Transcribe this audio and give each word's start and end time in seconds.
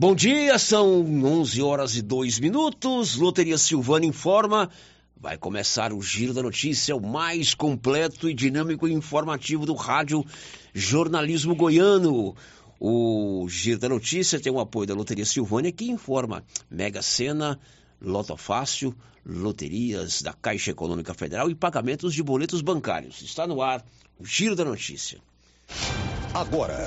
Bom 0.00 0.14
dia, 0.14 0.56
são 0.60 1.00
11 1.00 1.60
horas 1.60 1.96
e 1.96 2.02
2 2.02 2.38
minutos. 2.38 3.16
Loteria 3.16 3.58
Silvana 3.58 4.06
informa. 4.06 4.70
Vai 5.16 5.36
começar 5.36 5.92
o 5.92 6.00
Giro 6.00 6.32
da 6.32 6.40
Notícia, 6.40 6.94
o 6.94 7.04
mais 7.04 7.52
completo 7.52 8.30
e 8.30 8.32
dinâmico 8.32 8.86
e 8.86 8.92
informativo 8.92 9.66
do 9.66 9.74
rádio 9.74 10.24
jornalismo 10.72 11.52
goiano. 11.56 12.36
O 12.78 13.48
Giro 13.48 13.80
da 13.80 13.88
Notícia 13.88 14.38
tem 14.38 14.52
o 14.52 14.60
apoio 14.60 14.86
da 14.86 14.94
Loteria 14.94 15.26
Silvânia, 15.26 15.72
que 15.72 15.90
informa 15.90 16.44
Mega 16.70 17.02
Sena, 17.02 17.58
Loto 18.00 18.36
Fácil, 18.36 18.94
loterias 19.26 20.22
da 20.22 20.32
Caixa 20.32 20.70
Econômica 20.70 21.12
Federal 21.12 21.50
e 21.50 21.56
pagamentos 21.56 22.14
de 22.14 22.22
boletos 22.22 22.60
bancários. 22.60 23.20
Está 23.20 23.48
no 23.48 23.60
ar 23.60 23.84
o 24.16 24.24
Giro 24.24 24.54
da 24.54 24.64
Notícia. 24.64 25.18
Agora. 26.32 26.86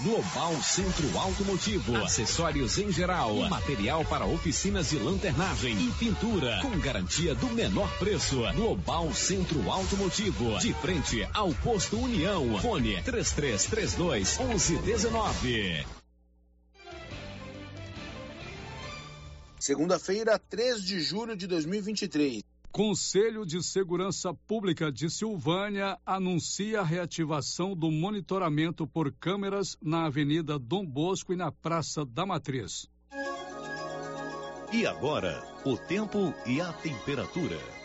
Global 0.00 0.54
Centro 0.62 1.18
Automotivo, 1.18 1.96
acessórios 1.96 2.78
em 2.78 2.92
geral, 2.92 3.34
material 3.48 4.04
para 4.04 4.24
oficinas 4.24 4.90
de 4.90 4.96
lanternagem 4.96 5.76
e 5.76 5.90
pintura, 5.94 6.60
com 6.62 6.78
garantia 6.78 7.34
do 7.34 7.48
menor 7.48 7.90
preço. 7.98 8.40
Global 8.54 9.12
Centro 9.12 9.68
Automotivo, 9.68 10.56
de 10.60 10.72
frente 10.74 11.28
ao 11.34 11.52
posto 11.52 11.98
União. 11.98 12.60
Fone 12.60 13.02
3332 13.02 14.38
1119. 14.38 15.84
Segunda-feira, 19.58 20.38
3 20.38 20.80
de 20.80 21.00
julho 21.00 21.36
de 21.36 21.48
2023. 21.48 22.44
Conselho 22.70 23.44
de 23.44 23.62
Segurança 23.62 24.32
Pública 24.32 24.92
de 24.92 25.10
Silvânia 25.10 25.98
anuncia 26.04 26.80
a 26.80 26.84
reativação 26.84 27.74
do 27.74 27.90
monitoramento 27.90 28.86
por 28.86 29.10
câmeras 29.12 29.76
na 29.82 30.06
Avenida 30.06 30.58
Dom 30.58 30.86
Bosco 30.86 31.32
e 31.32 31.36
na 31.36 31.50
Praça 31.50 32.04
da 32.04 32.26
Matriz. 32.26 32.86
E 34.72 34.86
agora, 34.86 35.42
o 35.64 35.76
tempo 35.76 36.34
e 36.46 36.60
a 36.60 36.72
temperatura. 36.74 37.77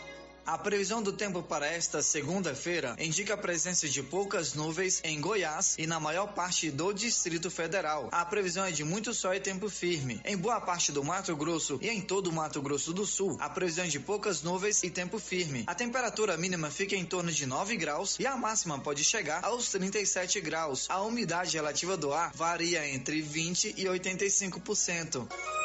A 0.46 0.58
previsão 0.58 1.02
do 1.02 1.10
tempo 1.10 1.42
para 1.42 1.66
esta 1.66 2.02
segunda-feira 2.02 2.94
indica 2.98 3.32
a 3.32 3.36
presença 3.36 3.88
de 3.88 4.02
poucas 4.02 4.52
nuvens 4.52 5.00
em 5.02 5.18
Goiás 5.18 5.74
e 5.78 5.86
na 5.86 5.98
maior 5.98 6.34
parte 6.34 6.70
do 6.70 6.92
Distrito 6.92 7.50
Federal. 7.50 8.10
A 8.12 8.26
previsão 8.26 8.64
é 8.64 8.70
de 8.70 8.84
muito 8.84 9.14
sol 9.14 9.32
e 9.32 9.40
tempo 9.40 9.70
firme. 9.70 10.20
Em 10.22 10.36
boa 10.36 10.60
parte 10.60 10.92
do 10.92 11.02
Mato 11.02 11.34
Grosso 11.34 11.78
e 11.80 11.88
em 11.88 12.02
todo 12.02 12.26
o 12.26 12.32
Mato 12.32 12.60
Grosso 12.60 12.92
do 12.92 13.06
Sul, 13.06 13.38
a 13.40 13.48
previsão 13.48 13.86
é 13.86 13.88
de 13.88 13.98
poucas 13.98 14.42
nuvens 14.42 14.82
e 14.82 14.90
tempo 14.90 15.18
firme. 15.18 15.64
A 15.66 15.74
temperatura 15.74 16.36
mínima 16.36 16.70
fica 16.70 16.94
em 16.94 17.06
torno 17.06 17.32
de 17.32 17.46
9 17.46 17.76
graus 17.76 18.18
e 18.20 18.26
a 18.26 18.36
máxima 18.36 18.78
pode 18.78 19.02
chegar 19.02 19.42
aos 19.42 19.70
37 19.70 20.42
graus. 20.42 20.86
A 20.90 21.00
umidade 21.00 21.56
relativa 21.56 21.96
do 21.96 22.12
ar 22.12 22.32
varia 22.34 22.86
entre 22.86 23.22
20 23.22 23.74
e 23.78 23.84
85%. 23.84 25.63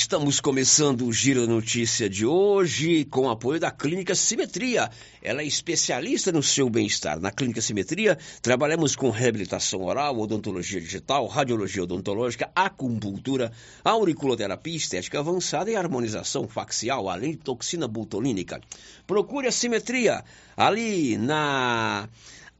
Estamos 0.00 0.40
começando 0.40 1.06
o 1.06 1.12
Giro 1.12 1.46
Notícia 1.46 2.08
de 2.08 2.24
hoje 2.24 3.04
com 3.04 3.26
o 3.26 3.30
apoio 3.30 3.60
da 3.60 3.70
Clínica 3.70 4.14
Simetria. 4.14 4.90
Ela 5.22 5.42
é 5.42 5.44
especialista 5.44 6.32
no 6.32 6.42
seu 6.42 6.70
bem-estar. 6.70 7.20
Na 7.20 7.30
Clínica 7.30 7.60
Simetria, 7.60 8.16
trabalhamos 8.40 8.96
com 8.96 9.10
reabilitação 9.10 9.84
oral, 9.84 10.18
odontologia 10.18 10.80
digital, 10.80 11.26
radiologia 11.26 11.82
odontológica, 11.82 12.50
acupuntura, 12.54 13.52
auriculoterapia 13.84 14.74
estética 14.74 15.18
avançada 15.18 15.70
e 15.70 15.76
harmonização 15.76 16.48
facial, 16.48 17.10
além 17.10 17.32
de 17.32 17.36
toxina 17.36 17.86
botulínica. 17.86 18.58
Procure 19.06 19.48
a 19.48 19.52
Simetria 19.52 20.24
ali 20.56 21.18
na 21.18 22.08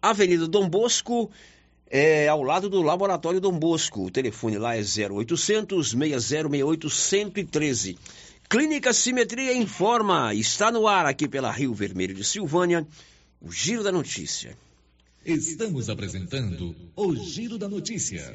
Avenida 0.03 0.47
Dom 0.47 0.69
Bosco, 0.69 1.31
é 1.91 2.29
ao 2.29 2.43
lado 2.43 2.71
do 2.71 2.81
Laboratório 2.81 3.41
Dom 3.41 3.59
Bosco. 3.59 4.07
O 4.07 4.11
telefone 4.11 4.57
lá 4.57 4.77
é 4.77 4.81
0800 4.81 5.91
6068 5.91 6.89
113. 6.89 7.99
Clínica 8.49 8.93
Simetria 8.93 9.55
informa, 9.55 10.33
está 10.35 10.71
no 10.71 10.87
ar 10.87 11.07
aqui 11.07 11.29
pela 11.29 11.51
Rio 11.51 11.75
Vermelho 11.75 12.15
de 12.15 12.25
Silvânia, 12.25 12.87
o 13.41 13.51
Giro 13.51 13.83
da 13.83 13.93
Notícia. 13.93 14.57
Estamos 15.25 15.91
apresentando 15.91 16.75
o 16.97 17.15
Giro 17.15 17.59
da 17.59 17.69
Notícia. 17.69 18.35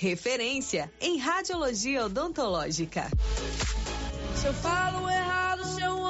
Referência 0.00 0.88
em 1.00 1.18
radiologia 1.18 2.04
odontológica. 2.04 3.10
Se 4.36 4.46
eu 4.46 4.54
falo 4.54 5.10
errado, 5.10 5.64
se 5.64 5.82
eu. 5.82 5.97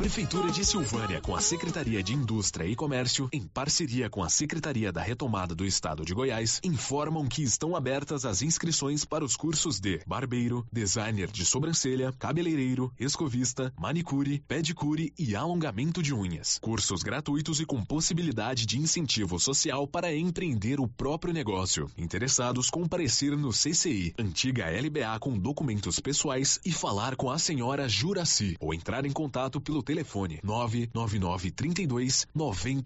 Prefeitura 0.00 0.50
de 0.50 0.64
Silvânia, 0.64 1.20
com 1.20 1.36
a 1.36 1.42
Secretaria 1.42 2.02
de 2.02 2.14
Indústria 2.14 2.64
e 2.64 2.74
Comércio, 2.74 3.28
em 3.30 3.42
parceria 3.42 4.08
com 4.08 4.24
a 4.24 4.30
Secretaria 4.30 4.90
da 4.90 5.02
Retomada 5.02 5.54
do 5.54 5.62
Estado 5.62 6.06
de 6.06 6.14
Goiás, 6.14 6.58
informam 6.64 7.28
que 7.28 7.42
estão 7.42 7.76
abertas 7.76 8.24
as 8.24 8.40
inscrições 8.40 9.04
para 9.04 9.22
os 9.22 9.36
cursos 9.36 9.78
de 9.78 10.00
barbeiro, 10.06 10.66
designer 10.72 11.30
de 11.30 11.44
sobrancelha, 11.44 12.14
cabeleireiro, 12.18 12.90
escovista, 12.98 13.74
manicure, 13.78 14.42
pedicure 14.48 15.12
e 15.18 15.36
alongamento 15.36 16.02
de 16.02 16.14
unhas. 16.14 16.58
Cursos 16.62 17.02
gratuitos 17.02 17.60
e 17.60 17.66
com 17.66 17.84
possibilidade 17.84 18.64
de 18.64 18.78
incentivo 18.78 19.38
social 19.38 19.86
para 19.86 20.16
empreender 20.16 20.80
o 20.80 20.88
próprio 20.88 21.34
negócio. 21.34 21.90
Interessados 21.98 22.70
comparecer 22.70 23.36
no 23.36 23.50
CCI, 23.50 24.14
antiga 24.18 24.64
LBA 24.70 25.18
com 25.20 25.38
documentos 25.38 26.00
pessoais 26.00 26.58
e 26.64 26.72
falar 26.72 27.16
com 27.16 27.30
a 27.30 27.38
senhora 27.38 27.86
Juraci 27.86 28.56
ou 28.58 28.72
entrar 28.72 29.04
em 29.04 29.12
contato 29.12 29.60
pelo 29.60 29.89
telefone 29.90 30.38
999 30.42 31.50
32 31.50 32.28
90 32.32 32.82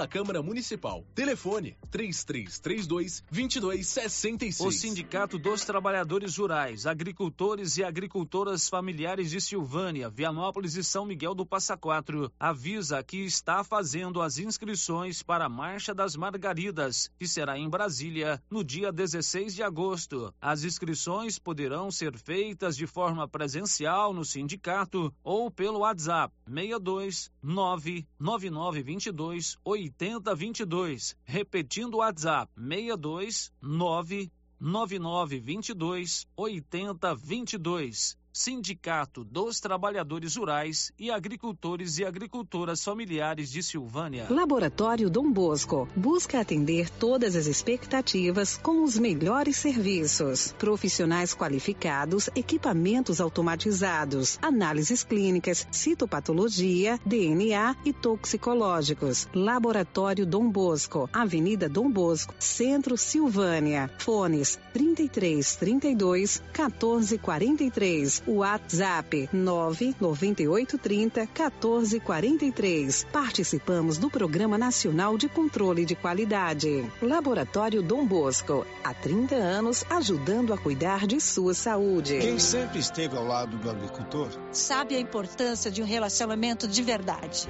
da 0.01 0.07
Câmara 0.07 0.41
Municipal. 0.41 1.05
Telefone 1.13 1.77
3332 1.91 3.23
2266. 3.29 4.59
O 4.59 4.71
Sindicato 4.71 5.37
dos 5.37 5.63
Trabalhadores 5.63 6.37
Rurais, 6.37 6.87
Agricultores 6.87 7.77
e 7.77 7.83
Agricultoras 7.83 8.67
Familiares 8.67 9.29
de 9.29 9.39
Silvânia, 9.39 10.09
Vianópolis 10.09 10.75
e 10.75 10.83
São 10.83 11.05
Miguel 11.05 11.35
do 11.35 11.45
Passa 11.45 11.77
Quatro 11.77 12.31
avisa 12.39 13.03
que 13.03 13.17
está 13.17 13.63
fazendo 13.63 14.23
as 14.23 14.39
inscrições 14.39 15.21
para 15.21 15.45
a 15.45 15.49
Marcha 15.49 15.93
das 15.93 16.15
Margaridas, 16.15 17.11
que 17.19 17.27
será 17.27 17.59
em 17.59 17.69
Brasília 17.69 18.41
no 18.49 18.63
dia 18.63 18.91
16 18.91 19.53
de 19.53 19.61
agosto. 19.61 20.33
As 20.41 20.63
inscrições 20.63 21.37
poderão 21.37 21.91
ser 21.91 22.17
feitas 22.17 22.75
de 22.75 22.87
forma 22.87 23.27
presencial 23.27 24.15
no 24.15 24.25
sindicato 24.25 25.13
ou 25.23 25.51
pelo 25.51 25.81
WhatsApp 25.81 26.33
62 26.47 27.29
99922 27.43 29.59
8022. 29.97 31.15
Repetindo 31.23 31.95
o 31.95 31.99
WhatsApp: 31.99 32.51
62 32.55 33.51
99922 33.61 36.27
8022. 36.37 38.20
Sindicato 38.41 39.23
dos 39.23 39.59
Trabalhadores 39.59 40.35
Rurais 40.35 40.91
e 40.97 41.11
Agricultores 41.11 41.99
e 41.99 42.05
Agricultoras 42.05 42.83
Familiares 42.83 43.51
de 43.51 43.61
Silvânia. 43.61 44.25
Laboratório 44.31 45.11
Dom 45.11 45.31
Bosco 45.31 45.87
busca 45.95 46.39
atender 46.39 46.89
todas 46.89 47.35
as 47.35 47.45
expectativas 47.45 48.57
com 48.57 48.83
os 48.83 48.97
melhores 48.97 49.57
serviços. 49.57 50.55
Profissionais 50.57 51.35
qualificados, 51.35 52.31
equipamentos 52.35 53.21
automatizados, 53.21 54.39
análises 54.41 55.03
clínicas, 55.03 55.67
citopatologia, 55.71 56.99
DNA 57.05 57.75
e 57.85 57.93
toxicológicos. 57.93 59.29
Laboratório 59.35 60.25
Dom 60.25 60.49
Bosco, 60.49 61.07
Avenida 61.13 61.69
Dom 61.69 61.91
Bosco, 61.91 62.33
Centro 62.39 62.97
Silvânia. 62.97 63.87
Fones 63.99 64.57
33 64.73 65.57
32 65.57 66.41
14 66.51 67.19
43 67.19 68.30
WhatsApp 68.31 69.29
99830 69.31 71.27
1443. 71.27 73.05
Participamos 73.11 73.97
do 73.97 74.09
Programa 74.09 74.57
Nacional 74.57 75.17
de 75.17 75.27
Controle 75.27 75.85
de 75.85 75.95
Qualidade. 75.95 76.89
Laboratório 77.01 77.81
Dom 77.81 78.05
Bosco, 78.05 78.65
há 78.83 78.93
30 78.93 79.35
anos 79.35 79.83
ajudando 79.89 80.53
a 80.53 80.57
cuidar 80.57 81.07
de 81.07 81.19
sua 81.19 81.53
saúde. 81.53 82.19
Quem 82.19 82.39
sempre 82.39 82.79
esteve 82.79 83.17
ao 83.17 83.25
lado 83.25 83.57
do 83.57 83.69
agricultor 83.69 84.29
sabe 84.51 84.95
a 84.95 84.99
importância 84.99 85.71
de 85.71 85.81
um 85.81 85.85
relacionamento 85.85 86.67
de 86.67 86.83
verdade. 86.83 87.49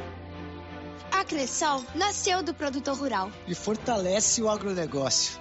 A 1.11 1.25
Cressol 1.25 1.83
nasceu 1.93 2.41
do 2.41 2.53
produtor 2.53 2.97
rural 2.97 3.31
e 3.47 3.53
fortalece 3.53 4.41
o 4.41 4.49
agronegócio 4.49 5.40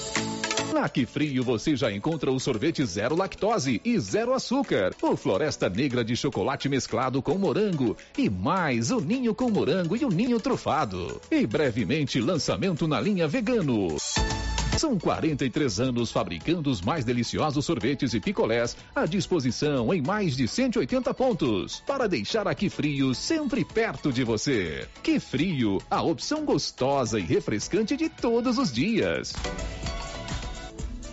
Na 0.73 0.87
Que 0.87 1.05
Frio 1.05 1.43
você 1.43 1.75
já 1.75 1.91
encontra 1.91 2.31
o 2.31 2.39
sorvete 2.39 2.85
zero 2.85 3.13
lactose 3.15 3.81
e 3.83 3.99
zero 3.99 4.33
açúcar, 4.33 4.95
o 5.01 5.17
Floresta 5.17 5.69
Negra 5.69 6.03
de 6.03 6.15
chocolate 6.15 6.69
mesclado 6.69 7.21
com 7.21 7.37
morango 7.37 7.97
e 8.17 8.29
mais 8.29 8.89
o 8.89 9.01
ninho 9.01 9.35
com 9.35 9.49
morango 9.49 9.97
e 9.97 10.05
o 10.05 10.09
ninho 10.09 10.39
trufado. 10.39 11.19
E 11.29 11.45
brevemente 11.45 12.21
lançamento 12.21 12.87
na 12.87 13.01
linha 13.01 13.27
vegano. 13.27 13.97
São 14.77 14.97
43 14.97 15.81
anos 15.81 16.09
fabricando 16.09 16.69
os 16.69 16.81
mais 16.81 17.03
deliciosos 17.03 17.65
sorvetes 17.65 18.13
e 18.13 18.21
picolés 18.21 18.77
à 18.95 19.05
disposição 19.05 19.93
em 19.93 20.01
mais 20.01 20.37
de 20.37 20.47
180 20.47 21.13
pontos 21.13 21.83
para 21.85 22.07
deixar 22.07 22.47
aqui 22.47 22.69
frio 22.69 23.13
sempre 23.13 23.65
perto 23.65 24.11
de 24.11 24.23
você. 24.23 24.87
Que 25.03 25.19
frio, 25.19 25.79
a 25.89 26.01
opção 26.01 26.45
gostosa 26.45 27.19
e 27.19 27.23
refrescante 27.23 27.97
de 27.97 28.07
todos 28.07 28.57
os 28.57 28.71
dias. 28.71 29.33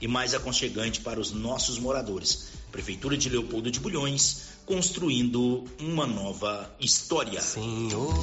e 0.00 0.08
mais 0.08 0.34
aconchegante 0.34 1.00
para 1.00 1.20
os 1.20 1.32
nossos 1.32 1.78
moradores. 1.78 2.48
Prefeitura 2.70 3.16
de 3.16 3.28
Leopoldo 3.28 3.70
de 3.70 3.80
Bulhões, 3.80 4.48
construindo 4.66 5.64
uma 5.80 6.06
nova 6.06 6.70
história. 6.78 7.40
Senhor 7.40 8.14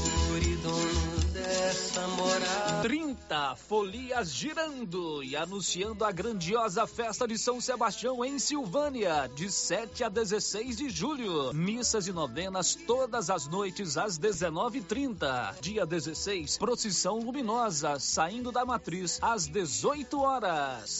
e 0.42 0.56
dono 0.58 1.26
dessa 1.34 2.08
morada. 2.08 2.82
30 2.84 3.56
folias 3.56 4.32
girando 4.32 5.24
e 5.24 5.36
anunciando 5.36 6.06
a 6.06 6.12
grandiosa 6.12 6.86
festa 6.86 7.28
de 7.28 7.38
São 7.38 7.60
Sebastião 7.60 8.24
em 8.24 8.38
Silvânia, 8.38 9.30
de 9.36 9.52
7 9.52 10.04
a 10.04 10.10
16 10.10 10.78
de 10.78 10.90
julho. 10.90 11.52
Missas 11.54 12.08
e 12.08 12.14
novenas 12.14 12.76
todas 12.76 13.30
as 13.30 13.48
noites 13.48 13.98
às 13.98 14.20
19h30. 14.20 15.60
Dia 15.60 15.86
16, 15.86 16.58
procissão 16.60 17.20
luminosa 17.20 18.00
saindo 18.00 18.52
da 18.52 18.64
matriz 18.64 19.20
às 19.22 19.48
18 19.48 20.20
horas. 20.20 21.00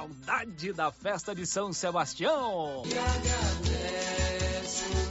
Saudade 0.01 0.73
da 0.73 0.91
festa 0.91 1.35
de 1.35 1.45
São 1.45 1.71
Sebastião. 1.71 2.81
E 2.87 2.97
agradece 2.97 4.85
o 4.85 4.95
nosso 4.95 5.10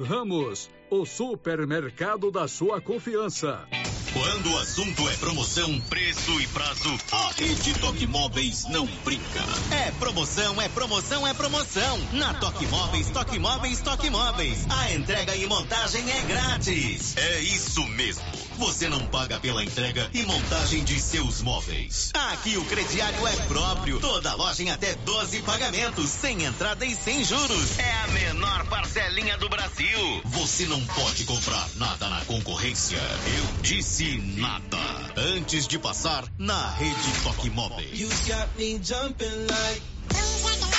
Ramos, 0.00 0.70
o 0.90 1.04
supermercado 1.04 2.30
da 2.30 2.46
sua 2.46 2.80
confiança. 2.80 3.66
Quando 4.12 4.52
o 4.52 4.58
assunto 4.58 5.08
é 5.08 5.16
promoção, 5.16 5.80
preço 5.82 6.40
e 6.40 6.46
prazo, 6.48 6.98
a 7.12 7.30
Rede 7.36 7.78
Toque 7.78 8.06
Móveis 8.06 8.64
não 8.68 8.86
brinca. 9.04 9.40
É 9.70 9.90
promoção, 9.92 10.60
é 10.62 10.68
promoção, 10.68 11.26
é 11.26 11.34
promoção. 11.34 11.98
Na 12.12 12.32
Toque 12.34 12.66
Móveis, 12.66 13.10
Toque 13.10 13.38
Móveis, 13.38 13.80
Toque 13.80 14.08
Móveis. 14.08 14.66
A 14.70 14.94
entrega 14.94 15.36
e 15.36 15.46
montagem 15.46 16.10
é 16.10 16.22
grátis. 16.22 17.16
É 17.16 17.40
isso 17.40 17.86
mesmo. 17.88 18.47
Você 18.58 18.88
não 18.88 19.06
paga 19.06 19.38
pela 19.38 19.62
entrega 19.62 20.10
e 20.12 20.22
montagem 20.24 20.82
de 20.82 21.00
seus 21.00 21.40
móveis. 21.42 22.10
Aqui 22.32 22.56
o 22.56 22.64
crediário 22.64 23.24
é 23.24 23.36
próprio. 23.46 24.00
Toda 24.00 24.34
loja 24.34 24.64
em 24.64 24.70
até 24.70 24.96
12 24.96 25.42
pagamentos, 25.42 26.10
sem 26.10 26.44
entrada 26.44 26.84
e 26.84 26.92
sem 26.92 27.22
juros. 27.24 27.78
É 27.78 27.92
a 27.92 28.08
menor 28.08 28.66
parcelinha 28.66 29.38
do 29.38 29.48
Brasil. 29.48 30.22
Você 30.24 30.66
não 30.66 30.84
pode 30.86 31.22
comprar 31.24 31.68
nada 31.76 32.08
na 32.08 32.24
concorrência. 32.24 32.98
Eu 32.98 33.62
disse 33.62 34.18
nada. 34.36 34.76
Antes 35.16 35.68
de 35.68 35.78
passar 35.78 36.24
na 36.36 36.70
rede 36.72 37.22
Toque 37.22 37.50
Móveis. 37.50 37.98
You 37.98 38.08
got 38.08 38.48
me 38.58 38.80
jumping 38.82 39.46
like 39.46 39.82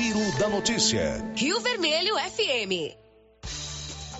Giro 0.00 0.38
da 0.38 0.48
Notícia. 0.48 1.22
Rio 1.36 1.60
Vermelho 1.60 2.14
FM. 2.16 2.96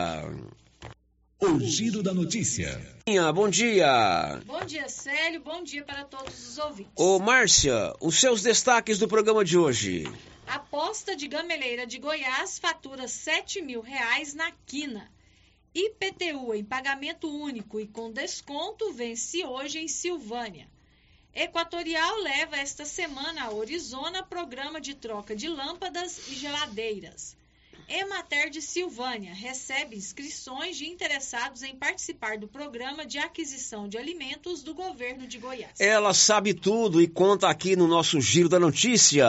O 1.40 1.58
Giro 1.58 2.00
da 2.00 2.14
Notícia. 2.14 2.80
Bom 3.34 3.50
dia. 3.50 4.40
Bom 4.46 4.64
dia, 4.64 4.88
Célio. 4.88 5.40
Bom 5.40 5.64
dia 5.64 5.82
para 5.82 6.04
todos 6.04 6.50
os 6.50 6.56
ouvintes. 6.56 6.92
Ô, 6.94 7.18
Márcia, 7.18 7.92
os 8.00 8.20
seus 8.20 8.40
destaques 8.40 9.00
do 9.00 9.08
programa 9.08 9.44
de 9.44 9.58
hoje. 9.58 10.04
A 10.46 10.61
posta 10.61 11.16
de 11.16 11.26
gameleira 11.26 11.88
de 11.88 11.99
Goiás 11.99 12.61
fatura 12.61 13.08
7 13.08 13.61
mil 13.61 13.80
reais 13.80 14.32
na 14.32 14.52
quina. 14.64 15.12
IPTU 15.75 16.54
em 16.54 16.64
pagamento 16.64 17.28
único 17.28 17.81
e 17.81 17.87
com 17.88 18.12
desconto 18.12 18.93
vence 18.93 19.45
hoje 19.45 19.81
em 19.81 19.88
Silvânia. 19.88 20.69
Equatorial 21.35 22.16
leva 22.19 22.57
esta 22.57 22.85
semana 22.85 23.43
a 23.43 23.52
Orizona 23.52 24.23
programa 24.23 24.81
de 24.81 24.95
troca 24.95 25.35
de 25.35 25.49
lâmpadas 25.49 26.28
e 26.28 26.35
geladeiras. 26.37 27.37
Emater 27.88 28.50
de 28.50 28.62
Silvânia 28.62 29.35
recebe 29.35 29.97
inscrições 29.97 30.76
de 30.76 30.87
interessados 30.87 31.62
em 31.62 31.75
participar 31.76 32.38
do 32.38 32.49
programa 32.49 33.05
de 33.05 33.19
aquisição 33.19 33.88
de 33.88 33.99
alimentos 33.99 34.62
do 34.62 34.75
governo 34.75 35.26
de 35.26 35.38
Goiás. 35.38 35.79
Ela 35.79 36.14
sabe 36.14 36.55
tudo 36.55 37.00
e 37.00 37.07
conta 37.07 37.49
aqui 37.49 37.76
no 37.76 37.87
nosso 37.87 38.21
Giro 38.21 38.49
da 38.49 38.59
Notícia. 38.59 39.26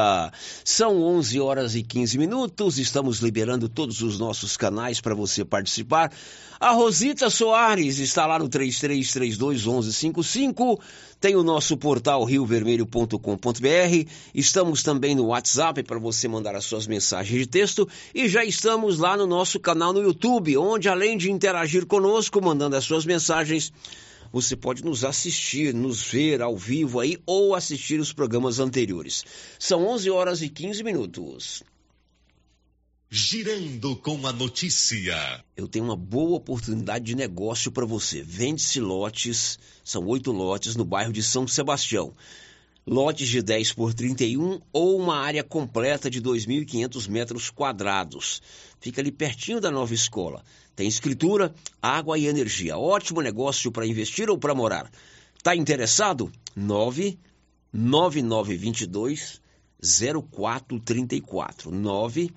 São 0.63 1.01
11 1.03 1.39
horas 1.39 1.75
e 1.75 1.83
15 1.83 2.17
minutos, 2.17 2.79
estamos 2.79 3.19
liberando 3.19 3.67
todos 3.67 4.01
os 4.01 4.17
nossos 4.17 4.55
canais 4.55 5.01
para 5.01 5.13
você 5.13 5.43
participar. 5.43 6.11
A 6.59 6.71
Rosita 6.71 7.29
Soares 7.29 7.99
está 7.99 8.25
lá 8.25 8.39
no 8.39 8.47
3332 8.47 9.65
1155. 9.65 10.81
Tem 11.25 11.35
o 11.35 11.41
nosso 11.41 11.75
portal 11.75 12.23
riovermelho.com.br. 12.23 14.09
Estamos 14.31 14.83
também 14.83 15.15
no 15.15 15.25
WhatsApp 15.25 15.81
para 15.81 15.97
você 15.97 16.27
mandar 16.27 16.55
as 16.55 16.65
suas 16.65 16.85
mensagens 16.85 17.39
de 17.39 17.47
texto. 17.47 17.89
E 18.13 18.29
já 18.29 18.45
estamos 18.45 18.99
lá 18.99 19.17
no 19.17 19.25
nosso 19.25 19.59
canal 19.59 19.91
no 19.91 20.03
YouTube, 20.03 20.55
onde 20.55 20.87
além 20.87 21.17
de 21.17 21.31
interagir 21.31 21.87
conosco, 21.87 22.39
mandando 22.39 22.75
as 22.75 22.83
suas 22.83 23.07
mensagens, 23.07 23.73
você 24.31 24.55
pode 24.55 24.85
nos 24.85 25.03
assistir, 25.03 25.73
nos 25.73 25.99
ver 25.99 26.43
ao 26.43 26.55
vivo 26.55 26.99
aí 26.99 27.17
ou 27.25 27.55
assistir 27.55 27.99
os 27.99 28.13
programas 28.13 28.59
anteriores. 28.59 29.25
São 29.57 29.83
11 29.83 30.11
horas 30.11 30.43
e 30.43 30.49
15 30.49 30.83
minutos. 30.83 31.63
Girando 33.09 33.95
com 33.97 34.25
a 34.25 34.33
notícia. 34.33 35.43
Eu 35.55 35.67
tenho 35.67 35.85
uma 35.85 35.95
boa 35.95 36.37
oportunidade 36.37 37.05
de 37.05 37.15
negócio 37.15 37.71
para 37.71 37.85
você. 37.85 38.23
Vende-se 38.23 38.79
lotes, 38.79 39.59
são 39.83 40.05
oito 40.07 40.31
lotes 40.31 40.75
no 40.75 40.83
bairro 40.83 41.13
de 41.13 41.21
São 41.21 41.47
Sebastião. 41.47 42.11
Lotes 42.85 43.27
de 43.29 43.43
10 43.43 43.73
por 43.73 43.93
31 43.93 44.59
ou 44.73 44.99
uma 44.99 45.17
área 45.17 45.43
completa 45.43 46.09
de 46.09 46.19
2.500 46.19 47.07
metros 47.07 47.49
quadrados. 47.51 48.41
Fica 48.79 49.01
ali 49.01 49.11
pertinho 49.11 49.61
da 49.61 49.69
nova 49.69 49.93
escola. 49.93 50.43
Tem 50.75 50.87
escritura, 50.87 51.53
água 51.79 52.17
e 52.17 52.25
energia. 52.25 52.75
Ótimo 52.77 53.21
negócio 53.21 53.71
para 53.71 53.85
investir 53.85 54.29
ou 54.31 54.37
para 54.37 54.55
morar. 54.55 54.91
Tá 55.43 55.55
interessado? 55.55 56.31
9 56.55 57.19
9922 57.71 59.39
0434 59.79 61.71
9 61.71 62.33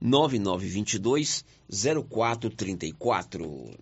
9922 0.00 1.44
0434. 2.08 3.78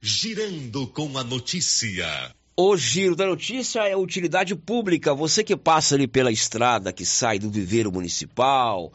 Girando 0.00 0.86
com 0.88 1.16
a 1.16 1.24
notícia. 1.24 2.34
O 2.56 2.76
giro 2.76 3.16
da 3.16 3.26
notícia 3.26 3.88
é 3.88 3.96
utilidade 3.96 4.54
pública. 4.54 5.14
Você 5.14 5.42
que 5.42 5.56
passa 5.56 5.94
ali 5.94 6.06
pela 6.06 6.30
estrada 6.30 6.92
que 6.92 7.06
sai 7.06 7.38
do 7.38 7.50
viveiro 7.50 7.90
municipal, 7.90 8.92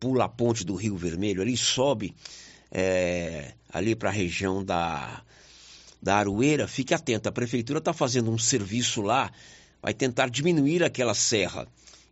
pula 0.00 0.24
a 0.24 0.28
ponte 0.28 0.64
do 0.64 0.74
Rio 0.74 0.96
Vermelho, 0.96 1.42
ali 1.42 1.56
sobe 1.56 2.14
é, 2.70 3.52
ali 3.72 3.94
para 3.94 4.08
a 4.08 4.12
região 4.12 4.64
da, 4.64 5.22
da 6.02 6.16
Aroeira, 6.16 6.66
fique 6.66 6.94
atento. 6.94 7.28
A 7.28 7.32
prefeitura 7.32 7.78
está 7.78 7.92
fazendo 7.92 8.30
um 8.30 8.38
serviço 8.38 9.02
lá, 9.02 9.30
vai 9.82 9.94
tentar 9.94 10.28
diminuir 10.28 10.82
aquela 10.82 11.14
serra. 11.14 11.66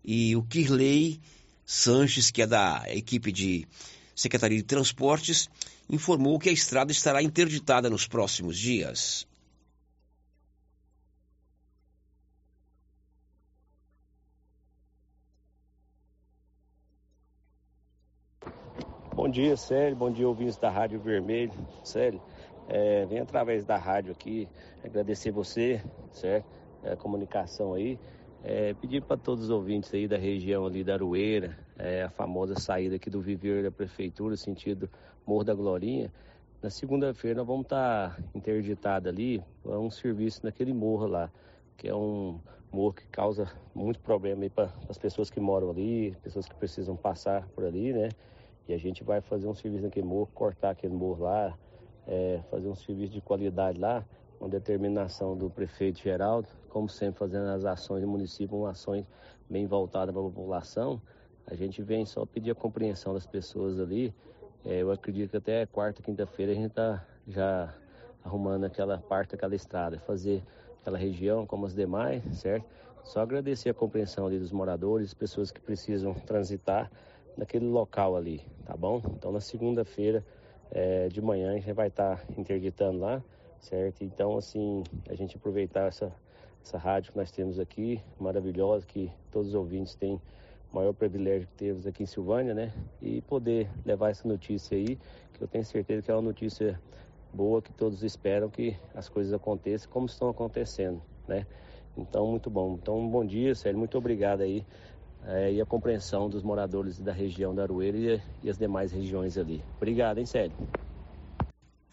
E 0.04 0.36
o 0.36 0.42
Kirley 0.42 1.20
Sanches, 1.64 2.30
que 2.30 2.42
é 2.42 2.46
da 2.46 2.84
equipe 2.88 3.32
de 3.32 3.66
Secretaria 4.14 4.58
de 4.58 4.64
Transportes, 4.64 5.48
informou 5.88 6.38
que 6.38 6.48
a 6.48 6.52
estrada 6.52 6.92
estará 6.92 7.22
interditada 7.22 7.90
nos 7.90 8.06
próximos 8.06 8.58
dias. 8.58 9.26
Bom 19.14 19.30
dia, 19.30 19.56
Célio. 19.56 19.96
Bom 19.96 20.10
dia, 20.10 20.28
ouvintes 20.28 20.56
da 20.56 20.68
Rádio 20.68 21.00
Vermelho. 21.00 21.52
Célio, 21.82 22.20
é, 22.68 23.06
vem 23.06 23.20
através 23.20 23.64
da 23.64 23.76
rádio 23.76 24.12
aqui 24.12 24.48
agradecer 24.84 25.30
você, 25.30 25.82
certo? 26.12 26.46
É, 26.82 26.92
a 26.92 26.96
comunicação 26.96 27.74
aí. 27.74 27.98
É, 28.46 28.74
pedir 28.74 29.00
para 29.00 29.16
todos 29.16 29.44
os 29.44 29.50
ouvintes 29.50 29.92
aí 29.94 30.06
da 30.06 30.18
região 30.18 30.66
ali 30.66 30.84
da 30.84 30.92
Aroeira, 30.92 31.58
é, 31.78 32.02
a 32.02 32.10
famosa 32.10 32.54
saída 32.60 32.96
aqui 32.96 33.08
do 33.08 33.18
viveiro 33.18 33.62
da 33.62 33.70
prefeitura, 33.70 34.36
sentido 34.36 34.86
Morro 35.26 35.44
da 35.44 35.54
Glorinha. 35.54 36.12
Na 36.62 36.68
segunda-feira 36.68 37.38
nós 37.38 37.46
vamos 37.46 37.62
estar 37.64 38.10
tá 38.10 38.22
interditado 38.34 39.08
ali 39.08 39.42
um 39.64 39.88
serviço 39.88 40.40
naquele 40.44 40.74
morro 40.74 41.06
lá, 41.06 41.32
que 41.74 41.88
é 41.88 41.94
um 41.94 42.38
morro 42.70 42.92
que 42.92 43.06
causa 43.06 43.50
muito 43.74 43.98
problema 43.98 44.46
para 44.50 44.70
as 44.90 44.98
pessoas 44.98 45.30
que 45.30 45.40
moram 45.40 45.70
ali, 45.70 46.14
pessoas 46.22 46.46
que 46.46 46.54
precisam 46.54 46.94
passar 46.96 47.48
por 47.54 47.64
ali, 47.64 47.94
né? 47.94 48.10
E 48.68 48.74
a 48.74 48.78
gente 48.78 49.02
vai 49.02 49.22
fazer 49.22 49.46
um 49.46 49.54
serviço 49.54 49.84
naquele 49.84 50.06
morro, 50.06 50.28
cortar 50.34 50.72
aquele 50.72 50.92
morro 50.92 51.24
lá, 51.24 51.58
é, 52.06 52.42
fazer 52.50 52.68
um 52.68 52.74
serviço 52.74 53.14
de 53.14 53.22
qualidade 53.22 53.80
lá, 53.80 54.04
uma 54.40 54.48
determinação 54.48 55.36
do 55.36 55.48
prefeito 55.48 56.00
Geraldo, 56.00 56.48
como 56.68 56.88
sempre 56.88 57.18
fazendo 57.18 57.48
as 57.48 57.64
ações 57.64 58.02
do 58.02 58.08
município, 58.08 58.66
ações 58.66 59.06
bem 59.48 59.66
voltadas 59.66 60.12
para 60.12 60.22
a 60.22 60.24
população, 60.24 61.00
a 61.46 61.54
gente 61.54 61.82
vem 61.82 62.06
só 62.06 62.24
pedir 62.24 62.50
a 62.50 62.54
compreensão 62.54 63.14
das 63.14 63.26
pessoas 63.26 63.78
ali. 63.78 64.14
É, 64.64 64.80
eu 64.80 64.90
acredito 64.90 65.30
que 65.30 65.36
até 65.36 65.66
quarta, 65.66 66.02
quinta-feira 66.02 66.52
a 66.52 66.54
gente 66.54 66.68
está 66.68 67.04
já 67.28 67.74
arrumando 68.24 68.64
aquela 68.64 68.98
parte 68.98 69.32
daquela 69.32 69.54
estrada, 69.54 69.98
fazer 69.98 70.42
aquela 70.80 70.96
região 70.96 71.46
como 71.46 71.66
as 71.66 71.74
demais, 71.74 72.22
certo? 72.32 72.66
Só 73.04 73.20
agradecer 73.20 73.68
a 73.68 73.74
compreensão 73.74 74.26
ali 74.26 74.38
dos 74.38 74.50
moradores, 74.50 75.12
pessoas 75.12 75.50
que 75.50 75.60
precisam 75.60 76.14
transitar 76.14 76.90
naquele 77.36 77.66
local 77.66 78.16
ali, 78.16 78.42
tá 78.64 78.74
bom? 78.74 79.02
Então 79.18 79.30
na 79.30 79.40
segunda-feira 79.40 80.24
é, 80.70 81.08
de 81.08 81.20
manhã 81.20 81.52
a 81.52 81.54
gente 81.54 81.72
vai 81.72 81.88
estar 81.88 82.16
tá 82.16 82.24
interditando 82.38 83.00
lá, 83.00 83.22
certo? 83.64 84.02
Então 84.02 84.36
assim, 84.36 84.82
a 85.08 85.14
gente 85.14 85.36
aproveitar 85.36 85.88
essa 85.88 86.12
essa 86.64 86.78
rádio 86.78 87.12
que 87.12 87.18
nós 87.18 87.30
temos 87.30 87.60
aqui, 87.60 88.00
maravilhosa, 88.18 88.86
que 88.86 89.12
todos 89.30 89.48
os 89.48 89.54
ouvintes 89.54 89.94
têm 89.94 90.14
o 90.72 90.74
maior 90.74 90.94
privilégio 90.94 91.46
que 91.46 91.54
temos 91.54 91.86
aqui 91.86 92.02
em 92.02 92.06
Silvânia, 92.06 92.54
né? 92.54 92.72
E 93.02 93.20
poder 93.20 93.68
levar 93.84 94.10
essa 94.10 94.26
notícia 94.26 94.74
aí, 94.74 94.98
que 95.34 95.42
eu 95.42 95.46
tenho 95.46 95.64
certeza 95.64 96.02
que 96.02 96.10
é 96.10 96.14
uma 96.14 96.22
notícia 96.22 96.80
boa, 97.34 97.60
que 97.60 97.72
todos 97.72 98.02
esperam 98.02 98.48
que 98.48 98.76
as 98.94 99.10
coisas 99.10 99.32
aconteçam 99.34 99.90
como 99.90 100.06
estão 100.06 100.30
acontecendo, 100.30 101.02
né? 101.28 101.46
Então, 101.96 102.26
muito 102.26 102.48
bom. 102.48 102.78
Então, 102.80 103.06
bom 103.08 103.24
dia, 103.24 103.54
Sérgio, 103.54 103.78
muito 103.78 103.98
obrigado 103.98 104.40
aí. 104.40 104.64
É, 105.26 105.52
e 105.52 105.60
a 105.60 105.66
compreensão 105.66 106.28
dos 106.28 106.42
moradores 106.42 106.98
da 106.98 107.12
região 107.12 107.54
da 107.54 107.62
Aroeira 107.62 107.96
e, 107.96 108.22
e 108.42 108.50
as 108.50 108.58
demais 108.58 108.90
regiões 108.90 109.36
ali. 109.36 109.62
Obrigado, 109.76 110.18
hein, 110.18 110.26
Sérgio? 110.26 110.56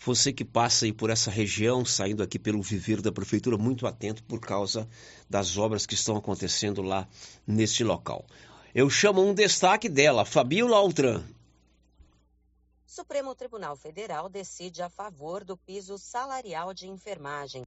Você 0.03 0.33
que 0.33 0.43
passa 0.43 0.85
aí 0.85 0.91
por 0.91 1.11
essa 1.11 1.29
região, 1.29 1.85
saindo 1.85 2.23
aqui 2.23 2.39
pelo 2.39 2.59
viveiro 2.59 3.03
da 3.03 3.11
prefeitura, 3.11 3.55
muito 3.55 3.85
atento 3.85 4.23
por 4.23 4.39
causa 4.39 4.89
das 5.29 5.57
obras 5.57 5.85
que 5.85 5.93
estão 5.93 6.17
acontecendo 6.17 6.81
lá 6.81 7.07
neste 7.45 7.83
local. 7.83 8.25
Eu 8.73 8.89
chamo 8.89 9.21
um 9.23 9.31
destaque 9.31 9.87
dela, 9.87 10.25
Fabiola 10.25 10.75
Altran. 10.75 11.23
Supremo 12.83 13.35
Tribunal 13.35 13.75
Federal 13.75 14.27
decide 14.27 14.81
a 14.81 14.89
favor 14.89 15.43
do 15.43 15.55
piso 15.55 15.99
salarial 15.99 16.73
de 16.73 16.87
enfermagem. 16.87 17.63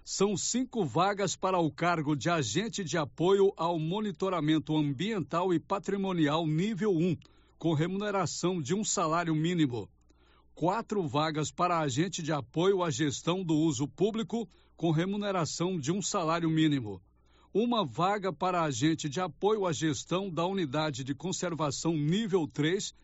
São 0.04 0.36
cinco 0.36 0.84
vagas 0.84 1.36
para 1.36 1.58
o 1.58 1.70
cargo 1.70 2.14
de 2.14 2.28
agente 2.28 2.84
de 2.84 2.98
apoio 2.98 3.50
ao 3.56 3.78
monitoramento 3.78 4.76
ambiental 4.76 5.54
e 5.54 5.58
patrimonial 5.58 6.46
nível 6.46 6.92
1, 6.94 7.16
com 7.58 7.72
remuneração 7.72 8.60
de 8.60 8.74
um 8.74 8.84
salário 8.84 9.34
mínimo. 9.34 9.88
Quatro 10.54 11.08
vagas 11.08 11.50
para 11.50 11.78
agente 11.78 12.22
de 12.22 12.30
apoio 12.30 12.82
à 12.82 12.90
gestão 12.90 13.42
do 13.42 13.54
uso 13.54 13.88
público, 13.88 14.46
com 14.76 14.90
remuneração 14.90 15.78
de 15.78 15.92
um 15.92 16.02
salário 16.02 16.48
mínimo. 16.48 17.00
Uma 17.52 17.84
vaga 17.84 18.32
para 18.32 18.62
agente 18.62 19.08
de 19.08 19.20
apoio 19.20 19.66
à 19.66 19.72
gestão 19.72 20.30
da 20.30 20.46
unidade 20.46 21.04
de 21.04 21.14
conservação 21.14 21.92
nível 21.92 22.46
3, 22.46 22.94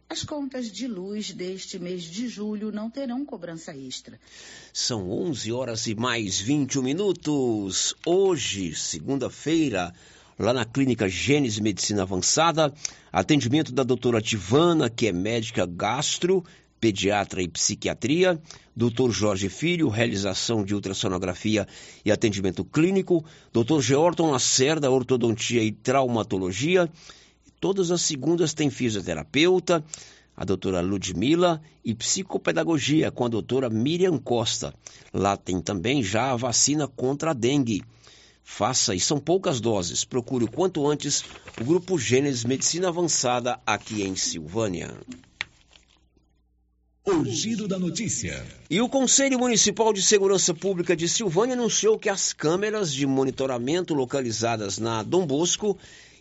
As 0.09 0.23
contas 0.23 0.71
de 0.71 0.87
luz 0.87 1.33
deste 1.33 1.77
mês 1.77 2.01
de 2.03 2.29
julho 2.29 2.71
não 2.71 2.89
terão 2.89 3.25
cobrança 3.25 3.75
extra. 3.75 4.17
São 4.71 5.11
11 5.11 5.51
horas 5.51 5.85
e 5.85 5.95
mais 5.95 6.39
21 6.39 6.81
minutos. 6.81 7.93
Hoje, 8.05 8.73
segunda-feira, 8.73 9.93
lá 10.39 10.53
na 10.53 10.63
Clínica 10.63 11.09
Gênesis 11.09 11.59
Medicina 11.59 12.03
Avançada, 12.03 12.73
atendimento 13.11 13.73
da 13.73 13.83
doutora 13.83 14.21
Tivana, 14.21 14.89
que 14.89 15.07
é 15.07 15.11
médica 15.11 15.65
gastro, 15.65 16.41
pediatra 16.79 17.41
e 17.41 17.47
psiquiatria, 17.49 18.41
doutor 18.73 19.11
Jorge 19.11 19.49
Filho, 19.49 19.89
realização 19.89 20.63
de 20.63 20.73
ultrassonografia 20.73 21.67
e 22.05 22.13
atendimento 22.13 22.63
clínico, 22.63 23.25
doutor 23.51 23.81
Georton 23.81 24.31
Lacerda, 24.31 24.89
ortodontia 24.89 25.61
e 25.61 25.71
traumatologia, 25.73 26.89
Todas 27.59 27.89
as 27.91 28.01
segundas 28.01 28.53
tem 28.53 28.69
fisioterapeuta, 28.69 29.83
a 30.35 30.45
doutora 30.45 30.81
Ludmila, 30.81 31.61
e 31.83 31.95
psicopedagogia 31.95 33.11
com 33.11 33.25
a 33.25 33.29
doutora 33.29 33.69
Miriam 33.69 34.19
Costa. 34.19 34.73
Lá 35.11 35.35
tem 35.35 35.59
também 35.59 36.03
já 36.03 36.31
a 36.31 36.35
vacina 36.35 36.87
contra 36.87 37.31
a 37.31 37.33
dengue. 37.33 37.83
Faça, 38.43 38.93
e 38.93 38.99
são 38.99 39.19
poucas 39.19 39.59
doses, 39.59 40.05
procure 40.05 40.45
o 40.45 40.51
quanto 40.51 40.87
antes 40.87 41.23
o 41.59 41.65
Grupo 41.65 41.97
Gênesis 41.97 42.45
Medicina 42.45 42.87
Avançada 42.87 43.59
aqui 43.65 44.03
em 44.03 44.15
Silvânia. 44.15 44.95
O 47.03 47.25
Giro 47.25 47.67
da 47.67 47.79
Notícia. 47.79 48.45
E 48.69 48.79
o 48.81 48.89
Conselho 48.89 49.39
Municipal 49.39 49.91
de 49.91 50.01
Segurança 50.01 50.53
Pública 50.53 50.95
de 50.95 51.07
Silvânia 51.09 51.55
anunciou 51.55 51.97
que 51.97 52.09
as 52.09 52.33
câmeras 52.33 52.93
de 52.93 53.05
monitoramento 53.05 53.93
localizadas 53.93 54.77
na 54.77 55.03
Dom 55.03 55.25
Bosco 55.25 55.77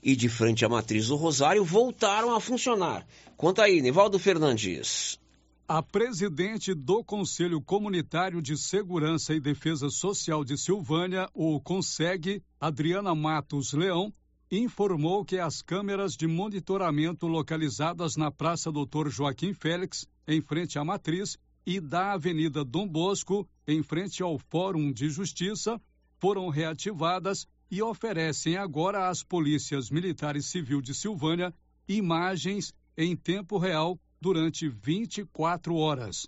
e 0.07 0.14
de 0.14 0.29
frente 0.29 0.64
à 0.64 0.69
matriz 0.69 1.09
do 1.09 1.16
Rosário 1.16 1.64
voltaram 1.64 2.33
a 2.33 2.38
funcionar. 2.38 3.05
Conta 3.37 3.64
aí, 3.64 3.83
Nivaldo 3.83 4.21
Fernandes. 4.21 5.19
A 5.66 5.83
presidente 5.83 6.73
do 6.73 7.03
Conselho 7.03 7.61
Comunitário 7.61 8.40
de 8.40 8.57
Segurança 8.57 9.35
e 9.35 9.40
Defesa 9.40 9.90
Social 9.90 10.45
de 10.45 10.57
Silvânia, 10.57 11.29
o 11.35 11.61
CONSEG, 11.61 12.40
Adriana 12.61 13.16
Matos 13.16 13.73
Leão, 13.73 14.14
informou 14.49 15.25
que 15.25 15.40
as 15.40 15.61
câmeras 15.61 16.12
de 16.12 16.29
monitoramento 16.29 17.27
localizadas 17.27 18.14
na 18.14 18.31
Praça 18.31 18.71
Doutor 18.71 19.11
Joaquim 19.11 19.53
Félix, 19.53 20.07
em 20.29 20.40
frente 20.40 20.79
à 20.79 20.85
matriz, 20.85 21.37
e 21.66 21.81
da 21.81 22.12
Avenida 22.12 22.64
Dom 22.64 22.87
Bosco, 22.87 23.45
em 23.66 23.83
frente 23.83 24.23
ao 24.23 24.38
Fórum 24.38 24.92
de 24.92 25.11
Justiça, 25.11 25.81
foram 26.21 26.49
reativadas 26.49 27.45
e 27.70 27.83
oferecem 27.83 28.57
agora 28.57 29.09
às 29.09 29.22
polícias 29.22 29.90
militar 29.90 30.37
e 30.37 30.42
civil 30.42 30.81
de 30.81 30.94
Silvânia 30.94 31.55
imagens 31.88 32.72
em 32.96 33.16
tempo 33.16 33.59
real 33.59 33.98
durante 34.20 34.68
24 34.68 35.74
horas. 35.76 36.26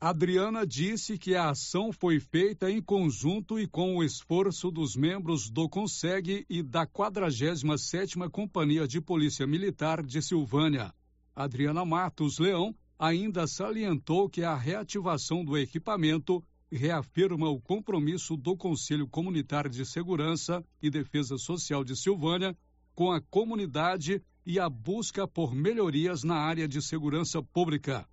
Adriana 0.00 0.66
disse 0.66 1.16
que 1.16 1.36
a 1.36 1.50
ação 1.50 1.92
foi 1.92 2.18
feita 2.18 2.68
em 2.68 2.82
conjunto 2.82 3.58
e 3.58 3.68
com 3.68 3.96
o 3.96 4.02
esforço 4.02 4.68
dos 4.68 4.96
membros 4.96 5.48
do 5.48 5.68
CONSEG 5.68 6.44
e 6.50 6.60
da 6.60 6.84
47ª 6.84 8.28
Companhia 8.28 8.88
de 8.88 9.00
Polícia 9.00 9.46
Militar 9.46 10.02
de 10.04 10.20
Silvânia. 10.20 10.92
Adriana 11.36 11.84
Matos 11.84 12.40
Leão 12.40 12.74
ainda 12.98 13.46
salientou 13.46 14.28
que 14.28 14.42
a 14.42 14.56
reativação 14.56 15.44
do 15.44 15.56
equipamento 15.56 16.44
reafirma 16.76 17.48
o 17.48 17.60
compromisso 17.60 18.36
do 18.36 18.56
Conselho 18.56 19.06
Comunitário 19.06 19.70
de 19.70 19.84
Segurança 19.84 20.64
e 20.80 20.90
Defesa 20.90 21.36
Social 21.36 21.84
de 21.84 21.94
Silvânia 21.94 22.56
com 22.94 23.10
a 23.10 23.20
comunidade 23.20 24.22
e 24.44 24.58
a 24.58 24.68
busca 24.68 25.26
por 25.26 25.54
melhorias 25.54 26.24
na 26.24 26.36
área 26.36 26.66
de 26.66 26.80
segurança 26.80 27.42
pública. 27.42 28.08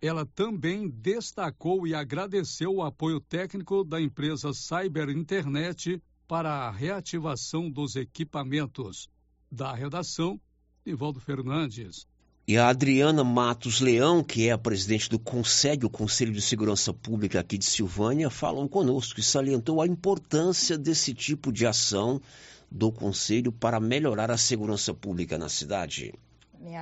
Ela 0.00 0.24
também 0.24 0.88
destacou 0.88 1.86
e 1.86 1.94
agradeceu 1.94 2.76
o 2.76 2.82
apoio 2.82 3.20
técnico 3.20 3.84
da 3.84 4.00
empresa 4.00 4.52
Cyber 4.52 5.10
Internet 5.10 6.02
para 6.26 6.66
a 6.66 6.70
reativação 6.70 7.70
dos 7.70 7.96
equipamentos. 7.96 9.08
Da 9.50 9.74
redação, 9.74 10.40
Nivaldo 10.84 11.20
Fernandes. 11.20 12.06
E 12.50 12.58
a 12.58 12.66
Adriana 12.66 13.22
Matos 13.22 13.80
Leão, 13.80 14.24
que 14.24 14.48
é 14.48 14.50
a 14.50 14.58
presidente 14.58 15.08
do 15.08 15.20
CONSEG, 15.20 15.86
o 15.86 15.88
Conselho 15.88 16.32
de 16.32 16.42
Segurança 16.42 16.92
Pública 16.92 17.38
aqui 17.38 17.56
de 17.56 17.64
Silvânia, 17.64 18.28
falou 18.28 18.68
conosco 18.68 19.20
e 19.20 19.22
salientou 19.22 19.80
a 19.80 19.86
importância 19.86 20.76
desse 20.76 21.14
tipo 21.14 21.52
de 21.52 21.64
ação 21.64 22.20
do 22.68 22.90
Conselho 22.90 23.52
para 23.52 23.78
melhorar 23.78 24.32
a 24.32 24.36
segurança 24.36 24.92
pública 24.92 25.38
na 25.38 25.48
cidade. 25.48 26.12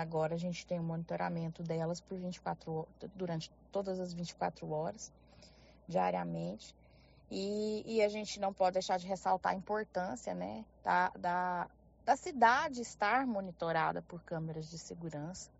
Agora 0.00 0.36
a 0.36 0.38
gente 0.38 0.66
tem 0.66 0.78
o 0.78 0.82
um 0.82 0.86
monitoramento 0.86 1.62
delas 1.62 2.00
por 2.00 2.16
24 2.16 2.88
durante 3.14 3.50
todas 3.70 4.00
as 4.00 4.14
24 4.14 4.70
horas, 4.70 5.12
diariamente. 5.86 6.74
E, 7.30 7.84
e, 7.84 8.00
a 8.00 8.08
gente 8.08 8.40
não 8.40 8.54
pode 8.54 8.72
deixar 8.72 8.98
de 8.98 9.06
ressaltar 9.06 9.52
a 9.52 9.54
importância 9.54 10.32
né, 10.32 10.64
da, 10.82 11.10
da, 11.10 11.68
da 12.06 12.16
cidade 12.16 12.80
estar 12.80 13.26
monitorada 13.26 14.00
por 14.00 14.22
câmeras 14.22 14.70
de 14.70 14.78
segurança 14.78 15.57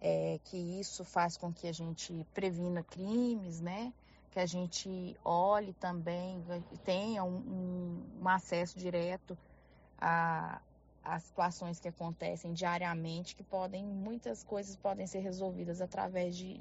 é, 0.00 0.38
que 0.44 0.56
isso 0.56 1.04
faz 1.04 1.36
com 1.36 1.52
que 1.52 1.66
a 1.66 1.72
gente 1.72 2.26
previna 2.34 2.82
crimes, 2.82 3.60
né? 3.60 3.92
Que 4.30 4.40
a 4.40 4.46
gente 4.46 5.16
olhe 5.24 5.72
também, 5.74 6.42
tenha 6.84 7.22
um, 7.24 8.02
um, 8.20 8.28
acesso 8.28 8.78
direto 8.78 9.38
a 9.98 10.60
situações 11.20 11.78
que 11.78 11.88
acontecem 11.88 12.52
diariamente, 12.52 13.36
que 13.36 13.42
podem, 13.42 13.84
muitas 13.84 14.42
coisas 14.42 14.74
podem 14.74 15.06
ser 15.06 15.20
resolvidas 15.20 15.80
através 15.80 16.36
de, 16.36 16.60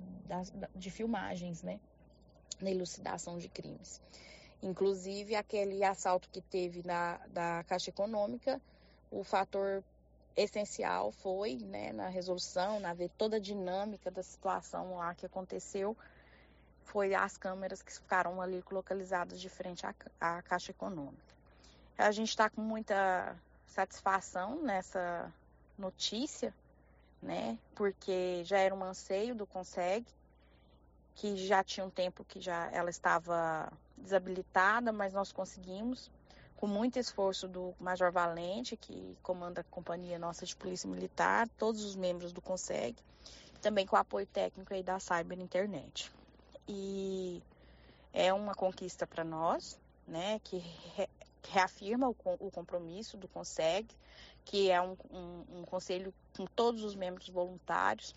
de 0.75 0.91
filmagens, 0.91 1.63
né? 1.63 1.79
Na 2.61 2.69
elucidação 2.69 3.37
de 3.37 3.47
crimes. 3.47 4.01
Inclusive, 4.61 5.35
aquele 5.35 5.83
assalto 5.83 6.29
que 6.29 6.41
teve 6.41 6.85
na 6.85 7.17
da 7.27 7.63
Caixa 7.63 7.89
Econômica, 7.89 8.61
o 9.11 9.23
fator 9.23 9.83
essencial 10.35 11.11
foi, 11.11 11.57
né, 11.57 11.91
na 11.93 12.07
resolução, 12.07 12.79
na 12.79 12.93
ver 12.93 13.09
toda 13.17 13.37
a 13.37 13.39
dinâmica 13.39 14.09
da 14.09 14.23
situação 14.23 14.97
lá 14.97 15.13
que 15.13 15.25
aconteceu, 15.25 15.95
foi 16.81 17.13
as 17.13 17.37
câmeras 17.37 17.81
que 17.81 17.93
ficaram 17.93 18.41
ali 18.41 18.63
localizadas 18.69 19.39
de 19.39 19.49
frente 19.49 19.85
à, 19.85 19.93
à 20.19 20.41
Caixa 20.41 20.71
Econômica. 20.71 21.33
A 21.97 22.11
gente 22.11 22.29
está 22.29 22.49
com 22.49 22.61
muita 22.61 23.35
satisfação 23.67 24.61
nessa 24.61 25.31
notícia, 25.77 26.53
né, 27.21 27.57
porque 27.75 28.43
já 28.43 28.57
era 28.59 28.75
um 28.75 28.83
anseio 28.83 29.33
do 29.35 29.45
Conseg, 29.45 30.05
que 31.15 31.35
já 31.37 31.63
tinha 31.63 31.85
um 31.85 31.89
tempo 31.89 32.25
que 32.25 32.41
já 32.41 32.69
ela 32.71 32.89
estava 32.89 33.71
desabilitada, 33.97 34.91
mas 34.91 35.13
nós 35.13 35.31
conseguimos 35.31 36.11
com 36.63 36.67
muito 36.67 36.97
esforço 36.97 37.45
do 37.45 37.75
Major 37.77 38.09
Valente, 38.09 38.77
que 38.77 39.17
comanda 39.21 39.59
a 39.59 39.63
companhia 39.65 40.17
nossa 40.17 40.45
de 40.45 40.55
polícia 40.55 40.89
militar, 40.89 41.45
todos 41.57 41.83
os 41.83 41.93
membros 41.93 42.31
do 42.31 42.41
CONSEG, 42.41 42.95
também 43.61 43.85
com 43.85 43.97
o 43.97 43.99
apoio 43.99 44.25
técnico 44.25 44.73
aí 44.73 44.81
da 44.81 44.97
Cyber 44.97 45.41
Internet. 45.41 46.09
E 46.65 47.43
é 48.13 48.31
uma 48.31 48.55
conquista 48.55 49.05
para 49.05 49.25
nós, 49.25 49.77
né, 50.07 50.39
que, 50.41 50.59
re, 50.95 51.09
que 51.41 51.51
reafirma 51.51 52.07
o, 52.07 52.15
o, 52.39 52.49
compromisso 52.49 53.17
do 53.17 53.27
CONSEG 53.27 53.85
que 54.45 54.71
é 54.71 54.81
um, 54.81 54.95
um, 55.11 55.59
um 55.59 55.63
conselho 55.65 56.13
com 56.37 56.45
todos 56.45 56.81
os 56.85 56.95
membros 56.95 57.27
voluntários 57.27 58.15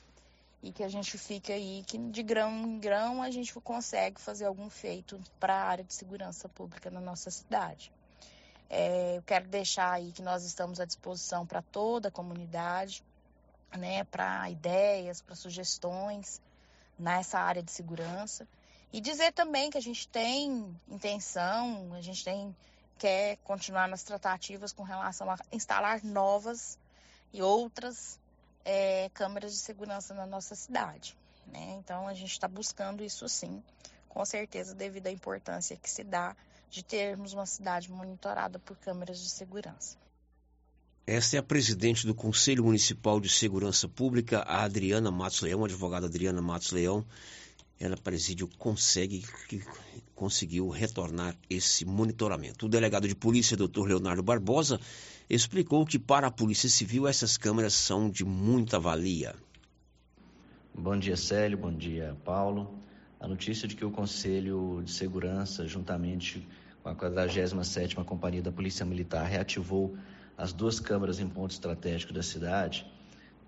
e 0.63 0.71
que 0.71 0.85
a 0.85 0.89
gente 0.89 1.19
fica 1.19 1.53
aí, 1.53 1.83
que 1.85 1.99
de 1.99 2.23
grão 2.23 2.53
em 2.53 2.79
grão 2.79 3.25
a 3.25 3.31
gente 3.33 3.53
consegue 3.55 4.21
fazer 4.21 4.45
algum 4.45 4.71
feito 4.71 5.21
para 5.41 5.53
a 5.53 5.65
área 5.65 5.85
de 5.85 5.93
segurança 5.93 6.49
pública 6.49 6.93
na 6.93 7.01
nossa 7.01 7.29
cidade. 7.29 7.91
É, 8.69 9.17
eu 9.17 9.23
quero 9.23 9.47
deixar 9.49 9.93
aí 9.93 10.13
que 10.13 10.23
nós 10.23 10.45
estamos 10.45 10.81
à 10.81 10.85
disposição 10.85 11.47
para 11.47 11.63
toda 11.63 12.09
a 12.09 12.11
comunidade, 12.11 13.05
né, 13.77 14.05
para 14.05 14.51
ideias, 14.51 15.21
para 15.21 15.35
sugestões 15.35 16.41
nessa 16.99 17.39
área 17.39 17.63
de 17.63 17.71
segurança. 17.71 18.47
E 18.93 19.01
dizer 19.01 19.33
também 19.33 19.71
que 19.71 19.79
a 19.79 19.83
gente 19.83 20.09
tem 20.09 20.75
intenção, 20.89 21.93
a 21.95 22.01
gente 22.01 22.25
tem 22.25 22.55
quer 22.99 23.37
continuar 23.45 23.89
nas 23.89 24.03
tratativas 24.03 24.73
com 24.73 24.83
relação 24.83 25.31
a 25.31 25.37
instalar 25.53 26.03
novas 26.03 26.79
e 27.33 27.43
outras 27.43 28.19
é, 28.65 29.11
câmeras 29.13 29.53
de 29.53 29.59
segurança 29.59 30.15
na 30.15 30.27
nossa 30.27 30.55
cidade. 30.55 31.17
Né? 31.47 31.77
Então 31.79 32.09
a 32.09 32.15
gente 32.15 32.33
está 32.33 32.49
buscando 32.49 33.05
isso 33.05 33.29
sim, 33.29 33.63
com 34.09 34.25
certeza 34.25 34.75
devido 34.75 35.07
à 35.07 35.11
importância 35.11 35.77
que 35.77 35.91
se 35.91 36.03
dá 36.03 36.35
de 36.71 36.85
termos 36.85 37.33
uma 37.33 37.47
cidade 37.47 37.91
monitorada 37.91 38.59
por 38.59 38.77
câmeras 38.77 39.19
de 39.19 39.29
segurança. 39.31 39.97
Esta 41.07 41.37
é 41.37 41.39
a 41.39 41.43
presidente 41.43 42.05
do 42.05 42.15
Conselho 42.15 42.65
Municipal 42.65 43.21
de 43.21 43.29
Segurança 43.29 43.89
Pública, 43.89 44.41
a 44.41 44.65
Adriana 44.65 45.11
Matos 45.11 45.41
Leão, 45.41 45.63
a 45.63 45.67
advogada 45.67 46.07
Adriana 46.07 46.43
Matos 46.43 46.73
Leão. 46.73 47.07
Ela, 47.79 47.97
presídio, 47.97 48.49
consegue, 48.59 49.25
que 49.49 49.63
conseguiu 50.17 50.69
retornar 50.69 51.37
esse 51.49 51.85
monitoramento. 51.85 52.67
O 52.67 52.69
delegado 52.69 53.07
de 53.07 53.15
polícia, 53.15 53.57
doutor 53.57 53.87
Leonardo 53.87 54.23
Barbosa, 54.23 54.81
explicou 55.31 55.87
que 55.87 55.99
para 55.99 56.27
a 56.27 56.31
Polícia 56.31 56.69
Civil 56.69 57.07
essas 57.07 57.37
câmeras 57.37 57.75
são 57.75 58.11
de 58.11 58.25
muita 58.25 58.81
valia. 58.81 59.35
Bom 60.75 60.99
dia, 60.99 61.17
Célio. 61.17 61.57
Bom 61.57 61.73
dia, 61.73 62.17
Paulo. 62.25 62.75
A 63.19 63.27
notícia 63.27 63.67
de 63.67 63.75
que 63.75 63.85
o 63.85 63.91
Conselho 63.91 64.83
de 64.85 64.91
Segurança, 64.91 65.67
juntamente 65.67 66.47
com 66.83 66.91
a 66.91 66.95
47ª 66.95 68.05
Companhia 68.05 68.43
da 68.43 68.53
Polícia 68.53 68.85
Militar, 68.85 69.27
reativou 69.27 69.97
as 70.37 70.53
duas 70.53 70.79
câmaras 70.79 71.19
em 71.19 71.29
ponto 71.29 71.51
estratégico 71.51 72.13
da 72.13 72.23
cidade, 72.23 72.87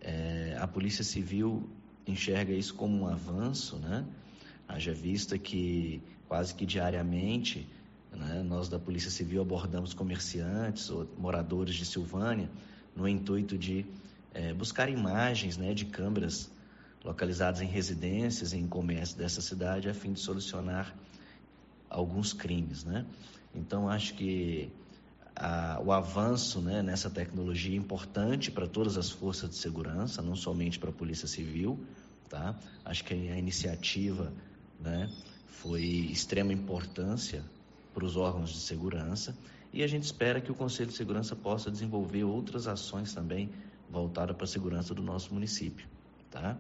é, 0.01 0.57
a 0.59 0.67
Polícia 0.67 1.05
Civil 1.05 1.69
enxerga 2.07 2.53
isso 2.53 2.75
como 2.75 3.03
um 3.03 3.07
avanço, 3.07 3.77
né? 3.77 4.05
Haja 4.67 4.93
vista 4.93 5.39
que 5.39 6.03
quase 6.27 6.55
que 6.55 6.65
diariamente 6.65 7.69
né, 8.13 8.43
nós 8.43 8.69
da 8.69 8.79
Polícia 8.79 9.11
Civil 9.11 9.43
abordamos 9.43 9.93
comerciantes 9.93 10.91
ou 10.91 11.07
moradores 11.19 11.75
de 11.75 11.85
Silvânia 11.85 12.51
no 12.97 13.07
intuito 13.09 13.57
de 13.57 13.85
é, 14.33 14.53
buscar 14.55 14.89
imagens 14.89 15.57
né, 15.57 15.75
de 15.75 15.85
câmeras 15.87 16.51
localizadas 17.05 17.61
em 17.61 17.67
residências 17.67 18.53
e 18.53 18.59
em 18.59 18.67
comércio 18.67 19.17
dessa 19.17 19.41
cidade 19.41 19.89
a 19.89 19.95
fim 19.95 20.13
de 20.13 20.21
solucionar 20.21 20.95
alguns 21.89 22.33
crimes, 22.33 22.85
né? 22.85 23.07
Então 23.55 23.89
acho 23.89 24.15
que 24.15 24.71
a, 25.35 25.81
o 25.85 25.93
avanço 25.93 26.61
né, 26.61 26.83
nessa 26.83 27.09
tecnologia 27.09 27.75
é 27.75 27.79
importante 27.79 28.51
para 28.51 28.67
todas 28.67 28.99
as 28.99 29.11
forças 29.11 29.49
de 29.51 29.57
segurança, 29.57 30.21
não 30.21 30.35
somente 30.35 30.79
para 30.79 30.91
a 30.91 30.93
Polícia 30.93 31.29
Civil. 31.29 31.79
Tá? 32.29 32.55
Acho 32.85 33.05
que 33.05 33.15
a 33.15 33.39
iniciativa 33.39 34.33
né, 34.81 35.11
foi 35.47 35.83
extrema 35.83 36.53
importância 36.53 37.43
para 37.95 38.05
os 38.05 38.17
órgãos 38.17 38.51
de 38.51 38.59
segurança 38.59 39.35
e 39.73 39.83
a 39.83 39.87
gente 39.87 40.05
espera 40.05 40.41
que 40.41 40.51
o 40.51 40.55
Conselho 40.55 40.91
de 40.91 40.97
Segurança 40.97 41.35
possa 41.35 41.71
desenvolver 41.71 42.25
outras 42.25 42.67
ações 42.67 43.15
também 43.15 43.51
voltadas 43.89 44.37
para 44.37 44.45
a 44.45 44.49
segurança 44.49 44.95
do 44.95 45.03
nosso 45.03 45.33
município. 45.33 45.87
Tá? 46.31 46.57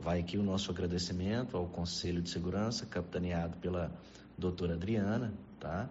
Vai 0.00 0.20
aqui 0.20 0.38
o 0.38 0.42
nosso 0.42 0.70
agradecimento 0.70 1.58
ao 1.58 1.66
Conselho 1.66 2.22
de 2.22 2.30
Segurança, 2.30 2.86
capitaneado 2.86 3.58
pela 3.58 3.92
doutora 4.36 4.72
Adriana, 4.72 5.34
tá? 5.58 5.90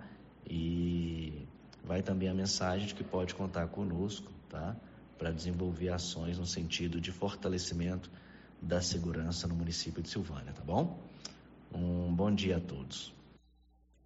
E 0.50 1.48
vai 1.84 2.02
também 2.02 2.28
a 2.28 2.34
mensagem 2.34 2.88
de 2.88 2.96
que 2.96 3.04
pode 3.04 3.36
contar 3.36 3.68
conosco, 3.68 4.32
tá? 4.50 4.76
Para 5.16 5.32
desenvolver 5.32 5.90
ações 5.90 6.40
no 6.40 6.46
sentido 6.48 7.00
de 7.00 7.12
fortalecimento 7.12 8.10
da 8.60 8.82
segurança 8.82 9.48
no 9.48 9.54
município 9.54 10.02
de 10.02 10.10
Silvânia, 10.10 10.54
tá 10.54 10.64
bom? 10.64 11.00
Um 11.72 12.12
bom 12.12 12.34
dia 12.34 12.58
a 12.58 12.60
todos. 12.60 13.14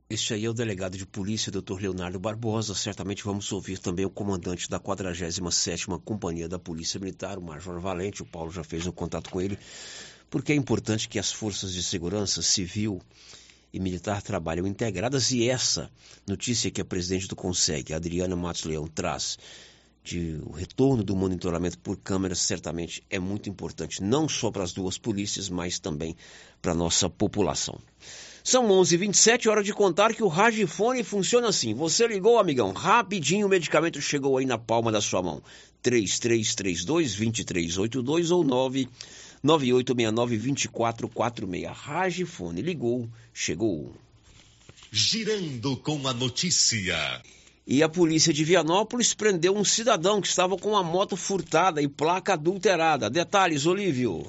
Este 0.10 0.34
aí 0.34 0.46
é 0.46 0.50
o 0.50 0.54
delegado 0.54 0.98
de 0.98 1.06
polícia, 1.06 1.52
Dr. 1.52 1.82
Leonardo 1.82 2.20
Barbosa. 2.20 2.76
Certamente 2.76 3.24
vamos 3.24 3.50
ouvir 3.52 3.80
também 3.80 4.06
o 4.06 4.10
comandante 4.10 4.70
da 4.70 4.80
47ª 4.80 6.00
Companhia 6.04 6.48
da 6.48 6.60
Polícia 6.60 7.00
Militar, 7.00 7.38
o 7.38 7.42
Major 7.42 7.80
Valente. 7.80 8.22
O 8.22 8.26
Paulo 8.26 8.52
já 8.52 8.64
fez 8.64 8.86
um 8.86 8.92
contato 8.92 9.30
com 9.30 9.42
ele, 9.42 9.58
porque 10.30 10.52
é 10.52 10.56
importante 10.56 11.08
que 11.08 11.18
as 11.18 11.32
forças 11.32 11.74
de 11.74 11.82
segurança 11.82 12.42
civil 12.42 13.02
e 13.72 13.80
militar 13.80 14.22
trabalham 14.22 14.68
integradas 14.68 15.32
e 15.32 15.50
essa 15.50 15.90
notícia 16.28 16.70
que 16.70 16.82
a 16.82 16.86
presidente 16.86 17.28
do 17.28 17.36
CONSEG, 17.36 17.94
Adriana 17.94 18.36
Matos 18.36 18.66
Leão, 18.66 18.86
traz 18.86 19.40
de 20.04 20.38
o 20.46 20.52
retorno 20.52 21.02
do 21.02 21.16
monitoramento 21.16 21.80
por 21.80 21.96
câmeras 21.98 22.40
certamente 22.40 23.02
é 23.10 23.18
muito 23.18 23.50
importante, 23.50 24.04
não 24.04 24.28
só 24.28 24.52
para 24.52 24.64
as 24.64 24.74
duas 24.74 24.98
polícias, 24.98 25.48
mas 25.48 25.80
também 25.80 26.16
para 26.62 26.74
a 26.74 26.76
nossa 26.76 27.10
população. 27.10 27.80
São 28.44 28.68
11h27, 28.68 29.50
hora 29.50 29.64
de 29.64 29.72
contar 29.72 30.14
que 30.14 30.22
o 30.22 30.28
Ragifone 30.28 31.02
funciona 31.02 31.48
assim. 31.48 31.74
Você 31.74 32.06
ligou, 32.06 32.38
amigão, 32.38 32.74
rapidinho 32.74 33.48
o 33.48 33.50
medicamento 33.50 34.02
chegou 34.02 34.38
aí 34.38 34.46
na 34.46 34.58
palma 34.58 34.92
da 34.92 35.00
sua 35.00 35.22
mão. 35.22 35.42
3332-2382 35.82 38.32
ou 38.32 38.44
9 38.44 38.90
9869-2446. 39.44 41.72
Ragifone 41.72 42.62
ligou, 42.62 43.10
chegou. 43.34 43.94
Girando 44.92 45.78
com 45.78 46.06
a 46.08 46.14
notícia. 46.14 47.22
E 47.66 47.82
a 47.82 47.88
polícia 47.88 48.34
de 48.34 48.44
Vianópolis 48.44 49.14
prendeu 49.14 49.56
um 49.56 49.64
cidadão 49.64 50.20
que 50.22 50.28
estava 50.28 50.58
com 50.58 50.72
uma 50.72 50.84
moto 50.84 51.16
furtada 51.16 51.82
e 51.82 51.88
placa 51.88 52.34
adulterada. 52.34 53.10
Detalhes, 53.10 53.66
Olívio. 53.66 54.28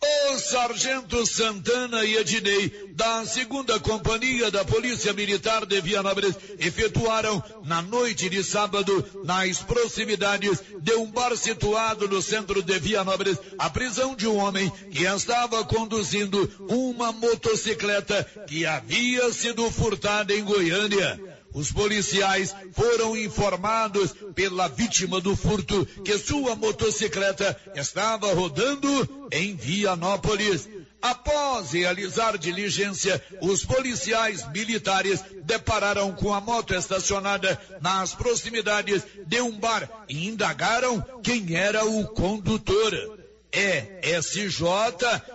O 0.00 0.38
Sargento 0.38 1.26
Santana 1.26 2.04
e 2.04 2.16
Ednei, 2.16 2.92
da 2.94 3.26
segunda 3.26 3.80
companhia 3.80 4.48
da 4.48 4.64
Polícia 4.64 5.12
Militar 5.12 5.66
de 5.66 5.80
Vianópolis, 5.80 6.36
efetuaram 6.60 7.42
na 7.64 7.82
noite 7.82 8.28
de 8.28 8.44
sábado, 8.44 9.04
nas 9.24 9.58
proximidades 9.58 10.62
de 10.80 10.94
um 10.94 11.10
bar 11.10 11.36
situado 11.36 12.06
no 12.06 12.22
centro 12.22 12.62
de 12.62 12.78
Vianópolis, 12.78 13.38
a 13.58 13.68
prisão 13.68 14.14
de 14.14 14.28
um 14.28 14.36
homem 14.36 14.70
que 14.92 15.02
estava 15.02 15.64
conduzindo 15.64 16.48
uma 16.68 17.10
motocicleta 17.10 18.22
que 18.46 18.64
havia 18.64 19.32
sido 19.32 19.68
furtada 19.68 20.32
em 20.32 20.44
Goiânia. 20.44 21.27
Os 21.58 21.72
policiais 21.72 22.54
foram 22.72 23.16
informados 23.16 24.14
pela 24.32 24.68
vítima 24.68 25.20
do 25.20 25.34
furto 25.34 25.84
que 26.04 26.16
sua 26.16 26.54
motocicleta 26.54 27.60
estava 27.74 28.32
rodando 28.32 29.28
em 29.32 29.56
Vianópolis. 29.56 30.68
Após 31.02 31.72
realizar 31.72 32.38
diligência, 32.38 33.20
os 33.40 33.64
policiais 33.64 34.48
militares 34.52 35.20
depararam 35.42 36.12
com 36.12 36.32
a 36.32 36.40
moto 36.40 36.74
estacionada 36.74 37.60
nas 37.80 38.14
proximidades 38.14 39.02
de 39.26 39.40
um 39.40 39.58
bar 39.58 39.90
e 40.08 40.28
indagaram 40.28 41.04
quem 41.24 41.56
era 41.56 41.84
o 41.84 42.06
condutor. 42.06 43.17
ESJ 43.52 44.62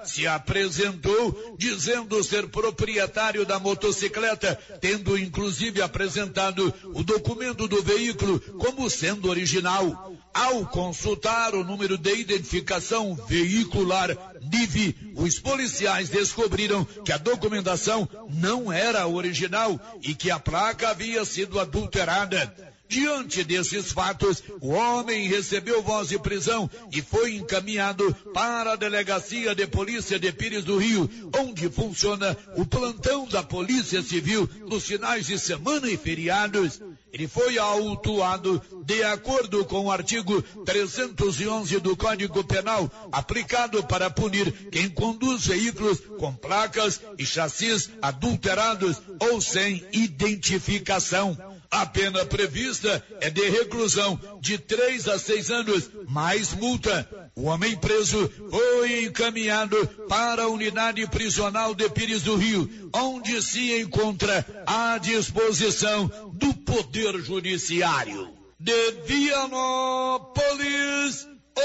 se 0.06 0.28
apresentou 0.28 1.56
dizendo 1.58 2.24
ser 2.24 2.48
proprietário 2.48 3.46
da 3.46 3.60
motocicleta, 3.60 4.56
tendo 4.80 5.18
inclusive 5.18 5.82
apresentado 5.82 6.74
o 6.94 7.04
documento 7.04 7.68
do 7.68 7.82
veículo 7.82 8.40
como 8.60 8.90
sendo 8.90 9.30
original. 9.30 10.14
Ao 10.34 10.66
consultar 10.66 11.54
o 11.54 11.64
número 11.64 11.98
de 11.98 12.16
identificação 12.16 13.16
veicular 13.28 14.10
NIV, 14.42 15.14
os 15.16 15.40
policiais 15.40 16.10
descobriram 16.10 16.84
que 17.06 17.12
a 17.12 17.18
documentação 17.18 18.10
não 18.30 18.72
era 18.72 19.08
original 19.08 19.80
e 20.02 20.16
que 20.16 20.32
a 20.32 20.40
placa 20.40 20.90
havia 20.90 21.24
sido 21.24 21.60
adulterada. 21.60 22.73
Diante 22.88 23.44
desses 23.44 23.92
fatos, 23.92 24.44
o 24.62 24.70
homem 24.70 25.28
recebeu 25.28 25.82
voz 25.82 26.10
de 26.10 26.20
prisão 26.20 26.70
e 26.92 27.02
foi 27.02 27.36
encaminhado 27.36 28.14
para 28.34 28.74
a 28.74 28.76
delegacia 28.76 29.56
de 29.56 29.66
polícia 29.66 30.20
de 30.20 30.32
Pires 30.32 30.64
do 30.64 30.78
Rio, 30.78 31.10
onde 31.40 31.70
funciona 31.70 32.38
o 32.56 32.66
plantão 32.66 33.28
da 33.28 33.42
Polícia 33.42 34.02
Civil 34.04 34.48
nos 34.68 34.86
finais 34.86 35.26
de 35.26 35.40
semana 35.40 35.90
e 35.90 35.98
feriados. 35.98 36.82
Ele 37.12 37.28
foi 37.28 37.58
autuado 37.58 38.62
de 38.86 39.04
acordo 39.04 39.64
com 39.66 39.86
o 39.86 39.92
artigo 39.92 40.42
311 40.66 41.80
do 41.80 41.96
Código 41.96 42.44
Penal, 42.44 42.92
aplicado 43.12 43.84
para 43.84 44.10
punir 44.10 44.52
quem 44.70 44.90
conduz 44.90 45.46
veículos 45.46 46.00
com 46.18 46.34
placas 46.34 47.02
e 47.18 47.26
chassis 47.26 47.90
adulterados 48.02 49.02
ou 49.20 49.40
sem 49.40 49.84
identificação. 49.92 51.53
A 51.74 51.88
pena 51.88 52.24
prevista 52.24 53.04
é 53.20 53.32
de 53.32 53.50
reclusão 53.50 54.20
de 54.40 54.60
três 54.60 55.08
a 55.08 55.18
seis 55.18 55.50
anos, 55.50 55.90
mais 56.08 56.54
multa. 56.54 57.32
O 57.36 57.46
homem 57.46 57.76
preso 57.76 58.30
foi 58.52 59.06
encaminhado 59.06 59.76
para 60.08 60.44
a 60.44 60.48
unidade 60.48 61.08
prisional 61.08 61.74
de 61.74 61.90
Pires 61.90 62.22
do 62.22 62.36
Rio, 62.36 62.70
onde 62.94 63.42
se 63.42 63.82
encontra 63.82 64.46
à 64.68 65.00
disposição 65.00 66.06
do 66.32 66.54
Poder 66.54 67.20
Judiciário. 67.20 68.30
De 68.60 68.92
Vianópolis, 69.08 70.38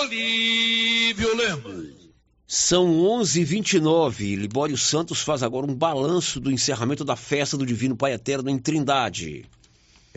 Olívio 0.00 1.36
Lemos. 1.36 1.98
São 2.46 2.86
11h29. 2.86 4.38
Libório 4.38 4.78
Santos 4.78 5.20
faz 5.20 5.42
agora 5.42 5.66
um 5.66 5.74
balanço 5.74 6.40
do 6.40 6.50
encerramento 6.50 7.04
da 7.04 7.14
festa 7.14 7.58
do 7.58 7.66
Divino 7.66 7.94
Pai 7.94 8.14
Eterno 8.14 8.48
em 8.48 8.58
Trindade. 8.58 9.44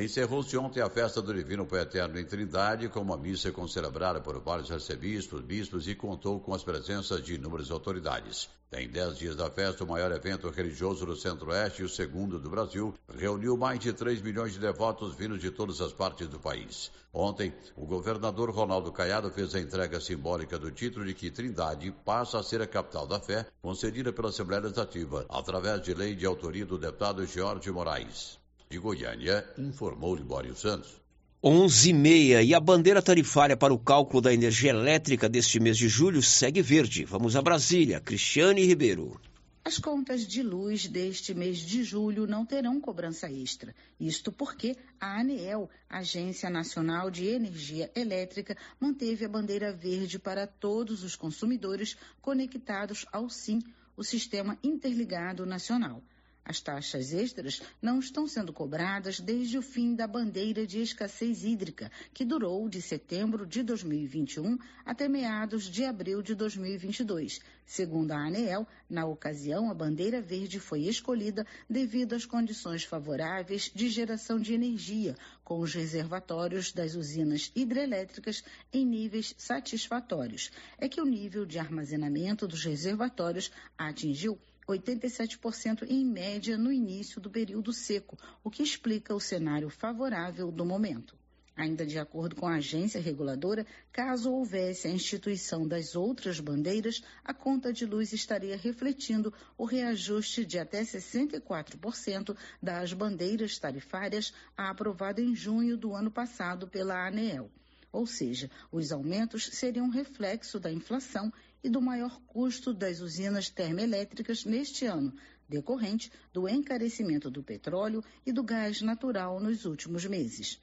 Encerrou-se 0.02 0.58
ontem 0.58 0.82
a 0.82 0.90
festa 0.90 1.22
do 1.22 1.32
Divino 1.32 1.64
Pai 1.64 1.82
Eterno 1.82 2.20
em 2.20 2.26
Trindade, 2.26 2.90
com 2.90 3.02
uma 3.02 3.16
missa 3.16 3.52
concelebrada 3.52 4.20
por 4.20 4.40
vários 4.40 4.72
arcebispos, 4.72 5.42
bispos 5.42 5.88
e 5.88 5.94
contou 5.94 6.40
com 6.40 6.56
as 6.56 6.64
presenças 6.64 7.24
de 7.24 7.36
inúmeras 7.36 7.70
autoridades. 7.70 8.50
Tem 8.72 8.90
dez 8.90 9.16
dias 9.16 9.36
da 9.36 9.48
festa, 9.52 9.84
o 9.84 9.88
maior 9.88 10.12
evento 10.12 10.50
religioso 10.50 11.06
do 11.06 11.16
Centro-Oeste 11.16 11.84
e 11.84 11.86
o 11.86 11.90
segundo 11.90 12.40
do 12.40 12.50
Brasil, 12.50 12.96
reuniu 13.16 13.56
mais 13.56 13.80
de 13.80 13.94
3 13.94 14.24
milhões 14.24 14.54
de 14.54 14.60
devotos 14.60 15.14
vindos 15.14 15.40
de 15.40 15.52
todas 15.52 15.80
as 15.82 15.94
partes 15.94 16.28
do 16.28 16.40
país. 16.40 16.92
Ontem, 17.14 17.54
o 17.76 17.86
governador 17.86 18.50
Ronaldo 18.50 18.92
Caiado 18.92 19.30
fez 19.30 19.54
a 19.54 19.60
entrega 19.60 20.02
simbólica 20.02 20.58
do 20.58 20.72
título 20.72 21.06
de 21.06 21.14
que 21.14 21.30
Trindade 21.30 21.92
passa 22.04 22.40
a 22.40 22.44
ser 22.44 22.60
a 22.60 22.66
capital 22.66 23.06
da 23.06 23.20
fé, 23.20 23.46
concedida 23.62 24.12
pela 24.12 24.30
Assembleia 24.30 24.64
Legislativa, 24.64 25.28
através 25.30 25.80
de 25.84 25.94
lei 25.94 26.16
de 26.16 26.26
autoria 26.26 26.66
do 26.66 26.80
deputado 26.80 27.24
Jorge 27.28 27.70
Moraes. 27.70 28.40
De 28.72 28.80
Goiânia, 28.80 29.46
informou 29.58 30.16
Libório 30.16 30.56
Santos. 30.56 31.02
11h30 31.44 32.46
e 32.46 32.56
a 32.56 32.60
bandeira 32.62 33.02
tarifária 33.02 33.58
para 33.58 33.74
o 33.74 33.78
cálculo 33.78 34.22
da 34.22 34.34
energia 34.34 34.70
elétrica 34.70 35.28
deste 35.28 35.60
mês 35.60 35.78
de 35.78 35.90
julho 35.90 36.24
segue 36.24 36.62
verde. 36.62 37.04
Vamos 37.04 37.36
a 37.36 37.42
Brasília. 37.42 38.00
Cristiane 38.00 38.64
Ribeiro. 38.64 39.20
As 39.66 39.78
contas 39.78 40.26
de 40.26 40.42
luz 40.42 40.88
deste 40.88 41.34
mês 41.34 41.58
de 41.58 41.84
julho 41.84 42.26
não 42.26 42.46
terão 42.46 42.80
cobrança 42.80 43.30
extra. 43.30 43.76
Isto 44.00 44.32
porque 44.32 44.78
a 45.02 45.20
ANEEL, 45.20 45.70
Agência 45.90 46.50
Nacional 46.50 47.12
de 47.12 47.28
Energia 47.28 47.92
Elétrica, 47.94 48.56
manteve 48.80 49.26
a 49.26 49.30
bandeira 49.30 49.74
verde 49.74 50.18
para 50.18 50.48
todos 50.48 51.04
os 51.04 51.18
consumidores 51.18 51.98
conectados 52.22 53.06
ao 53.12 53.30
SIM, 53.30 53.62
o 53.98 54.04
Sistema 54.04 54.58
Interligado 54.64 55.46
Nacional. 55.46 56.02
As 56.43 56.60
taxas 56.60 57.13
extras 57.13 57.62
não 57.80 57.99
estão 57.99 58.27
sendo 58.27 58.51
cobradas 58.51 59.19
desde 59.19 59.60
o 59.60 59.62
fim 59.62 59.93
da 59.93 60.08
bandeira 60.08 60.65
de 60.65 60.82
escassez 60.82 61.43
hídrica, 61.43 61.91
que 62.13 62.25
durou 62.25 62.67
de 62.67 62.82
setembro 62.82 63.45
de 63.45 63.62
2021 63.62 64.58
até 64.84 65.08
meados 65.08 65.65
de 65.65 65.86
abril 65.86 66.21
de 66.21 66.34
2022. 66.34 67.39
Segundo 67.63 68.12
a 68.12 68.17
ANEEL, 68.17 68.67
na 68.89 69.06
ocasião, 69.06 69.69
a 69.69 69.73
bandeira 69.73 70.19
verde 70.19 70.60
foi 70.60 70.82
escolhida 70.82 71.45
devido 71.69 72.13
às 72.13 72.25
condições 72.25 72.84
favoráveis 72.84 73.71
de 73.73 73.88
geração 73.88 74.39
de 74.39 74.54
energia, 74.54 75.15
com 75.43 75.60
os 75.60 75.73
reservatórios 75.73 76.71
das 76.71 76.95
usinas 76.95 77.51
hidrelétricas 77.56 78.43
em 78.73 78.86
níveis 78.86 79.36
satisfatórios. 79.38 80.51
É 80.77 80.89
que 80.89 80.99
o 80.99 81.06
nível 81.06 81.45
de 81.45 81.60
armazenamento 81.60 82.47
dos 82.47 82.65
reservatórios 82.65 83.51
atingiu 83.77 84.39
87% 84.72 85.86
em 85.90 86.06
média 86.06 86.58
no 86.58 86.72
início 86.72 87.22
do 87.22 87.30
período 87.30 87.72
seco, 87.72 88.18
o 88.44 88.50
que 88.50 88.64
explica 88.64 89.14
o 89.16 89.20
cenário 89.20 89.70
favorável 89.70 90.52
do 90.52 90.66
momento. 90.66 91.16
Ainda 91.56 91.86
de 91.86 92.00
acordo 92.00 92.36
com 92.36 92.48
a 92.48 92.56
agência 92.56 93.00
reguladora, 93.00 93.68
caso 93.92 94.32
houvesse 94.32 94.88
a 94.88 94.92
instituição 94.92 95.68
das 95.68 95.96
outras 95.96 96.40
bandeiras, 96.40 97.04
a 97.24 97.34
conta 97.34 97.74
de 97.74 97.86
luz 97.86 98.14
estaria 98.14 98.56
refletindo 98.56 99.34
o 99.58 99.66
reajuste 99.66 100.46
de 100.46 100.58
até 100.58 100.82
64% 100.82 102.36
das 102.62 102.94
bandeiras 102.94 103.60
tarifárias 103.60 104.34
aprovado 104.56 105.22
em 105.22 105.36
junho 105.36 105.78
do 105.78 105.94
ano 105.94 106.10
passado 106.10 106.68
pela 106.68 107.06
ANEEL. 107.06 107.52
Ou 107.92 108.08
seja, 108.08 108.50
os 108.72 108.92
aumentos 108.94 109.50
seriam 109.52 109.90
reflexo 109.90 110.60
da 110.60 110.72
inflação 110.72 111.32
e 111.63 111.69
do 111.69 111.82
maior 111.82 112.19
custo 112.28 112.74
das 112.74 113.02
usinas 113.02 113.50
termoelétricas 113.50 114.45
neste 114.45 114.86
ano, 114.86 115.13
decorrente 115.47 116.12
do 116.34 116.47
encarecimento 116.47 117.30
do 117.30 117.43
petróleo 117.43 118.04
e 118.26 118.32
do 118.32 118.43
gás 118.43 118.82
natural 118.82 119.39
nos 119.39 119.65
últimos 119.65 120.06
meses. 120.06 120.60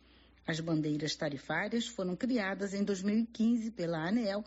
As 0.47 0.61
bandeiras 0.61 1.15
tarifárias 1.15 1.87
foram 1.87 2.17
criadas 2.17 2.73
em 2.73 2.83
2015 2.83 3.71
pela 3.73 4.09
ANEEL 4.09 4.45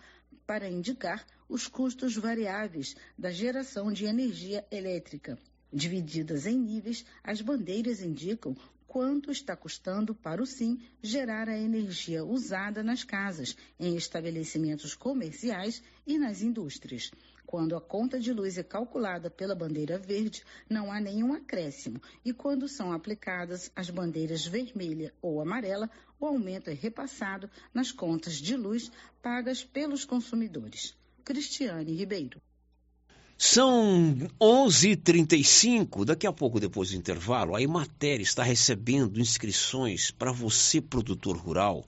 para 0.48 0.68
indicar 0.68 1.26
os 1.48 1.68
custos 1.68 2.16
variáveis 2.16 2.96
da 3.18 3.32
geração 3.32 3.92
de 3.92 4.06
energia 4.06 4.66
elétrica. 4.72 5.38
Divididas 5.72 6.46
em 6.46 6.58
níveis, 6.58 7.06
as 7.24 7.40
bandeiras 7.40 8.02
indicam 8.02 8.56
quanto 8.92 9.32
está 9.32 9.56
custando 9.56 10.14
para 10.14 10.44
o 10.44 10.46
SIM 10.46 10.78
gerar 11.02 11.48
a 11.48 11.58
energia 11.58 12.26
usada 12.26 12.84
nas 12.84 13.06
casas, 13.06 13.56
em 13.80 13.96
estabelecimentos 13.96 14.96
comerciais 14.96 15.82
e 16.06 16.18
nas 16.18 16.42
indústrias. 16.42 17.10
Quando 17.46 17.78
a 17.78 17.80
conta 17.80 18.20
de 18.20 18.34
luz 18.34 18.58
é 18.58 18.64
calculada 18.64 19.30
pela 19.30 19.56
bandeira 19.56 19.98
verde, 19.98 20.44
não 20.70 20.92
há 20.92 21.00
nenhum 21.00 21.32
acréscimo, 21.32 22.02
e 22.26 22.34
quando 22.34 22.68
são 22.68 22.92
aplicadas 22.92 23.72
as 23.74 23.90
bandeiras 23.90 24.46
vermelha 24.46 25.14
ou 25.22 25.40
amarela, 25.40 25.90
o 26.20 26.26
aumento 26.26 26.70
é 26.70 26.74
repassado 26.74 27.50
nas 27.74 27.94
contas 27.94 28.34
de 28.34 28.58
luz 28.58 28.92
pagas 29.22 29.64
pelos 29.64 30.04
consumidores. 30.04 30.94
Cristiane 31.24 31.96
Ribeiro. 31.96 32.42
São 33.44 34.16
11h35. 34.40 36.06
Daqui 36.06 36.28
a 36.28 36.32
pouco, 36.32 36.60
depois 36.60 36.92
do 36.92 36.96
intervalo, 36.96 37.56
a 37.56 37.62
Emater 37.62 38.22
está 38.22 38.44
recebendo 38.44 39.20
inscrições 39.20 40.12
para 40.12 40.32
você, 40.32 40.80
produtor 40.80 41.36
rural, 41.38 41.84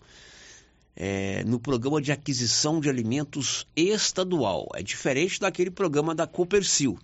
é, 0.95 1.43
no 1.43 1.59
programa 1.59 2.01
de 2.01 2.11
aquisição 2.11 2.81
de 2.81 2.89
alimentos 2.89 3.67
estadual. 3.75 4.67
É 4.73 4.81
diferente 4.81 5.39
daquele 5.39 5.69
programa 5.69 6.15
da 6.15 6.25
Copercil. 6.25 6.97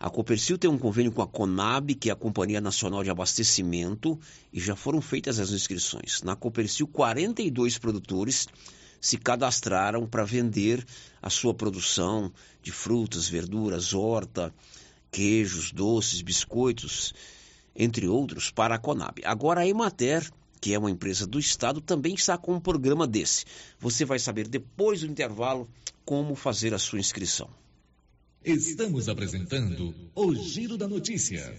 A 0.00 0.08
Copercil 0.08 0.56
tem 0.56 0.70
um 0.70 0.78
convênio 0.78 1.12
com 1.12 1.20
a 1.20 1.26
Conab, 1.26 1.94
que 1.94 2.08
é 2.08 2.14
a 2.14 2.16
Companhia 2.16 2.62
Nacional 2.62 3.04
de 3.04 3.10
Abastecimento, 3.10 4.18
e 4.50 4.58
já 4.58 4.74
foram 4.74 5.02
feitas 5.02 5.38
as 5.38 5.50
inscrições. 5.50 6.22
Na 6.22 6.34
Copercil, 6.34 6.86
42 6.86 7.76
produtores 7.76 8.48
se 9.00 9.16
cadastraram 9.16 10.06
para 10.06 10.24
vender 10.24 10.84
a 11.22 11.30
sua 11.30 11.54
produção 11.54 12.32
de 12.62 12.70
frutas, 12.70 13.28
verduras, 13.28 13.94
horta, 13.94 14.52
queijos, 15.10 15.72
doces, 15.72 16.20
biscoitos, 16.20 17.14
entre 17.74 18.06
outros, 18.06 18.50
para 18.50 18.74
a 18.74 18.78
Conab. 18.78 19.20
Agora 19.24 19.62
a 19.62 19.66
Emater, 19.66 20.30
que 20.60 20.74
é 20.74 20.78
uma 20.78 20.90
empresa 20.90 21.26
do 21.26 21.38
Estado, 21.38 21.80
também 21.80 22.14
está 22.14 22.36
com 22.36 22.54
um 22.54 22.60
programa 22.60 23.06
desse. 23.06 23.44
Você 23.78 24.04
vai 24.04 24.18
saber 24.18 24.46
depois 24.46 25.00
do 25.00 25.06
intervalo 25.06 25.68
como 26.04 26.34
fazer 26.34 26.74
a 26.74 26.78
sua 26.78 26.98
inscrição. 26.98 27.48
Estamos 28.44 29.08
apresentando 29.08 29.94
o 30.14 30.34
Giro 30.34 30.76
da 30.76 30.88
Notícia. 30.88 31.58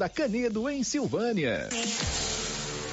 da 0.00 0.08
Canedo, 0.08 0.66
em 0.70 0.82
Silvânia. 0.82 1.68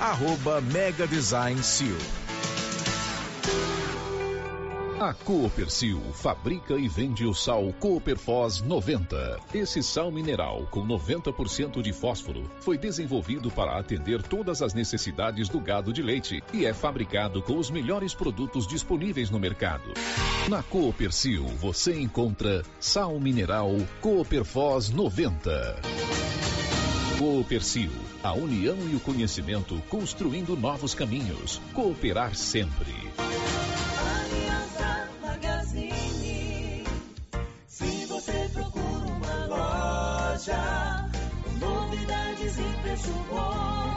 arroba 0.00 0.60
Mega 0.60 1.06
Design 1.06 1.62
Seal. 1.62 1.96
A 4.98 5.12
Coopercil 5.12 6.00
fabrica 6.14 6.74
e 6.74 6.88
vende 6.88 7.26
o 7.26 7.34
sal 7.34 7.70
Cooperfos 7.78 8.62
90. 8.62 9.38
Esse 9.52 9.82
sal 9.82 10.10
mineral 10.10 10.66
com 10.70 10.86
90% 10.86 11.82
de 11.82 11.92
fósforo 11.92 12.50
foi 12.60 12.78
desenvolvido 12.78 13.50
para 13.50 13.78
atender 13.78 14.22
todas 14.22 14.62
as 14.62 14.72
necessidades 14.72 15.50
do 15.50 15.60
gado 15.60 15.92
de 15.92 16.00
leite 16.00 16.42
e 16.50 16.64
é 16.64 16.72
fabricado 16.72 17.42
com 17.42 17.58
os 17.58 17.70
melhores 17.70 18.14
produtos 18.14 18.66
disponíveis 18.66 19.28
no 19.28 19.38
mercado. 19.38 19.92
Na 20.48 20.62
Coopercil 20.62 21.44
você 21.44 22.00
encontra 22.00 22.62
sal 22.80 23.20
mineral 23.20 23.76
Cooperfos 24.00 24.88
90. 24.88 25.76
Coopercil, 27.18 27.90
a 28.26 28.32
união 28.32 28.76
e 28.90 28.96
o 28.96 29.00
conhecimento 29.00 29.80
construindo 29.88 30.56
novos 30.56 30.94
caminhos. 30.94 31.60
Cooperar 31.72 32.34
sempre. 32.34 32.92
Novidades 41.60 42.58
e 42.58 42.82
preço 42.82 43.12
bom, 43.30 43.96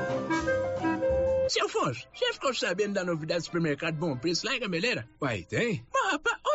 Seu 1.51 1.65
Afonso, 1.65 2.07
você 2.13 2.31
ficou 2.31 2.53
sabendo 2.53 2.93
da 2.93 3.03
novidade 3.03 3.41
do 3.41 3.45
supermercado 3.47 3.95
Bom 3.95 4.15
Preço 4.15 4.45
lá 4.45 4.55
em 4.55 4.59
Gameleira? 4.61 5.05
Uai, 5.21 5.43
tem? 5.43 5.85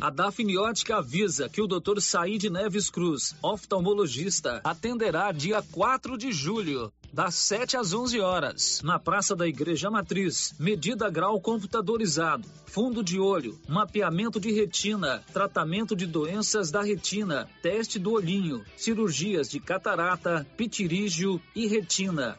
A 0.00 0.08
Dafniótica 0.08 0.96
avisa 0.96 1.46
que 1.46 1.60
o 1.60 1.66
Dr. 1.66 2.00
Said 2.00 2.44
Neves 2.44 2.88
Cruz, 2.88 3.36
oftalmologista, 3.42 4.58
atenderá 4.64 5.30
dia 5.30 5.62
4 5.70 6.16
de 6.16 6.32
julho, 6.32 6.90
das 7.12 7.34
7 7.34 7.76
às 7.76 7.92
11 7.92 8.18
horas, 8.18 8.80
na 8.82 8.98
Praça 8.98 9.36
da 9.36 9.46
Igreja 9.46 9.90
Matriz. 9.90 10.54
Medida 10.58 11.10
grau 11.10 11.38
computadorizado, 11.38 12.48
fundo 12.64 13.04
de 13.04 13.20
olho, 13.20 13.58
mapeamento 13.68 14.40
de 14.40 14.50
retina, 14.50 15.22
tratamento 15.34 15.94
de 15.94 16.06
doenças 16.06 16.70
da 16.70 16.80
retina, 16.80 17.46
teste 17.62 17.98
do 17.98 18.12
olhinho, 18.12 18.64
cirurgias 18.78 19.50
de 19.50 19.60
catarata, 19.60 20.46
pitirígio 20.56 21.38
e 21.54 21.66
retina. 21.66 22.38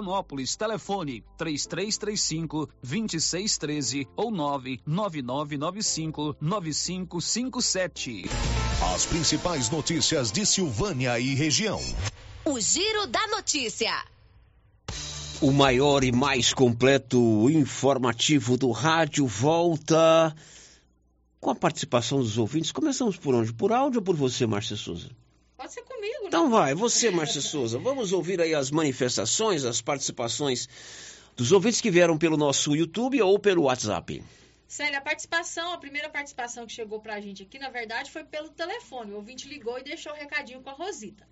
Vianópolis. 0.01 0.55
Telefone 0.55 1.23
3335 1.37 2.67
2613 2.81 4.07
ou 4.15 4.31
99995 4.31 6.35
9557. 6.41 8.25
As 8.93 9.05
principais 9.05 9.69
notícias 9.69 10.31
de 10.31 10.43
Silvânia 10.45 11.19
e 11.19 11.35
região. 11.35 11.79
O 12.43 12.59
Giro 12.59 13.05
da 13.07 13.27
Notícia. 13.27 13.93
O 15.39 15.51
maior 15.51 16.03
e 16.03 16.11
mais 16.11 16.51
completo 16.53 17.47
informativo 17.49 18.57
do 18.57 18.71
rádio 18.71 19.27
volta 19.27 20.35
com 21.39 21.51
a 21.51 21.55
participação 21.55 22.19
dos 22.19 22.37
ouvintes. 22.37 22.71
Começamos 22.71 23.17
por 23.17 23.33
onde? 23.33 23.53
Por 23.53 23.71
áudio 23.71 23.99
ou 23.99 24.03
por 24.03 24.15
você, 24.15 24.45
Márcia 24.45 24.75
Souza? 24.75 25.09
Pode 25.61 25.73
ser 25.73 25.83
comigo, 25.83 26.23
né? 26.23 26.27
Então 26.29 26.49
vai, 26.49 26.73
você, 26.73 27.11
Márcia 27.11 27.39
Souza. 27.39 27.77
Vamos 27.77 28.11
ouvir 28.11 28.41
aí 28.41 28.55
as 28.55 28.71
manifestações, 28.71 29.63
as 29.63 29.79
participações 29.79 30.67
dos 31.37 31.51
ouvintes 31.51 31.79
que 31.79 31.91
vieram 31.91 32.17
pelo 32.17 32.35
nosso 32.35 32.75
YouTube 32.75 33.21
ou 33.21 33.37
pelo 33.37 33.65
WhatsApp. 33.65 34.23
Célia, 34.67 34.97
a 34.97 35.01
participação, 35.01 35.71
a 35.71 35.77
primeira 35.77 36.09
participação 36.09 36.65
que 36.65 36.73
chegou 36.73 36.99
pra 36.99 37.21
gente 37.21 37.43
aqui, 37.43 37.59
na 37.59 37.69
verdade, 37.69 38.09
foi 38.09 38.23
pelo 38.23 38.49
telefone. 38.49 39.11
O 39.11 39.17
ouvinte 39.17 39.47
ligou 39.47 39.77
e 39.77 39.83
deixou 39.83 40.11
o 40.11 40.15
um 40.15 40.17
recadinho 40.17 40.61
com 40.63 40.71
a 40.71 40.73
Rosita. 40.73 41.27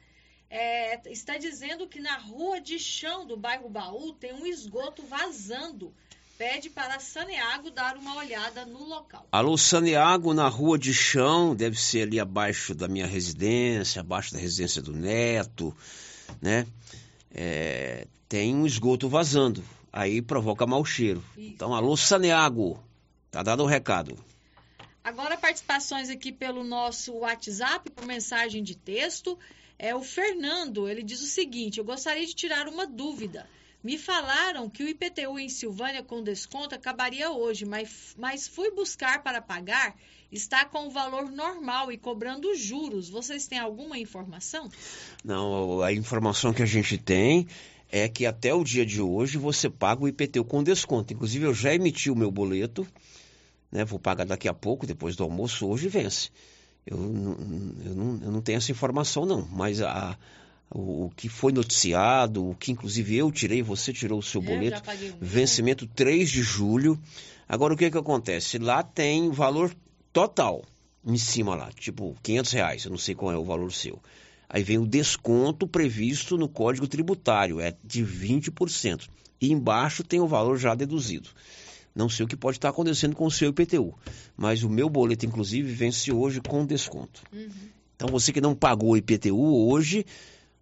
É, 0.48 1.02
está 1.12 1.40
dizendo 1.40 1.88
que 1.88 2.00
na 2.00 2.20
rua 2.20 2.62
de 2.62 2.78
chão 2.78 3.26
do 3.26 3.36
bairro 3.36 3.68
Baú 3.68 4.14
tem 4.14 4.32
um 4.32 4.46
esgoto 4.46 5.02
vazando. 5.02 5.92
Pede 6.40 6.70
para 6.70 7.02
Saneago 7.02 7.70
dar 7.70 7.98
uma 7.98 8.16
olhada 8.16 8.66
no 8.66 8.86
local. 8.86 9.28
Alô, 9.30 9.58
Saneago, 9.58 10.34
na 10.34 10.48
rua 10.48 10.80
de 10.80 10.94
chão, 10.94 11.54
deve 11.54 11.78
ser 11.78 12.04
ali 12.04 12.18
abaixo 12.18 12.74
da 12.74 12.88
minha 12.88 13.06
residência, 13.06 14.00
abaixo 14.00 14.32
da 14.32 14.40
residência 14.40 14.82
do 14.82 14.94
Neto, 14.94 15.76
né? 16.42 16.66
É, 17.30 18.08
tem 18.30 18.56
um 18.56 18.66
esgoto 18.66 19.10
vazando, 19.10 19.62
aí 19.92 20.22
provoca 20.22 20.66
mau 20.66 20.86
cheiro. 20.86 21.22
Isso. 21.36 21.50
Então, 21.50 21.76
alô, 21.76 21.98
Saneago, 21.98 22.82
tá 23.30 23.44
dado 23.44 23.64
o 23.64 23.68
recado. 23.68 24.18
Agora, 25.04 25.36
participações 25.38 26.10
aqui 26.10 26.32
pelo 26.32 26.64
nosso 26.64 27.16
WhatsApp, 27.16 27.92
por 27.92 28.06
mensagem 28.06 28.64
de 28.64 28.78
texto. 28.78 29.38
É 29.78 29.94
o 29.94 30.02
Fernando, 30.02 30.88
ele 30.88 31.04
diz 31.04 31.22
o 31.22 31.28
seguinte: 31.28 31.80
eu 31.80 31.84
gostaria 31.84 32.26
de 32.26 32.34
tirar 32.34 32.70
uma 32.70 32.88
dúvida. 32.88 33.46
Me 33.82 33.98
falaram 33.98 34.70
que 34.70 34.84
o 34.84 34.90
IPTU 34.90 35.40
em 35.40 35.48
Silvânia 35.48 36.04
com 36.04 36.22
desconto 36.22 36.76
acabaria 36.76 37.32
hoje, 37.32 37.64
mas, 37.64 38.14
mas 38.18 38.46
fui 38.46 38.72
buscar 38.72 39.24
para 39.24 39.42
pagar, 39.42 39.96
está 40.30 40.66
com 40.66 40.88
o 40.88 40.92
valor 40.92 41.32
normal 41.32 41.90
e 41.90 41.98
cobrando 41.98 42.54
juros. 42.56 43.10
Vocês 43.10 43.48
têm 43.48 43.58
alguma 43.58 43.98
informação? 43.98 44.70
Não, 45.24 45.82
a 45.82 45.94
informação 45.94 46.54
que 46.54 46.62
a 46.62 46.66
gente 46.66 46.98
tem 46.98 47.48
é 47.90 48.10
que 48.10 48.26
até 48.26 48.54
o 48.54 48.66
dia 48.66 48.86
de 48.86 49.02
hoje 49.02 49.38
você 49.38 49.70
paga 49.70 50.04
o 50.04 50.08
IPTU 50.10 50.44
com 50.44 50.62
desconto. 50.62 51.14
Inclusive, 51.14 51.46
eu 51.46 51.54
já 51.54 51.74
emiti 51.74 52.12
o 52.12 52.16
meu 52.16 52.30
boleto, 52.30 52.86
né? 53.72 53.86
Vou 53.86 53.98
pagar 53.98 54.26
daqui 54.26 54.50
a 54.50 54.54
pouco, 54.54 54.86
depois 54.86 55.16
do 55.16 55.24
almoço, 55.24 55.66
hoje 55.66 55.88
vence. 55.88 56.30
Eu 56.86 56.98
eu 56.98 57.96
não, 57.96 58.20
eu 58.22 58.32
não 58.32 58.42
tenho 58.42 58.58
essa 58.58 58.72
informação 58.72 59.26
não, 59.26 59.48
mas 59.52 59.82
a, 59.82 60.18
o, 60.72 61.06
o 61.06 61.10
que 61.16 61.28
foi 61.28 61.52
noticiado, 61.52 62.48
o 62.48 62.56
que 62.56 62.72
inclusive 62.72 63.16
eu 63.16 63.32
tirei, 63.32 63.62
você 63.62 63.92
tirou 63.92 64.20
o 64.20 64.24
seu 64.24 64.42
É, 64.42 64.46
boleto, 64.46 64.82
vencimento 65.20 65.88
3 65.88 66.30
de 66.30 66.42
julho. 66.42 67.00
Agora 67.48 67.74
o 67.74 67.78
que 67.78 67.90
que 67.90 67.98
acontece? 67.98 68.58
Lá 68.58 68.84
tem 68.84 69.30
valor 69.32 69.74
total 70.14 70.64
em 71.06 71.18
cima 71.18 71.56
lá, 71.56 71.72
tipo 71.72 72.16
500 72.22 72.52
reais, 72.52 72.86
eu 72.86 72.92
não 72.92 72.98
sei 72.98 73.16
qual 73.16 73.32
é 73.32 73.38
o 73.38 73.44
valor 73.44 73.72
seu. 73.72 74.00
Aí 74.48 74.64
vem 74.64 74.78
o 74.78 74.86
desconto 74.86 75.68
previsto 75.68 76.38
no 76.38 76.50
Código 76.50 76.88
Tributário, 76.88 77.60
é 77.60 77.76
de 77.84 78.04
20%. 78.04 79.08
E 79.40 79.52
embaixo 79.52 80.04
tem 80.04 80.20
o 80.20 80.28
valor 80.28 80.58
já 80.58 80.76
deduzido. 80.76 81.30
Não 81.96 82.10
sei 82.10 82.26
o 82.26 82.28
que 82.28 82.36
pode 82.36 82.58
estar 82.58 82.70
acontecendo 82.70 83.16
com 83.16 83.26
o 83.26 83.32
seu 83.32 83.50
IPTU, 83.50 83.94
mas 84.36 84.64
o 84.64 84.70
meu 84.70 84.90
boleto, 84.90 85.26
inclusive, 85.26 85.72
vence 85.72 86.12
hoje 86.12 86.42
com 86.42 86.66
desconto. 86.66 87.22
Então, 87.96 88.08
você 88.10 88.32
que 88.32 88.42
não 88.42 88.56
pagou 88.56 88.92
o 88.92 88.98
IPTU 88.98 89.68
hoje, 89.70 90.06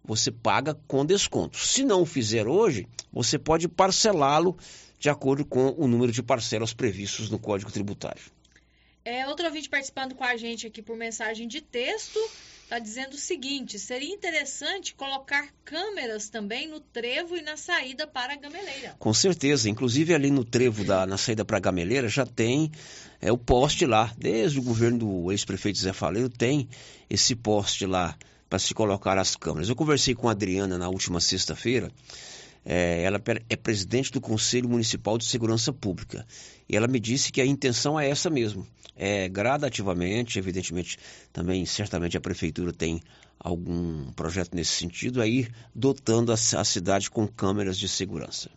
você 0.08 0.32
paga 0.32 0.74
com 0.88 1.04
desconto. 1.04 1.58
Se 1.58 1.84
não 1.84 2.06
fizer 2.06 2.48
hoje, 2.48 2.88
você 3.12 3.38
pode 3.38 3.68
parcelá-lo 3.68 4.56
de 4.98 5.10
acordo 5.10 5.44
com 5.44 5.74
o 5.76 5.86
número 5.86 6.10
de 6.10 6.22
parcelas 6.22 6.72
previstos 6.72 7.28
no 7.28 7.38
Código 7.38 7.70
Tributário. 7.70 8.22
É, 9.04 9.28
outro 9.28 9.44
ouvinte 9.44 9.68
participando 9.68 10.14
com 10.14 10.24
a 10.24 10.34
gente 10.36 10.66
aqui 10.66 10.80
por 10.80 10.96
mensagem 10.96 11.46
de 11.46 11.60
texto 11.60 12.18
está 12.62 12.78
dizendo 12.78 13.14
o 13.14 13.18
seguinte: 13.18 13.78
seria 13.78 14.12
interessante 14.12 14.94
colocar 14.94 15.52
câmeras 15.62 16.30
também 16.30 16.66
no 16.66 16.80
trevo 16.80 17.36
e 17.36 17.42
na 17.42 17.58
saída 17.58 18.06
para 18.06 18.32
a 18.32 18.36
gameleira. 18.36 18.96
Com 18.98 19.12
certeza, 19.12 19.68
inclusive 19.68 20.14
ali 20.14 20.30
no 20.30 20.44
trevo 20.44 20.84
da 20.84 21.06
na 21.06 21.18
saída 21.18 21.44
para 21.44 21.58
a 21.58 21.60
Gameleira 21.60 22.08
já 22.08 22.24
tem 22.24 22.72
é, 23.20 23.30
o 23.30 23.38
poste 23.38 23.84
lá. 23.84 24.12
Desde 24.16 24.58
o 24.58 24.62
governo 24.62 24.98
do 24.98 25.32
ex-prefeito 25.32 25.78
Zé 25.78 25.92
Faleiro 25.92 26.30
tem 26.30 26.66
esse 27.10 27.36
poste 27.36 27.84
lá 27.84 28.16
para 28.48 28.58
se 28.58 28.74
colocar 28.74 29.18
as 29.18 29.36
câmeras. 29.36 29.68
Eu 29.68 29.76
conversei 29.76 30.14
com 30.14 30.28
a 30.28 30.32
Adriana 30.32 30.78
na 30.78 30.88
última 30.88 31.20
sexta-feira. 31.20 31.90
É, 32.64 33.02
ela 33.02 33.20
é 33.48 33.56
presidente 33.56 34.10
do 34.12 34.20
Conselho 34.20 34.68
Municipal 34.68 35.16
de 35.16 35.24
Segurança 35.24 35.72
Pública. 35.72 36.26
E 36.68 36.76
ela 36.76 36.86
me 36.86 37.00
disse 37.00 37.32
que 37.32 37.40
a 37.40 37.46
intenção 37.46 37.98
é 37.98 38.08
essa 38.08 38.28
mesmo. 38.28 38.66
É 38.96 39.28
gradativamente, 39.28 40.38
evidentemente, 40.38 40.98
também 41.32 41.64
certamente 41.64 42.16
a 42.16 42.20
prefeitura 42.20 42.72
tem 42.72 43.00
algum 43.38 44.10
projeto 44.12 44.54
nesse 44.54 44.72
sentido, 44.72 45.22
aí 45.22 45.48
dotando 45.74 46.32
a, 46.32 46.34
a 46.34 46.64
cidade 46.64 47.10
com 47.10 47.26
câmeras 47.26 47.78
de 47.78 47.88
segurança. 47.88 48.50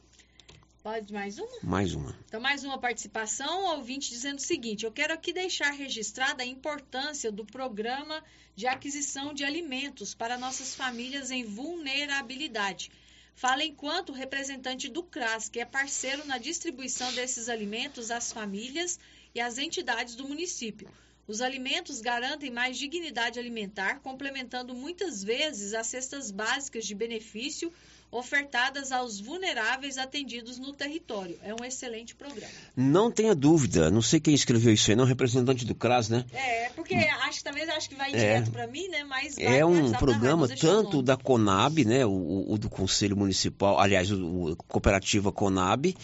Pode 0.84 1.14
mais 1.14 1.38
uma? 1.38 1.60
Mais 1.62 1.94
uma. 1.94 2.18
Então, 2.26 2.42
mais 2.42 2.64
uma 2.64 2.80
participação, 2.80 3.78
ouvinte 3.78 4.10
dizendo 4.10 4.40
o 4.40 4.42
seguinte: 4.42 4.84
eu 4.84 4.92
quero 4.92 5.14
aqui 5.14 5.32
deixar 5.32 5.70
registrada 5.70 6.42
a 6.42 6.46
importância 6.46 7.32
do 7.32 7.46
programa 7.46 8.24
de 8.56 8.66
aquisição 8.66 9.32
de 9.32 9.44
alimentos 9.44 10.16
para 10.16 10.40
nossas 10.40 10.74
famílias 10.74 11.30
em 11.30 11.44
vulnerabilidade. 11.44 12.92
Fala 13.36 13.64
enquanto 13.64 14.12
representante 14.12 14.90
do 14.90 15.04
CRAS, 15.04 15.50
que 15.50 15.60
é 15.60 15.66
parceiro 15.66 16.26
na 16.26 16.40
distribuição 16.40 17.14
desses 17.14 17.48
alimentos 17.48 18.10
às 18.10 18.32
famílias 18.32 19.00
e 19.36 19.40
às 19.40 19.60
entidades 19.60 20.16
do 20.16 20.28
município. 20.28 20.90
Os 21.28 21.42
alimentos 21.42 22.02
garantem 22.02 22.50
mais 22.50 22.76
dignidade 22.76 23.40
alimentar, 23.40 24.00
complementando 24.00 24.74
muitas 24.74 25.24
vezes 25.24 25.76
as 25.76 25.88
cestas 25.88 26.32
básicas 26.32 26.86
de 26.86 26.96
benefício 26.96 27.72
ofertadas 28.12 28.91
aos 28.91 29.22
vulneráveis 29.22 29.97
atendidos 29.97 30.59
no 30.59 30.74
território. 30.74 31.39
É 31.41 31.53
um 31.53 31.64
excelente 31.64 32.14
programa. 32.14 32.51
Não 32.76 33.09
tenha 33.09 33.34
dúvida, 33.34 33.89
não 33.89 34.01
sei 34.01 34.20
quem 34.20 34.34
escreveu 34.34 34.74
isso 34.74 34.91
aí, 34.91 34.97
não, 34.97 35.05
representante 35.05 35.66
do 35.66 35.74
CRAS, 35.74 36.09
né? 36.09 36.26
É, 36.34 36.70
porque 36.76 36.93
acho 36.93 37.38
que 37.38 37.43
talvez 37.43 37.70
acho 37.70 37.89
que 37.89 37.95
vai 37.95 38.09
É. 38.09 38.18
direto 38.18 38.51
para 38.51 38.68
mim, 38.68 38.88
né? 38.89 39.03
Mas 39.05 39.38
É 39.38 39.66
um 39.66 39.91
programa 39.93 40.47
tanto 40.47 41.01
da 41.01 41.16
Conab, 41.16 41.86
né, 41.86 42.05
o, 42.05 42.45
o 42.49 42.57
do 42.57 42.70
Conselho 42.70 43.16
Municipal, 43.16 43.80
aliás, 43.80 44.12
o, 44.12 44.51
o 44.51 44.55
Cooperativa 44.68 45.32
Conab, 45.32 45.95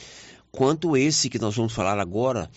quanto 0.51 0.95
esse 0.95 1.29
que 1.29 1.37
nós 1.37 1.55
vamos 1.55 1.73
falar 1.73 1.99
agora, 1.99 2.49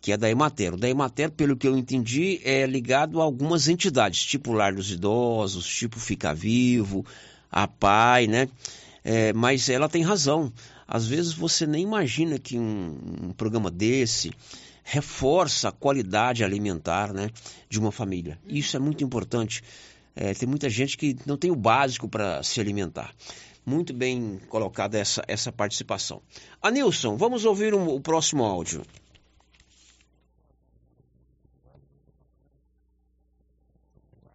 que 0.00 0.12
é 0.12 0.16
da 0.16 0.30
Emater. 0.30 0.74
O 0.74 0.76
da 0.76 0.88
Emater, 0.88 1.30
pelo 1.30 1.56
que 1.56 1.66
eu 1.66 1.76
entendi, 1.76 2.40
é 2.44 2.66
ligado 2.66 3.20
a 3.20 3.24
algumas 3.24 3.68
entidades, 3.68 4.22
tipo 4.22 4.52
Lar 4.52 4.74
dos 4.74 4.90
Idosos, 4.92 5.66
tipo 5.66 5.98
Fica 5.98 6.34
Vivo, 6.34 7.04
a 7.50 7.66
PAI, 7.66 8.26
né? 8.26 8.48
É, 9.10 9.32
mas 9.32 9.70
ela 9.70 9.88
tem 9.88 10.02
razão. 10.02 10.52
Às 10.86 11.06
vezes 11.06 11.32
você 11.32 11.66
nem 11.66 11.82
imagina 11.82 12.38
que 12.38 12.58
um, 12.58 12.98
um 13.22 13.32
programa 13.32 13.70
desse 13.70 14.30
reforça 14.84 15.70
a 15.70 15.72
qualidade 15.72 16.44
alimentar 16.44 17.14
né, 17.14 17.30
de 17.70 17.78
uma 17.78 17.90
família. 17.90 18.38
Isso 18.46 18.76
é 18.76 18.80
muito 18.80 19.02
importante. 19.02 19.62
É, 20.14 20.34
tem 20.34 20.46
muita 20.46 20.68
gente 20.68 20.98
que 20.98 21.16
não 21.24 21.38
tem 21.38 21.50
o 21.50 21.56
básico 21.56 22.06
para 22.06 22.42
se 22.42 22.60
alimentar. 22.60 23.14
Muito 23.64 23.94
bem 23.94 24.40
colocada 24.50 24.98
essa, 24.98 25.24
essa 25.26 25.50
participação. 25.50 26.20
Anilson, 26.60 27.16
vamos 27.16 27.46
ouvir 27.46 27.72
um- 27.74 27.88
o 27.88 28.00
próximo 28.02 28.44
áudio. 28.44 28.82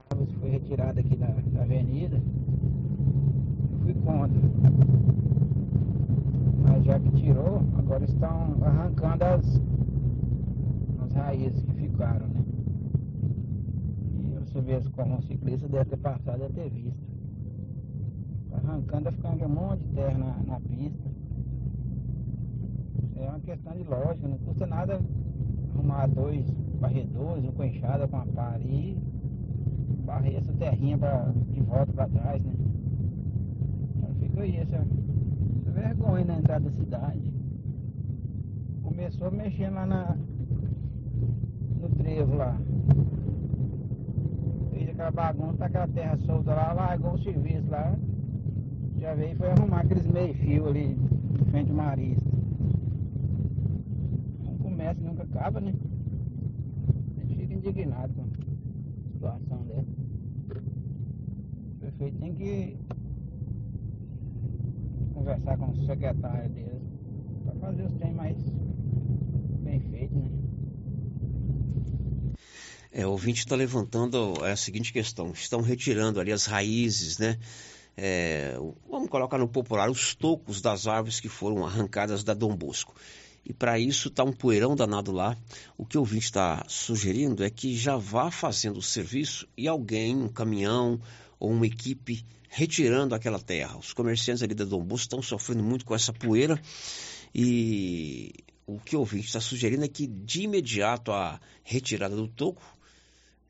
Carlos 0.09 0.29
foi 0.39 0.49
retirado 0.49 0.99
aqui 0.99 1.15
da, 1.15 1.27
da 1.27 1.61
avenida. 1.61 2.19
Mas 6.61 6.85
já 6.85 6.99
que 6.99 7.09
tirou, 7.11 7.61
agora 7.77 8.03
estão 8.05 8.55
arrancando 8.61 9.23
as, 9.23 9.61
as 11.03 11.13
raízes 11.13 11.61
que 11.63 11.73
ficaram, 11.73 12.27
né? 12.27 12.43
E 14.19 14.39
você 14.39 14.61
mesmo 14.61 14.91
como 14.91 15.15
um 15.15 15.21
ciclista 15.21 15.67
deve 15.67 15.85
ter 15.85 15.97
passado, 15.97 16.39
deve 16.39 16.53
ter 16.53 16.69
visto. 16.69 17.03
Tá 18.49 18.57
arrancando, 18.57 19.03
tá 19.05 19.11
ficando 19.11 19.45
um 19.45 19.49
monte 19.49 19.79
de 19.79 19.93
terra 19.95 20.17
na, 20.17 20.37
na 20.45 20.59
pista. 20.59 21.09
É 23.15 23.29
uma 23.29 23.39
questão 23.39 23.73
de 23.73 23.83
lógica, 23.83 24.27
não 24.27 24.37
custa 24.37 24.67
nada 24.67 25.01
arrumar 25.73 26.07
dois 26.07 26.45
varredores, 26.79 27.45
um 27.45 27.51
com 27.51 27.63
enxada, 27.63 28.07
com 28.07 28.17
a 28.17 28.25
pá 28.27 28.53
ali 28.53 28.97
varrer 30.05 30.35
essa 30.35 30.53
terrinha 30.53 30.97
pra, 30.97 31.31
de 31.51 31.61
volta 31.61 31.91
pra 31.93 32.07
trás, 32.07 32.43
né? 32.43 32.53
Aí 34.37 34.57
essa, 34.57 34.85
vergonha 35.73 36.25
na 36.25 36.37
entrada 36.37 36.69
da 36.69 36.77
cidade. 36.77 37.33
Começou 38.83 39.31
mexendo 39.31 39.73
lá 39.75 39.85
na, 39.85 40.17
no 41.79 41.89
trevo 41.97 42.35
lá. 42.35 42.57
Fez 44.71 44.89
aquela 44.89 45.11
bagunça, 45.11 45.57
tá 45.57 45.65
aquela 45.65 45.87
terra 45.87 46.17
solta 46.25 46.53
lá, 46.53 46.73
largou 46.73 47.13
o 47.13 47.23
serviço 47.23 47.69
lá. 47.69 47.95
Já 48.99 49.13
veio 49.15 49.33
e 49.33 49.35
foi 49.35 49.49
arrumar 49.49 49.81
aqueles 49.81 50.05
meio 50.07 50.33
fio 50.35 50.67
ali 50.67 50.97
em 51.41 51.45
frente 51.51 51.69
ao 51.69 51.77
marista. 51.77 52.29
Não 54.43 54.57
começa, 54.57 55.01
nunca 55.01 55.23
acaba, 55.23 55.59
né? 55.59 55.73
A 57.17 57.25
gente 57.25 57.35
fica 57.35 57.53
indignado 57.53 58.13
com 58.13 58.27
situação 59.13 59.57
dessa. 59.67 60.61
O 61.71 61.79
prefeito 61.79 62.17
tem 62.19 62.33
que 62.33 62.77
conversar 65.23 65.57
com 65.57 65.71
o 65.71 65.85
secretário 65.85 66.49
dele 66.49 66.81
para 67.45 67.55
fazer 67.55 67.83
os 67.83 67.93
trem 67.93 68.13
mais 68.13 68.37
bem 69.61 69.79
feitos, 69.79 70.17
né? 70.17 70.29
É, 72.91 73.07
o 73.07 73.11
ouvinte 73.11 73.39
está 73.39 73.55
levantando 73.55 74.43
a 74.43 74.55
seguinte 74.55 74.91
questão: 74.91 75.31
estão 75.31 75.61
retirando 75.61 76.19
ali 76.19 76.31
as 76.31 76.45
raízes, 76.45 77.17
né? 77.17 77.39
É, 77.95 78.55
vamos 78.89 79.09
colocar 79.09 79.37
no 79.37 79.47
popular 79.47 79.89
os 79.89 80.13
tocos 80.13 80.61
das 80.61 80.87
árvores 80.87 81.19
que 81.19 81.29
foram 81.29 81.65
arrancadas 81.65 82.23
da 82.23 82.33
Dom 82.33 82.55
Bosco. 82.55 82.93
E 83.45 83.53
para 83.53 83.79
isso 83.79 84.09
está 84.09 84.23
um 84.23 84.31
poeirão 84.31 84.75
danado 84.75 85.11
lá. 85.11 85.35
O 85.77 85.85
que 85.85 85.97
o 85.97 86.01
ouvinte 86.01 86.25
está 86.25 86.63
sugerindo 86.67 87.43
é 87.43 87.49
que 87.49 87.75
já 87.75 87.97
vá 87.97 88.29
fazendo 88.31 88.77
o 88.77 88.81
serviço 88.81 89.47
e 89.57 89.67
alguém, 89.67 90.15
um 90.15 90.29
caminhão 90.29 90.99
ou 91.39 91.51
uma 91.51 91.67
equipe 91.67 92.25
retirando 92.53 93.15
aquela 93.15 93.39
terra. 93.39 93.77
Os 93.77 93.93
comerciantes 93.93 94.43
ali 94.43 94.53
da 94.53 94.63
Dom 94.63 94.83
Bosco 94.83 95.05
estão 95.05 95.21
sofrendo 95.23 95.63
muito 95.63 95.83
com 95.85 95.95
essa 95.95 96.13
poeira 96.13 96.61
e 97.33 98.31
o 98.67 98.79
que 98.79 98.95
o 98.95 98.99
ouvinte 98.99 99.25
está 99.25 99.41
sugerindo 99.41 99.83
é 99.83 99.87
que 99.87 100.05
de 100.05 100.43
imediato 100.43 101.11
a 101.11 101.41
retirada 101.63 102.15
do 102.15 102.27
toco 102.27 102.61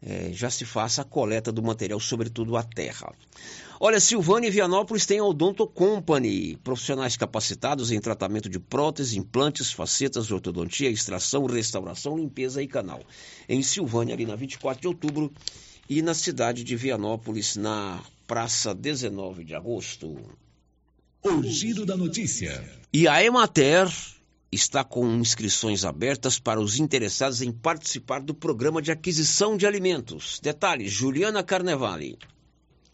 eh, 0.01 0.31
já 0.31 0.49
se 0.49 0.63
faça 0.63 1.01
a 1.01 1.05
coleta 1.05 1.51
do 1.51 1.61
material, 1.61 1.99
sobretudo 1.99 2.55
a 2.55 2.63
terra. 2.63 3.13
Olha, 3.77 3.99
Silvânia 3.99 4.47
e 4.47 4.51
Vianópolis 4.51 5.05
tem 5.05 5.19
a 5.19 5.25
Odonto 5.25 5.67
Company, 5.67 6.55
profissionais 6.63 7.17
capacitados 7.17 7.91
em 7.91 7.99
tratamento 7.99 8.47
de 8.47 8.57
próteses, 8.57 9.13
implantes, 9.15 9.69
facetas, 9.73 10.31
ortodontia, 10.31 10.89
extração, 10.89 11.45
restauração, 11.45 12.17
limpeza 12.17 12.63
e 12.63 12.67
canal. 12.67 13.01
Em 13.49 13.61
Silvânia, 13.61 14.15
ali 14.15 14.25
na 14.25 14.37
24 14.37 14.81
de 14.81 14.87
outubro, 14.87 15.29
e 15.89 16.01
na 16.01 16.13
cidade 16.13 16.63
de 16.63 16.75
Vianópolis, 16.77 17.57
na 17.57 18.01
praça 18.33 18.73
19 18.73 19.43
de 19.43 19.53
agosto. 19.53 20.17
O 21.21 21.43
giro 21.43 21.85
da 21.85 21.95
notícia. 21.95 22.67
E 22.91 23.07
a 23.07 23.23
Emater 23.23 23.87
está 24.51 24.83
com 24.83 25.07
inscrições 25.17 25.85
abertas 25.85 26.39
para 26.39 26.59
os 26.59 26.79
interessados 26.79 27.43
em 27.43 27.51
participar 27.51 28.21
do 28.21 28.33
programa 28.33 28.81
de 28.81 28.91
aquisição 28.91 29.55
de 29.55 29.67
alimentos. 29.67 30.39
Detalhes, 30.39 30.91
Juliana 30.91 31.43
Carnevale. 31.43 32.17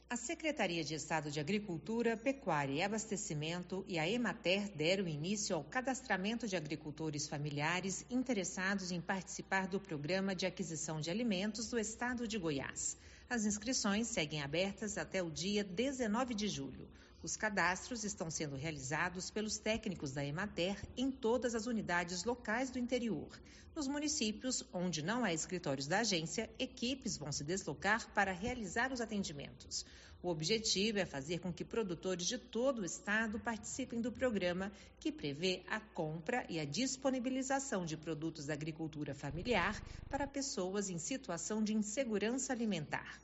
A 0.10 0.18
Secretaria 0.18 0.84
de 0.84 0.96
Estado 0.96 1.32
de 1.32 1.40
Agricultura, 1.40 2.18
Pecuária 2.18 2.74
e 2.74 2.82
Abastecimento 2.82 3.86
e 3.88 3.98
a 3.98 4.10
Emater 4.10 4.70
deram 4.76 5.08
início 5.08 5.56
ao 5.56 5.64
cadastramento 5.64 6.50
de 6.50 6.58
agricultores 6.58 7.30
familiares 7.30 8.06
interessados 8.10 8.92
em 8.92 9.00
participar 9.00 9.70
do 9.70 9.80
Programa 9.80 10.36
de 10.36 10.46
Aquisição 10.46 11.00
de 11.00 11.10
Alimentos 11.10 11.70
do 11.70 11.80
Estado 11.80 12.28
de 12.28 12.38
Goiás. 12.38 12.98
As 13.30 13.46
inscrições 13.46 14.08
seguem 14.08 14.42
abertas 14.42 14.98
até 14.98 15.22
o 15.22 15.30
dia 15.30 15.64
19 15.64 16.34
de 16.34 16.48
julho. 16.48 16.90
Os 17.22 17.38
cadastros 17.38 18.04
estão 18.04 18.32
sendo 18.32 18.56
realizados 18.56 19.30
pelos 19.30 19.60
técnicos 19.60 20.12
da 20.12 20.26
Emater 20.26 20.76
em 20.98 21.12
todas 21.12 21.54
as 21.54 21.68
unidades 21.68 22.24
locais 22.24 22.72
do 22.72 22.80
interior. 22.80 23.30
Nos 23.76 23.88
municípios 23.88 24.64
onde 24.74 25.04
não 25.04 25.24
há 25.24 25.32
escritórios 25.32 25.86
da 25.86 26.00
agência, 26.00 26.50
equipes 26.58 27.18
vão 27.18 27.32
se 27.32 27.44
deslocar 27.44 28.12
para 28.16 28.32
realizar 28.32 28.92
os 28.92 29.00
atendimentos. 29.00 29.86
O 30.22 30.28
objetivo 30.28 31.00
é 31.00 31.06
fazer 31.06 31.40
com 31.40 31.54
que 31.54 31.64
produtores 31.64 32.28
de 32.28 32.38
todo 32.38 32.80
o 32.80 32.86
estado 32.86 33.40
participem 33.40 34.02
do 34.02 34.12
programa, 34.12 34.70
que 35.00 35.14
prevê 35.14 35.64
a 35.66 35.80
compra 35.80 36.46
e 36.50 36.60
a 36.60 36.66
disponibilização 36.66 37.86
de 37.86 37.96
produtos 37.96 38.46
da 38.46 38.54
agricultura 38.54 39.16
familiar 39.16 39.82
para 40.10 40.28
pessoas 40.28 40.90
em 40.90 40.98
situação 40.98 41.64
de 41.64 41.74
insegurança 41.74 42.52
alimentar. 42.52 43.18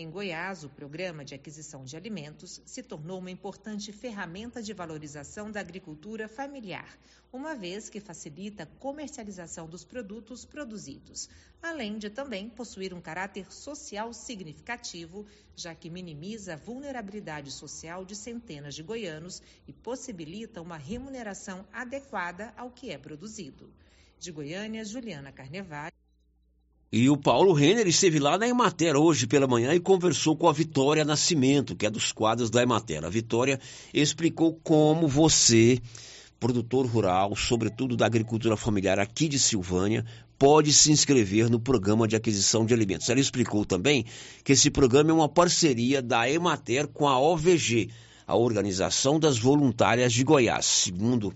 Em 0.00 0.08
Goiás, 0.08 0.62
o 0.62 0.68
programa 0.68 1.24
de 1.24 1.34
aquisição 1.34 1.82
de 1.82 1.96
alimentos 1.96 2.62
se 2.64 2.84
tornou 2.84 3.18
uma 3.18 3.32
importante 3.32 3.90
ferramenta 3.90 4.62
de 4.62 4.72
valorização 4.72 5.50
da 5.50 5.58
agricultura 5.58 6.28
familiar, 6.28 6.96
uma 7.32 7.56
vez 7.56 7.90
que 7.90 7.98
facilita 7.98 8.62
a 8.62 8.66
comercialização 8.78 9.68
dos 9.68 9.82
produtos 9.82 10.44
produzidos, 10.44 11.28
além 11.60 11.98
de 11.98 12.08
também 12.08 12.48
possuir 12.48 12.94
um 12.94 13.00
caráter 13.00 13.52
social 13.52 14.14
significativo, 14.14 15.26
já 15.56 15.74
que 15.74 15.90
minimiza 15.90 16.54
a 16.54 16.56
vulnerabilidade 16.56 17.50
social 17.50 18.04
de 18.04 18.14
centenas 18.14 18.76
de 18.76 18.84
goianos 18.84 19.42
e 19.66 19.72
possibilita 19.72 20.62
uma 20.62 20.76
remuneração 20.76 21.66
adequada 21.72 22.54
ao 22.56 22.70
que 22.70 22.92
é 22.92 22.98
produzido. 22.98 23.68
De 24.16 24.30
Goiânia, 24.30 24.84
Juliana 24.84 25.32
Carnevale. 25.32 25.92
E 26.90 27.10
o 27.10 27.18
Paulo 27.18 27.52
Renner 27.52 27.86
esteve 27.86 28.18
lá 28.18 28.38
na 28.38 28.48
Emater 28.48 28.96
hoje 28.96 29.26
pela 29.26 29.46
manhã 29.46 29.74
e 29.74 29.80
conversou 29.80 30.34
com 30.34 30.48
a 30.48 30.54
Vitória 30.54 31.04
Nascimento, 31.04 31.76
que 31.76 31.84
é 31.84 31.90
dos 31.90 32.12
quadros 32.12 32.48
da 32.48 32.62
Emater. 32.62 33.04
A 33.04 33.10
Vitória 33.10 33.60
explicou 33.92 34.58
como 34.64 35.06
você, 35.06 35.78
produtor 36.40 36.86
rural, 36.86 37.36
sobretudo 37.36 37.94
da 37.94 38.06
agricultura 38.06 38.56
familiar 38.56 38.98
aqui 38.98 39.28
de 39.28 39.38
Silvânia, 39.38 40.02
pode 40.38 40.72
se 40.72 40.90
inscrever 40.90 41.50
no 41.50 41.60
programa 41.60 42.08
de 42.08 42.16
aquisição 42.16 42.64
de 42.64 42.72
alimentos. 42.72 43.10
Ela 43.10 43.20
explicou 43.20 43.66
também 43.66 44.06
que 44.42 44.52
esse 44.52 44.70
programa 44.70 45.10
é 45.10 45.12
uma 45.12 45.28
parceria 45.28 46.00
da 46.00 46.30
Emater 46.30 46.88
com 46.88 47.06
a 47.06 47.20
OVG, 47.20 47.90
a 48.26 48.34
Organização 48.34 49.20
das 49.20 49.38
Voluntárias 49.38 50.10
de 50.10 50.24
Goiás. 50.24 50.64
Segundo 50.64 51.34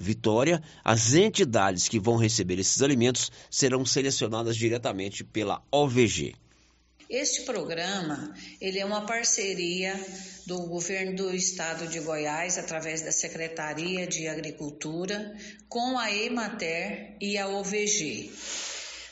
Vitória, 0.00 0.62
as 0.84 1.14
entidades 1.14 1.88
que 1.88 1.98
vão 1.98 2.16
receber 2.16 2.56
esses 2.60 2.80
alimentos 2.80 3.32
serão 3.50 3.84
selecionadas 3.84 4.56
diretamente 4.56 5.24
pela 5.24 5.60
OVG. 5.72 6.36
Este 7.10 7.42
programa, 7.42 8.32
ele 8.60 8.78
é 8.78 8.84
uma 8.84 9.06
parceria 9.06 9.98
do 10.46 10.66
governo 10.66 11.16
do 11.16 11.34
estado 11.34 11.88
de 11.88 11.98
Goiás 11.98 12.58
através 12.58 13.02
da 13.02 13.10
Secretaria 13.10 14.06
de 14.06 14.28
Agricultura 14.28 15.34
com 15.68 15.98
a 15.98 16.14
Emater 16.14 17.16
e 17.20 17.36
a 17.36 17.48
OVG. 17.48 18.30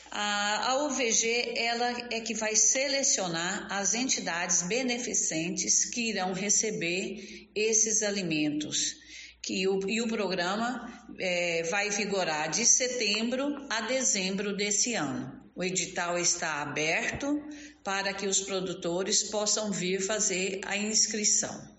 A, 0.09 0.85
OVG 0.85 1.53
ela 1.57 2.07
é 2.11 2.21
que 2.21 2.33
vai 2.33 2.55
selecionar 2.55 3.67
as 3.69 3.93
entidades 3.93 4.61
beneficentes 4.61 5.83
que 5.83 6.09
irão 6.09 6.31
receber 6.33 7.49
esses 7.53 8.01
alimentos 8.01 8.95
que 9.41 9.67
o, 9.67 9.79
e 9.89 10.01
o 10.01 10.07
programa 10.07 10.91
é, 11.19 11.63
vai 11.63 11.89
vigorar 11.89 12.49
de 12.49 12.65
setembro 12.65 13.65
a 13.69 13.81
dezembro 13.81 14.55
desse 14.55 14.93
ano. 14.93 15.41
O 15.55 15.63
edital 15.63 16.19
está 16.19 16.61
aberto 16.61 17.41
para 17.83 18.13
que 18.13 18.27
os 18.27 18.41
produtores 18.41 19.23
possam 19.23 19.71
vir 19.71 20.01
fazer 20.01 20.61
a 20.65 20.77
inscrição. 20.77 21.77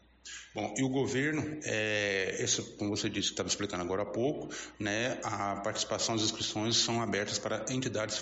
Bom, 0.54 0.74
e 0.76 0.82
o 0.82 0.88
governo, 0.88 1.60
é, 1.62 2.42
isso, 2.42 2.62
como 2.76 2.90
você 2.90 3.08
disse, 3.08 3.30
estava 3.30 3.48
explicando 3.48 3.84
agora 3.84 4.02
há 4.02 4.06
pouco, 4.06 4.52
né, 4.80 5.20
a 5.22 5.56
participação, 5.56 6.16
as 6.16 6.22
inscrições 6.22 6.76
são 6.76 7.00
abertas 7.00 7.38
para 7.38 7.64
entidades 7.68 8.20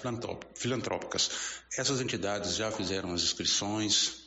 filantrópicas. 0.54 1.30
Essas 1.78 2.00
entidades 2.00 2.56
já 2.56 2.70
fizeram 2.70 3.14
as 3.14 3.22
inscrições? 3.22 4.26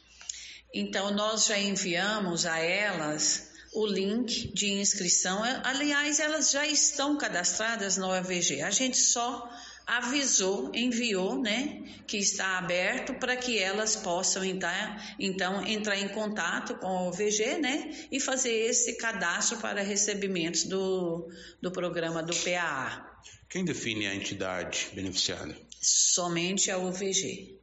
Então, 0.74 1.14
nós 1.14 1.46
já 1.46 1.60
enviamos 1.60 2.46
a 2.46 2.58
elas 2.58 3.49
o 3.80 3.88
link 3.88 4.52
de 4.54 4.72
inscrição. 4.74 5.42
Aliás, 5.64 6.20
elas 6.20 6.52
já 6.52 6.68
estão 6.68 7.18
cadastradas 7.18 7.98
no 7.98 8.08
OVG. 8.08 8.62
A 8.62 8.72
gente 8.72 8.98
só 8.98 9.50
avisou, 9.88 10.70
enviou, 10.76 11.42
né, 11.42 11.82
que 12.06 12.18
está 12.18 12.60
aberto 12.60 13.16
para 13.16 13.36
que 13.36 13.58
elas 13.58 13.96
possam 13.96 14.46
então, 14.46 14.70
então 15.18 15.66
entrar 15.66 15.98
em 15.98 16.10
contato 16.10 16.76
com 16.76 16.88
o 16.88 17.08
OVG, 17.08 17.58
né, 17.58 18.08
e 18.12 18.20
fazer 18.20 18.54
esse 18.54 18.98
cadastro 18.98 19.58
para 19.58 19.82
recebimentos 19.82 20.66
do, 20.66 21.28
do 21.60 21.72
programa 21.72 22.22
do 22.22 22.36
PAA. 22.36 23.04
Quem 23.50 23.66
define 23.66 24.06
a 24.06 24.14
entidade 24.14 24.90
beneficiada? 24.94 25.58
Somente 25.82 26.70
a 26.70 26.78
OVG. 26.78 27.58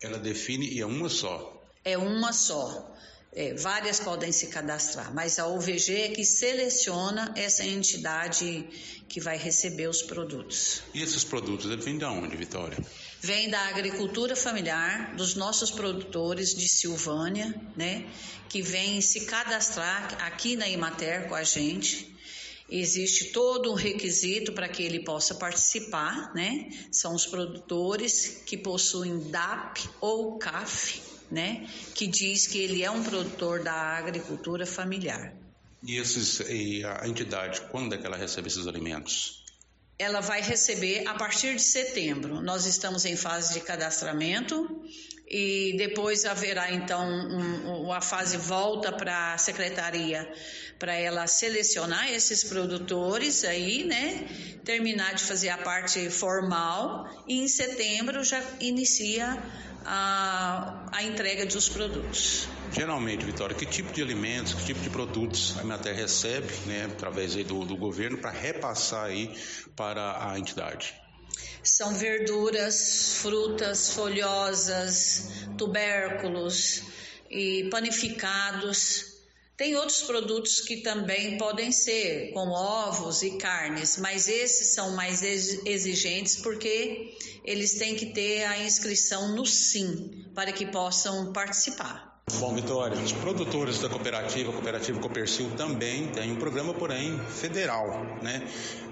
Ela 0.00 0.18
define 0.18 0.66
e 0.66 0.80
é 0.80 0.86
uma 0.86 1.10
só. 1.10 1.62
É 1.84 1.98
uma 1.98 2.32
só. 2.32 2.96
É, 3.32 3.54
várias 3.54 4.00
podem 4.00 4.32
se 4.32 4.48
cadastrar, 4.48 5.14
mas 5.14 5.38
a 5.38 5.46
OVG 5.46 6.00
é 6.00 6.08
que 6.08 6.24
seleciona 6.24 7.32
essa 7.36 7.64
entidade 7.64 8.68
que 9.08 9.20
vai 9.20 9.36
receber 9.36 9.88
os 9.88 10.02
produtos. 10.02 10.82
E 10.92 11.00
esses 11.00 11.22
produtos 11.22 11.70
eles 11.70 11.84
vêm 11.84 11.96
de 11.96 12.04
onde, 12.04 12.36
Vitória? 12.36 12.76
Vem 13.20 13.48
da 13.48 13.60
agricultura 13.68 14.34
familiar, 14.34 15.14
dos 15.14 15.36
nossos 15.36 15.70
produtores 15.70 16.54
de 16.54 16.68
Silvânia, 16.68 17.54
né, 17.76 18.04
que 18.48 18.62
vêm 18.62 19.00
se 19.00 19.26
cadastrar 19.26 20.24
aqui 20.24 20.56
na 20.56 20.68
Imater 20.68 21.28
com 21.28 21.36
a 21.36 21.44
gente. 21.44 22.12
Existe 22.68 23.26
todo 23.26 23.70
um 23.70 23.74
requisito 23.74 24.52
para 24.52 24.68
que 24.68 24.82
ele 24.82 25.04
possa 25.04 25.34
participar, 25.34 26.32
né? 26.34 26.70
São 26.92 27.16
os 27.16 27.26
produtores 27.26 28.42
que 28.46 28.56
possuem 28.56 29.28
DAP 29.28 29.88
ou 30.00 30.38
CAF, 30.38 31.00
né, 31.30 31.66
que 31.94 32.06
diz 32.06 32.46
que 32.46 32.58
ele 32.58 32.82
é 32.82 32.90
um 32.90 33.02
produtor 33.02 33.62
da 33.62 33.72
agricultura 33.72 34.66
familiar. 34.66 35.32
E, 35.82 35.96
esses, 35.96 36.40
e 36.40 36.84
a 36.84 37.06
entidade, 37.06 37.60
quando 37.70 37.94
é 37.94 37.98
que 37.98 38.06
ela 38.06 38.16
recebe 38.16 38.48
esses 38.48 38.66
alimentos? 38.66 39.44
Ela 39.98 40.20
vai 40.20 40.40
receber 40.40 41.06
a 41.06 41.14
partir 41.14 41.56
de 41.56 41.62
setembro. 41.62 42.40
Nós 42.40 42.66
estamos 42.66 43.04
em 43.04 43.16
fase 43.16 43.54
de 43.54 43.60
cadastramento 43.60 44.82
e 45.28 45.74
depois 45.76 46.24
haverá 46.24 46.72
então 46.72 47.06
um, 47.06 47.84
uma 47.84 48.00
fase 48.00 48.36
volta 48.36 48.92
para 48.92 49.34
a 49.34 49.38
secretaria 49.38 50.30
para 50.80 50.94
ela 50.94 51.26
selecionar 51.26 52.10
esses 52.10 52.42
produtores 52.42 53.44
aí, 53.44 53.84
né? 53.84 54.26
Terminar 54.64 55.14
de 55.14 55.22
fazer 55.22 55.50
a 55.50 55.58
parte 55.58 56.08
formal 56.08 57.06
e 57.28 57.42
em 57.42 57.48
setembro 57.48 58.24
já 58.24 58.42
inicia 58.60 59.38
a, 59.84 60.88
a 60.90 61.02
entrega 61.02 61.44
dos 61.44 61.68
produtos. 61.68 62.48
Geralmente, 62.72 63.26
Vitória, 63.26 63.54
que 63.54 63.66
tipo 63.66 63.92
de 63.92 64.00
alimentos, 64.00 64.54
que 64.54 64.64
tipo 64.64 64.80
de 64.80 64.88
produtos 64.88 65.54
a 65.58 65.60
Emater 65.60 65.94
recebe, 65.94 66.50
né, 66.64 66.88
através 66.90 67.34
do, 67.34 67.64
do 67.66 67.76
governo, 67.76 68.16
para 68.16 68.30
repassar 68.30 69.04
aí 69.04 69.38
para 69.76 70.30
a 70.32 70.38
entidade? 70.38 70.94
São 71.62 71.94
verduras, 71.94 73.18
frutas 73.20 73.92
folhosas, 73.92 75.28
tubérculos 75.58 76.84
e 77.30 77.68
panificados, 77.70 79.09
tem 79.60 79.76
outros 79.76 80.00
produtos 80.00 80.62
que 80.62 80.78
também 80.78 81.36
podem 81.36 81.70
ser, 81.70 82.32
como 82.32 82.52
ovos 82.52 83.22
e 83.22 83.32
carnes, 83.32 83.98
mas 83.98 84.26
esses 84.26 84.68
são 84.68 84.96
mais 84.96 85.22
exigentes 85.22 86.36
porque 86.36 87.14
eles 87.44 87.74
têm 87.74 87.94
que 87.94 88.06
ter 88.06 88.44
a 88.44 88.64
inscrição 88.64 89.36
no 89.36 89.44
SIM 89.44 90.24
para 90.34 90.50
que 90.50 90.64
possam 90.64 91.30
participar. 91.34 92.22
Bom, 92.38 92.54
Vitória, 92.54 92.98
os 92.98 93.12
produtores 93.12 93.80
da 93.80 93.90
cooperativa, 93.90 94.48
a 94.48 94.52
cooperativa 94.54 94.98
Copercil 94.98 95.50
também 95.58 96.08
tem 96.08 96.32
um 96.32 96.36
programa, 96.36 96.72
porém, 96.72 97.18
federal, 97.28 98.02
né? 98.22 98.42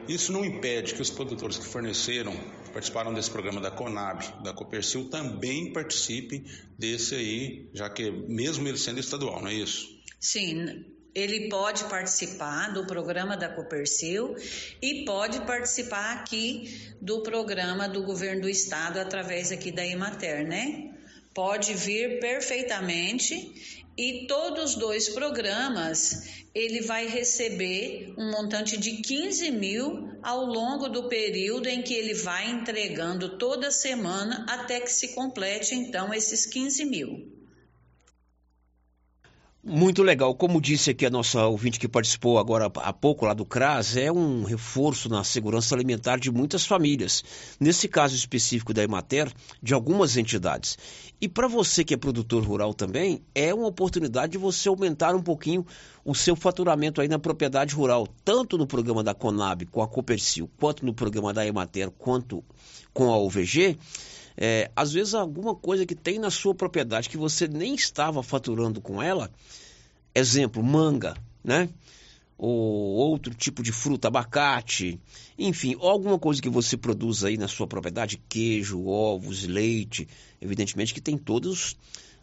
Isso 0.06 0.32
não 0.32 0.44
impede 0.44 0.92
que 0.92 1.00
os 1.00 1.08
produtores 1.08 1.56
que 1.56 1.64
forneceram, 1.64 2.38
participaram 2.74 3.14
desse 3.14 3.30
programa 3.30 3.58
da 3.58 3.70
Conab, 3.70 4.22
da 4.44 4.52
Copercil, 4.52 5.08
também 5.08 5.72
participem 5.72 6.44
desse 6.78 7.14
aí, 7.14 7.70
já 7.72 7.88
que 7.88 8.10
mesmo 8.10 8.68
ele 8.68 8.76
sendo 8.76 9.00
estadual, 9.00 9.40
não 9.40 9.48
é 9.48 9.54
isso? 9.54 9.97
Sim, 10.20 10.84
ele 11.14 11.48
pode 11.48 11.84
participar 11.84 12.72
do 12.72 12.86
programa 12.86 13.36
da 13.36 13.48
Copercil 13.48 14.36
e 14.80 15.04
pode 15.04 15.40
participar 15.40 16.14
aqui 16.14 16.94
do 17.00 17.22
programa 17.22 17.88
do 17.88 18.02
governo 18.02 18.42
do 18.42 18.48
estado 18.48 18.98
através 18.98 19.50
aqui 19.50 19.70
da 19.70 19.86
Emater, 19.86 20.46
né? 20.46 20.92
Pode 21.34 21.74
vir 21.74 22.20
perfeitamente 22.20 23.84
e 23.96 24.26
todos 24.26 24.72
os 24.72 24.76
dois 24.76 25.08
programas 25.08 26.44
ele 26.54 26.80
vai 26.82 27.06
receber 27.06 28.12
um 28.16 28.30
montante 28.30 28.76
de 28.76 29.02
15 29.02 29.50
mil 29.50 30.18
ao 30.22 30.44
longo 30.44 30.88
do 30.88 31.08
período 31.08 31.68
em 31.68 31.82
que 31.82 31.94
ele 31.94 32.14
vai 32.14 32.50
entregando 32.50 33.38
toda 33.38 33.70
semana 33.70 34.46
até 34.48 34.80
que 34.80 34.90
se 34.90 35.08
complete 35.14 35.74
então 35.74 36.12
esses 36.12 36.46
15 36.46 36.84
mil. 36.84 37.37
Muito 39.70 40.02
legal. 40.02 40.34
Como 40.34 40.62
disse 40.62 40.88
aqui 40.88 41.04
a 41.04 41.10
nossa 41.10 41.44
ouvinte 41.46 41.78
que 41.78 41.86
participou 41.86 42.38
agora 42.38 42.72
há 42.76 42.90
pouco 42.90 43.26
lá 43.26 43.34
do 43.34 43.44
CRAS, 43.44 43.98
é 43.98 44.10
um 44.10 44.42
reforço 44.42 45.10
na 45.10 45.22
segurança 45.22 45.74
alimentar 45.74 46.18
de 46.18 46.30
muitas 46.30 46.64
famílias. 46.64 47.22
Nesse 47.60 47.86
caso 47.86 48.16
específico 48.16 48.72
da 48.72 48.82
Emater, 48.82 49.30
de 49.62 49.74
algumas 49.74 50.16
entidades. 50.16 50.78
E 51.20 51.28
para 51.28 51.46
você 51.46 51.84
que 51.84 51.92
é 51.92 51.98
produtor 51.98 52.42
rural 52.44 52.72
também, 52.72 53.20
é 53.34 53.52
uma 53.52 53.66
oportunidade 53.66 54.32
de 54.32 54.38
você 54.38 54.70
aumentar 54.70 55.14
um 55.14 55.22
pouquinho 55.22 55.66
o 56.02 56.14
seu 56.14 56.34
faturamento 56.34 57.02
aí 57.02 57.08
na 57.08 57.18
propriedade 57.18 57.74
rural, 57.74 58.08
tanto 58.24 58.56
no 58.56 58.66
programa 58.66 59.04
da 59.04 59.12
Conab 59.12 59.66
com 59.66 59.82
a 59.82 59.86
Copercil, 59.86 60.48
quanto 60.58 60.86
no 60.86 60.94
programa 60.94 61.34
da 61.34 61.46
Emater, 61.46 61.90
quanto 61.90 62.42
com 62.94 63.12
a 63.12 63.18
UVG 63.18 63.76
é, 64.40 64.70
às 64.76 64.92
vezes 64.92 65.14
alguma 65.14 65.52
coisa 65.52 65.84
que 65.84 65.96
tem 65.96 66.16
na 66.16 66.30
sua 66.30 66.54
propriedade 66.54 67.08
que 67.08 67.16
você 67.16 67.48
nem 67.48 67.74
estava 67.74 68.22
faturando 68.22 68.80
com 68.80 69.02
ela, 69.02 69.28
exemplo, 70.14 70.62
manga, 70.62 71.16
né? 71.42 71.68
Ou 72.38 72.54
outro 72.54 73.34
tipo 73.34 73.64
de 73.64 73.72
fruta, 73.72 74.06
abacate, 74.06 75.00
enfim, 75.36 75.74
alguma 75.80 76.20
coisa 76.20 76.40
que 76.40 76.48
você 76.48 76.76
produz 76.76 77.24
aí 77.24 77.36
na 77.36 77.48
sua 77.48 77.66
propriedade, 77.66 78.22
queijo, 78.28 78.86
ovos, 78.86 79.42
leite, 79.42 80.06
evidentemente 80.40 80.94
que 80.94 81.00
tem 81.00 81.18
todos 81.18 81.76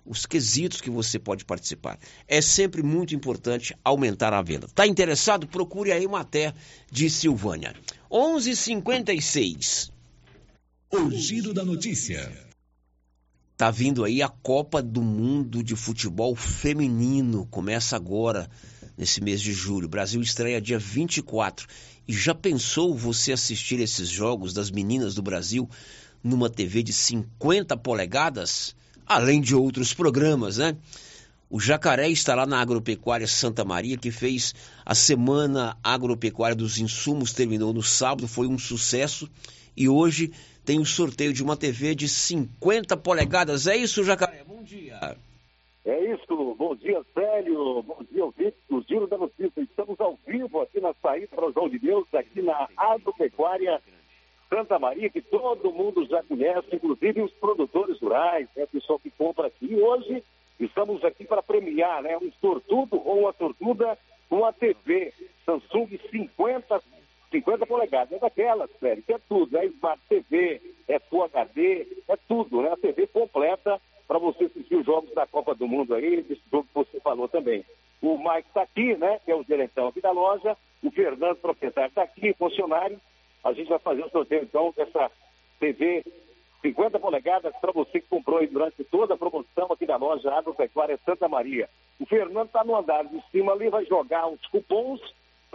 os 0.06 0.26
quesitos 0.26 0.80
que 0.80 0.90
você 0.90 1.20
pode 1.20 1.44
participar. 1.44 2.00
É 2.30 2.40
sempre 2.40 2.82
muito 2.82 3.14
importante 3.14 3.76
aumentar 3.84 4.32
a 4.34 4.42
venda. 4.42 4.68
Está 4.68 4.88
interessado? 4.88 5.48
Procure 5.48 5.92
aí 5.92 6.06
uma 6.06 6.24
terra 6.24 6.56
de 6.90 7.10
Silvânia. 7.10 7.76
11:56. 8.10 9.95
O 10.98 11.12
giro 11.12 11.54
da 11.54 11.66
notícia. 11.66 12.32
Tá 13.58 13.70
vindo 13.70 14.06
aí 14.06 14.22
a 14.22 14.30
Copa 14.30 14.82
do 14.82 15.02
Mundo 15.02 15.62
de 15.62 15.76
Futebol 15.76 16.34
Feminino. 16.38 17.46
Começa 17.48 17.98
agora, 17.98 18.50
nesse 18.98 19.20
mês 19.22 19.42
de 19.42 19.52
julho. 19.52 19.88
O 19.88 19.90
Brasil 19.90 20.22
estreia 20.22 20.62
dia 20.62 20.80
24. 20.80 21.68
E 22.08 22.14
já 22.14 22.34
pensou 22.34 22.96
você 22.96 23.34
assistir 23.34 23.78
esses 23.82 24.08
jogos 24.08 24.54
das 24.54 24.72
meninas 24.72 25.14
do 25.14 25.22
Brasil 25.22 25.70
numa 26.24 26.50
TV 26.50 26.82
de 26.82 26.94
50 26.94 27.76
polegadas? 27.76 28.74
Além 29.06 29.42
de 29.42 29.54
outros 29.54 29.94
programas, 29.94 30.60
né? 30.60 30.78
O 31.50 31.60
Jacaré 31.60 32.10
está 32.10 32.36
lá 32.36 32.46
na 32.46 32.62
Agropecuária 32.62 33.28
Santa 33.28 33.66
Maria, 33.66 33.98
que 33.98 34.12
fez 34.12 34.56
a 34.86 34.96
Semana 34.96 35.78
Agropecuária 35.84 36.56
dos 36.56 36.80
Insumos, 36.80 37.34
terminou 37.34 37.74
no 37.74 37.84
sábado, 37.84 38.30
foi 38.30 38.48
um 38.48 38.58
sucesso. 38.58 39.30
E 39.76 39.90
hoje 39.90 40.32
tem 40.66 40.80
o 40.80 40.86
sorteio 40.86 41.32
de 41.32 41.44
uma 41.44 41.56
TV 41.56 41.94
de 41.94 42.10
50 42.10 42.98
polegadas. 42.98 43.68
É 43.68 43.78
isso, 43.78 44.04
Jacaré? 44.04 44.44
Bom 44.44 44.64
dia. 44.64 45.16
É 45.86 46.14
isso. 46.14 46.56
Bom 46.58 46.76
dia, 46.76 47.02
Célio. 47.14 47.84
Bom 47.84 48.00
dia, 48.12 48.26
ouvintes 48.26 48.60
do 48.68 48.82
Giro 48.82 49.06
da 49.06 49.18
Notícia. 49.18 49.62
Estamos 49.62 50.00
ao 50.00 50.18
vivo 50.26 50.62
aqui 50.62 50.82
na 50.82 50.94
saída 50.96 51.28
para 51.28 51.48
o 51.48 51.54
João 51.54 51.70
de 51.70 51.78
Deus, 51.78 52.08
aqui 52.14 52.42
na 52.42 52.68
Agropecuária 52.76 53.80
Santa 54.50 54.80
Maria, 54.80 55.10
que 55.10 55.22
todo 55.22 55.72
mundo 55.72 56.06
já 56.08 56.24
conhece, 56.24 56.68
inclusive 56.74 57.22
os 57.22 57.32
produtores 57.34 58.00
rurais, 58.00 58.48
né, 58.56 58.64
o 58.64 58.68
pessoal 58.68 59.00
que 59.00 59.12
compra 59.12 59.48
aqui. 59.48 59.68
E 59.72 59.76
hoje 59.76 60.24
estamos 60.60 61.04
aqui 61.04 61.26
para 61.26 61.44
premiar 61.44 62.02
né, 62.02 62.18
um 62.18 62.32
sortudo 62.42 63.00
ou 63.06 63.22
uma 63.22 63.34
sortuda 63.34 63.98
com 64.28 64.44
a 64.44 64.52
TV 64.52 65.14
Samsung 65.46 66.00
50 66.10 66.82
50 67.32 67.66
polegadas. 67.66 68.12
É 68.12 68.20
daquelas, 68.20 68.70
sério, 68.80 69.04
que 69.04 69.14
é 69.14 69.20
tudo. 69.28 69.58
É 69.58 69.66
Smart 69.66 70.02
TV, 70.08 70.62
é 70.88 71.00
Full 71.00 71.24
HD, 71.24 71.88
é 72.08 72.18
tudo, 72.28 72.62
né? 72.62 72.72
A 72.72 72.78
TV 72.78 73.08
completa 73.08 73.80
para 74.08 74.20
você 74.20 74.46
assistir 74.46 74.76
os 74.76 74.86
jogos 74.86 75.14
da 75.14 75.26
Copa 75.26 75.56
do 75.56 75.68
Mundo 75.68 75.96
aí, 75.96 76.22
desse 76.22 76.42
jogo 76.52 76.68
que 76.68 76.76
você 76.76 77.00
falou 77.00 77.28
também. 77.28 77.66
O 78.02 78.18
Mike 78.18 78.48
está 78.48 78.62
aqui, 78.62 78.96
né? 78.96 79.20
Que 79.26 79.32
é 79.32 79.36
o 79.36 79.44
diretor 79.44 79.88
aqui 79.88 80.02
da 80.02 80.12
loja. 80.12 80.56
O 80.84 80.92
Fernando, 80.92 81.38
proprietário, 81.38 81.90
está 81.90 82.04
aqui, 82.04 82.34
funcionário. 82.34 83.00
A 83.44 83.54
gente 83.54 83.70
vai 83.70 83.80
fazer 83.80 84.04
o 84.04 84.10
sorteio, 84.10 84.44
então, 84.44 84.74
dessa 84.76 85.12
TV 85.60 86.04
50 86.62 87.00
polegadas 87.00 87.54
para 87.62 87.72
você 87.72 88.02
que 88.02 88.08
comprou 88.08 88.40
aí 88.40 88.48
durante 88.48 88.84
toda 88.86 89.14
a 89.14 89.18
promoção 89.18 89.72
aqui 89.72 89.86
da 89.86 89.98
loja 89.98 90.32
Agropecuária 90.34 91.00
Santa 91.06 91.28
Maria. 91.28 91.70
O 92.00 92.06
Fernando 92.06 92.48
está 92.48 92.64
no 92.64 92.76
andar 92.76 93.06
de 93.06 93.22
cima 93.32 93.54
ali, 93.54 93.70
vai 93.70 93.86
jogar 93.86 94.28
os 94.28 94.42
cupons 94.48 95.00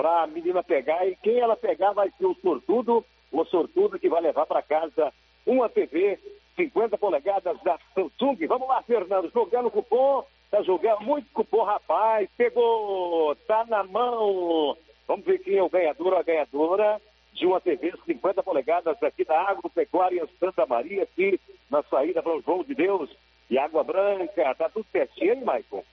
para 0.01 0.23
a 0.23 0.27
menina 0.27 0.63
pegar 0.63 1.07
e 1.07 1.15
quem 1.17 1.41
ela 1.41 1.55
pegar 1.55 1.93
vai 1.93 2.11
ser 2.17 2.25
o 2.25 2.35
sortudo, 2.37 3.05
o 3.31 3.45
sortudo 3.45 3.99
que 3.99 4.09
vai 4.09 4.23
levar 4.23 4.47
para 4.47 4.63
casa 4.63 5.13
uma 5.45 5.69
TV 5.69 6.19
50 6.57 6.97
polegadas 6.97 7.63
da 7.63 7.79
Samsung. 7.95 8.47
Vamos 8.47 8.67
lá, 8.67 8.81
Fernando, 8.83 9.31
jogando 9.31 9.71
cupom, 9.71 10.25
tá 10.51 10.63
jogando 10.63 11.03
muito 11.03 11.31
cupom, 11.35 11.65
rapaz, 11.65 12.31
pegou, 12.35 13.37
tá 13.47 13.67
na 13.67 13.85
mão. 13.85 14.75
Vamos 15.07 15.27
ver 15.27 15.39
quem 15.41 15.59
é 15.59 15.63
o 15.63 15.69
ganhador 15.69 16.15
ou 16.15 16.19
a 16.19 16.23
ganhadora 16.23 16.99
de 17.35 17.45
uma 17.45 17.61
TV 17.61 17.93
50 18.07 18.43
polegadas 18.43 19.03
aqui 19.03 19.23
da 19.23 19.39
Agropecuária 19.51 20.27
Santa 20.39 20.65
Maria, 20.65 21.03
aqui 21.03 21.39
na 21.71 21.83
saída 21.83 22.23
para 22.23 22.39
o 22.39 22.41
João 22.41 22.65
de 22.65 22.75
Deus 22.75 23.15
e 23.51 23.59
Água 23.59 23.85
Branca. 23.85 24.55
Tá 24.55 24.71
tudo 24.71 24.87
certinho, 24.91 25.35
hein, 25.35 25.45
Maicon? 25.45 25.85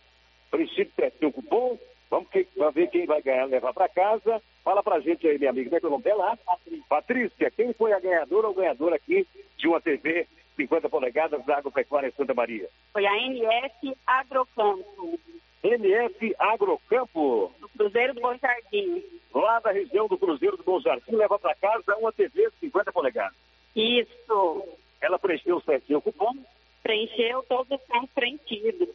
Preciso 0.50 0.92
certinho 0.96 1.34
cupom. 1.34 1.78
Vamos, 2.10 2.30
que, 2.30 2.48
vamos 2.56 2.74
ver 2.74 2.90
quem 2.90 3.06
vai 3.06 3.22
ganhar, 3.22 3.46
levar 3.46 3.74
para 3.74 3.90
casa. 3.90 4.42
Fala 4.64 4.82
pra 4.82 5.00
gente 5.00 5.28
aí, 5.28 5.38
minha 5.38 5.50
amiga, 5.50 5.70
como 5.70 5.78
é 5.78 5.80
que 5.80 5.86
é 5.86 5.90
o 5.90 5.92
nome 5.92 6.04
dela? 6.04 6.40
Patrícia. 6.88 7.52
Quem 7.52 7.74
foi 7.74 7.94
a 7.94 8.00
ganhadora 8.00 8.48
ou 8.48 8.54
ganhador 8.54 8.94
aqui 8.94 9.28
de 9.58 9.68
uma 9.68 9.82
TV 9.82 10.28
50 10.56 10.90
polegadas 10.90 11.46
da 11.46 11.58
Agropecuária 11.58 12.12
Santa 12.16 12.34
Maria? 12.34 12.70
Foi 12.94 13.06
a 13.06 13.18
NF 13.18 13.96
Agrocampo. 14.06 15.20
NF 15.64 16.36
Agrocampo. 16.40 17.52
Do 17.60 17.70
Cruzeiro 17.70 18.14
do 18.14 18.22
Bom 18.22 18.36
Jardim. 18.38 19.04
Lá 19.34 19.60
da 19.60 19.72
região 19.72 20.08
do 20.08 20.18
Cruzeiro 20.18 20.58
do 20.58 20.64
Bom 20.64 20.80
Jardim, 20.80 21.16
leva 21.16 21.38
para 21.38 21.56
casa 21.56 21.96
uma 21.98 22.12
TV 22.12 22.50
50 22.60 22.92
polegadas. 22.92 23.38
Isso. 23.76 24.68
Ela 25.02 25.20
preencheu 25.20 25.60
certinho 25.62 26.00
o 26.00 26.02
cupom? 26.02 26.34
Preencheu 26.82 27.44
todos 27.44 27.80
os 27.80 28.10
preenchidos. 28.12 28.90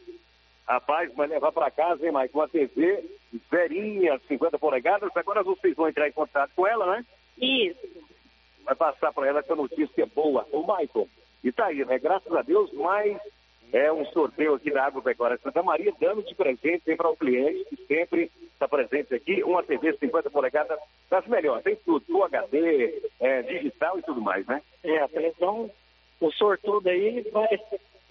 Rapaz, 0.67 1.13
vai 1.13 1.27
levar 1.27 1.51
para 1.51 1.71
casa, 1.71 2.05
hein, 2.05 2.13
Mike? 2.13 2.33
Uma 2.33 2.47
TV 2.47 3.03
zerinha, 3.49 4.19
50 4.27 4.57
polegadas. 4.57 5.11
Agora 5.15 5.43
vocês 5.43 5.75
vão 5.75 5.89
entrar 5.89 6.07
em 6.07 6.13
contato 6.13 6.51
com 6.55 6.65
ela, 6.65 6.95
né? 6.95 7.05
Isso. 7.37 7.87
Vai 8.63 8.75
passar 8.75 9.11
para 9.11 9.27
ela 9.27 9.39
essa 9.39 9.55
notícia 9.55 10.05
boa. 10.05 10.47
Ô, 10.51 10.61
Michael, 10.61 11.09
e 11.43 11.51
tá 11.51 11.65
aí, 11.65 11.83
né? 11.83 11.99
Graças 11.99 12.33
a 12.33 12.41
Deus, 12.41 12.71
mais 12.73 13.17
é 13.73 13.91
um 13.91 14.05
sorteio 14.05 14.53
aqui 14.53 14.71
da 14.71 14.85
Agropecuária 14.85 15.39
Santa 15.41 15.63
Maria, 15.63 15.91
dando 15.99 16.23
de 16.23 16.35
presente 16.35 16.95
para 16.95 17.09
o 17.09 17.17
cliente 17.17 17.65
que 17.65 17.87
sempre 17.87 18.31
está 18.53 18.67
presente 18.67 19.15
aqui, 19.15 19.43
uma 19.43 19.63
TV 19.63 19.97
50 19.97 20.29
polegadas 20.29 20.79
das 21.09 21.25
melhores. 21.27 21.63
Tem 21.63 21.75
tudo, 21.77 22.05
Full 22.05 22.23
HD, 22.23 23.01
é, 23.19 23.41
digital 23.41 23.97
e 23.97 24.03
tudo 24.03 24.21
mais, 24.21 24.45
né? 24.45 24.61
É, 24.83 24.99
a 24.99 25.07
televisão, 25.07 25.71
o 26.21 26.31
sortudo 26.33 26.87
aí 26.87 27.21
vai 27.31 27.59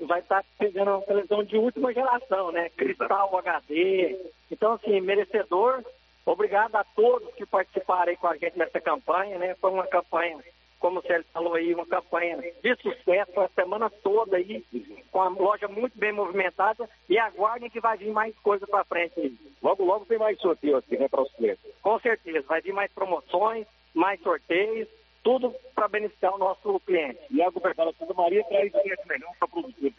vai 0.07 0.20
estar 0.20 0.44
pegando 0.59 0.90
uma 0.90 1.03
televisão 1.03 1.44
de 1.44 1.57
última 1.57 1.92
geração, 1.92 2.53
né? 2.53 2.70
Cristal 2.70 3.36
HD. 3.38 4.16
Então, 4.50 4.72
assim, 4.72 5.00
merecedor. 5.00 5.82
Obrigado 6.24 6.76
a 6.76 6.84
todos 6.84 7.34
que 7.34 7.44
participaram 7.44 8.11
aí 8.11 8.16
com 8.16 8.28
a 8.28 8.36
gente 8.36 8.57
nessa 8.57 8.80
campanha, 8.80 9.38
né? 9.38 9.55
Foi 9.57 9.70
uma 9.70 9.86
campanha, 9.86 10.38
como 10.78 11.00
o 11.00 11.03
Célio 11.03 11.26
falou 11.32 11.55
aí, 11.55 11.74
uma 11.74 11.86
campanha 11.86 12.38
de 12.62 12.76
sucesso 12.76 13.40
a 13.40 13.48
semana 13.48 13.90
toda 13.90 14.36
aí, 14.36 14.64
com 15.11 15.20
a 15.20 15.28
loja 15.28 15.66
muito 15.66 15.98
bem 15.98 16.12
movimentada 16.12 16.88
e 17.09 17.18
aguardem 17.18 17.70
que 17.70 17.80
vai 17.80 17.96
vir 17.96 18.12
mais 18.12 18.34
coisa 18.38 18.66
para 18.66 18.84
frente 18.84 19.18
aí. 19.18 19.36
Logo, 19.62 19.84
logo 19.84 20.07
tem 20.07 20.18
mais 20.18 20.38
sorteio 20.40 20.76
aqui, 20.76 20.96
né, 20.96 21.09
para 21.09 21.22
os 21.22 21.32
clientes. 21.32 21.64
Com 21.82 21.98
certeza, 21.98 22.46
vai 22.46 22.61
vir 22.61 22.72
mais 22.72 22.92
promoções, 22.92 23.66
mais 23.94 24.20
sorteios 24.20 24.88
tudo 25.22 25.54
para 25.74 25.88
beneficiar 25.88 26.34
o 26.34 26.38
nosso 26.38 26.80
cliente. 26.80 27.20
E 27.30 27.42
a 27.42 27.50
governadora 27.50 27.96
Santa 27.98 28.14
Maria 28.14 28.44
traz 28.44 28.72
cliente 28.72 29.08
melhor 29.08 29.34
para 29.38 29.48
produzir, 29.48 29.94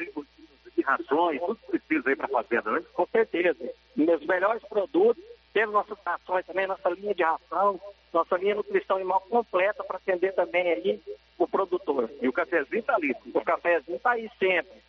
de 0.75 0.81
rações, 0.81 1.39
tudo 1.39 1.55
que 1.55 1.79
precisa 1.79 2.09
aí 2.09 2.15
para 2.15 2.25
a 2.25 2.43
fazenda, 2.43 2.71
né? 2.71 2.83
Com 2.93 3.05
certeza. 3.07 3.57
Os 3.95 4.25
melhores 4.25 4.63
produtos, 4.63 5.23
temos 5.53 5.73
nossas 5.73 5.97
rações 6.03 6.45
também, 6.45 6.67
nossa 6.67 6.89
linha 6.89 7.13
de 7.13 7.23
ração, 7.23 7.79
nossa 8.11 8.37
linha 8.37 8.53
de 8.53 8.57
nutrição 8.57 8.97
animal 8.97 9.21
completa 9.21 9.83
para 9.83 9.97
atender 9.97 10.33
também 10.33 10.71
aí 10.71 11.01
o 11.37 11.47
produtor. 11.47 12.09
E 12.21 12.27
o 12.27 12.33
cafezinho 12.33 12.79
está 12.79 12.95
ali. 12.95 13.15
O 13.33 13.41
cafezinho 13.41 13.97
está 13.97 14.11
aí 14.11 14.29
sempre. 14.39 14.81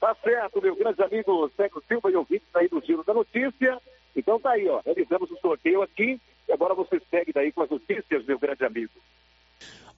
Tá 0.00 0.14
certo, 0.22 0.62
meu 0.62 0.76
grande 0.76 1.02
amigo 1.02 1.50
Seco 1.56 1.82
Silva 1.88 2.10
e 2.10 2.16
ouvintes 2.16 2.48
aí 2.54 2.68
do 2.68 2.80
Giro 2.80 3.02
da 3.04 3.14
Notícia. 3.14 3.80
Então 4.14 4.38
tá 4.38 4.50
aí, 4.50 4.68
ó, 4.68 4.80
realizamos 4.84 5.30
o 5.30 5.36
sorteio 5.38 5.82
aqui 5.82 6.20
e 6.48 6.52
agora 6.52 6.74
você 6.74 7.00
segue 7.10 7.32
daí 7.32 7.52
com 7.52 7.62
as 7.62 7.70
notícias, 7.70 8.24
meu 8.24 8.38
grande 8.38 8.64
amigo. 8.64 8.92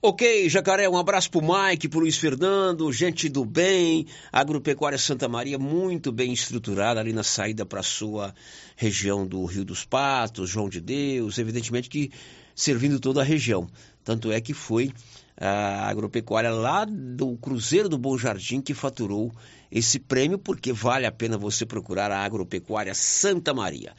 Ok, 0.03 0.49
Jacaré, 0.49 0.89
um 0.89 0.97
abraço 0.97 1.29
pro 1.29 1.43
Mike, 1.43 1.87
pro 1.87 1.99
Luiz 1.99 2.17
Fernando, 2.17 2.91
gente 2.91 3.29
do 3.29 3.45
bem, 3.45 4.07
Agropecuária 4.31 4.97
Santa 4.97 5.29
Maria, 5.29 5.59
muito 5.59 6.11
bem 6.11 6.33
estruturada 6.33 6.99
ali 6.99 7.13
na 7.13 7.21
saída 7.21 7.67
para 7.67 7.83
sua 7.83 8.33
região 8.75 9.27
do 9.27 9.45
Rio 9.45 9.63
dos 9.63 9.85
Patos, 9.85 10.49
João 10.49 10.67
de 10.67 10.81
Deus, 10.81 11.37
evidentemente 11.37 11.87
que 11.87 12.09
servindo 12.55 12.99
toda 12.99 13.21
a 13.21 13.23
região. 13.23 13.69
Tanto 14.03 14.31
é 14.31 14.41
que 14.41 14.55
foi 14.55 14.91
a 15.37 15.87
agropecuária 15.87 16.49
lá 16.49 16.83
do 16.83 17.37
Cruzeiro 17.37 17.87
do 17.87 17.99
Bom 17.99 18.17
Jardim 18.17 18.59
que 18.59 18.73
faturou 18.73 19.31
esse 19.71 19.99
prêmio, 19.99 20.39
porque 20.39 20.73
vale 20.73 21.05
a 21.05 21.11
pena 21.11 21.37
você 21.37 21.63
procurar 21.63 22.11
a 22.11 22.23
agropecuária 22.23 22.95
Santa 22.95 23.53
Maria. 23.53 23.93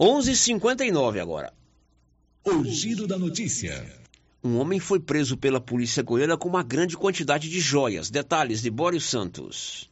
11:59 0.00 1.20
agora. 1.20 1.52
O 2.44 2.64
giro 2.64 3.06
da 3.06 3.16
notícia. 3.16 4.03
Um 4.46 4.58
homem 4.58 4.78
foi 4.78 5.00
preso 5.00 5.38
pela 5.38 5.58
polícia 5.58 6.02
goiana 6.02 6.36
com 6.36 6.46
uma 6.46 6.62
grande 6.62 6.98
quantidade 6.98 7.48
de 7.48 7.60
joias. 7.60 8.10
Detalhes 8.10 8.60
de 8.60 8.70
Boris 8.70 9.04
Santos. 9.04 9.90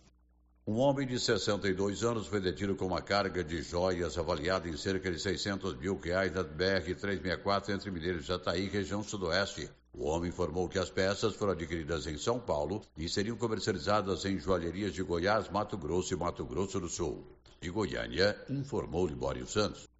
Um 0.66 0.74
homem 0.74 1.06
de 1.06 1.18
62 1.18 2.04
anos 2.04 2.26
foi 2.26 2.38
detido 2.38 2.76
com 2.76 2.84
uma 2.84 3.00
carga 3.00 3.42
de 3.42 3.62
joias 3.62 4.18
avaliada 4.18 4.68
em 4.68 4.76
cerca 4.76 5.10
de 5.10 5.18
600 5.18 5.74
mil 5.78 5.96
reais 5.98 6.34
na 6.34 6.44
BR-364 6.44 7.70
entre 7.70 7.90
Mineiros 7.90 8.24
e 8.24 8.28
Jataí, 8.28 8.68
região 8.68 9.02
sudoeste. 9.02 9.70
O 9.94 10.04
homem 10.04 10.28
informou 10.28 10.68
que 10.68 10.78
as 10.78 10.90
peças 10.90 11.34
foram 11.34 11.52
adquiridas 11.52 12.06
em 12.06 12.18
São 12.18 12.38
Paulo 12.38 12.82
e 12.94 13.08
seriam 13.08 13.38
comercializadas 13.38 14.26
em 14.26 14.38
joalherias 14.38 14.92
de 14.92 15.02
Goiás, 15.02 15.48
Mato 15.48 15.78
Grosso 15.78 16.12
e 16.12 16.16
Mato 16.18 16.44
Grosso 16.44 16.78
do 16.78 16.90
Sul. 16.90 17.26
De 17.58 17.70
Goiânia, 17.70 18.36
informou 18.50 19.06
Libório 19.06 19.46
Santos. 19.46 19.91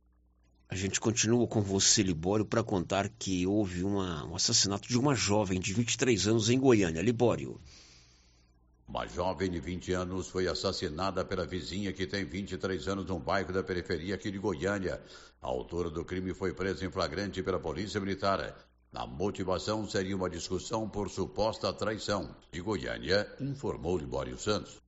A 0.73 0.75
gente 0.75 0.99
continua 0.99 1.47
com 1.47 1.61
você, 1.61 2.03
Libório, 2.03 2.47
para 2.47 2.63
contar 2.63 3.07
que 3.11 3.47
houve 3.47 3.85
uma, 3.85 4.25
um 4.25 4.35
assassinato 4.35 4.89
de 4.89 4.97
uma 4.97 5.15
jovem 5.15 5.61
de 5.61 5.75
23 5.75 6.29
anos 6.29 6.49
em 6.49 6.59
Goiânia. 6.59 7.03
Libório. 7.03 7.61
Uma 8.89 9.07
jovem 9.07 9.51
de 9.51 9.61
20 9.61 9.93
anos 9.93 10.29
foi 10.29 10.49
assassinada 10.49 11.27
pela 11.27 11.45
vizinha 11.45 11.93
que 11.93 12.07
tem 12.07 12.25
23 12.25 12.89
anos 12.89 13.05
num 13.05 13.21
bairro 13.21 13.53
da 13.53 13.63
periferia 13.63 14.15
aqui 14.15 14.31
de 14.31 14.39
Goiânia. 14.39 14.99
A 15.43 15.47
autora 15.47 15.91
do 15.91 16.07
crime 16.07 16.33
foi 16.33 16.55
presa 16.55 16.87
em 16.87 16.91
flagrante 16.91 17.43
pela 17.43 17.61
Polícia 17.61 18.01
Militar. 18.01 18.57
A 18.95 19.07
motivação 19.07 19.87
seria 19.87 20.17
uma 20.17 20.31
discussão 20.31 20.89
por 20.89 21.11
suposta 21.11 21.71
traição. 21.75 22.35
De 22.51 22.63
Goiânia, 22.63 23.31
informou 23.39 23.99
Libório 23.99 24.39
Santos. 24.39 24.82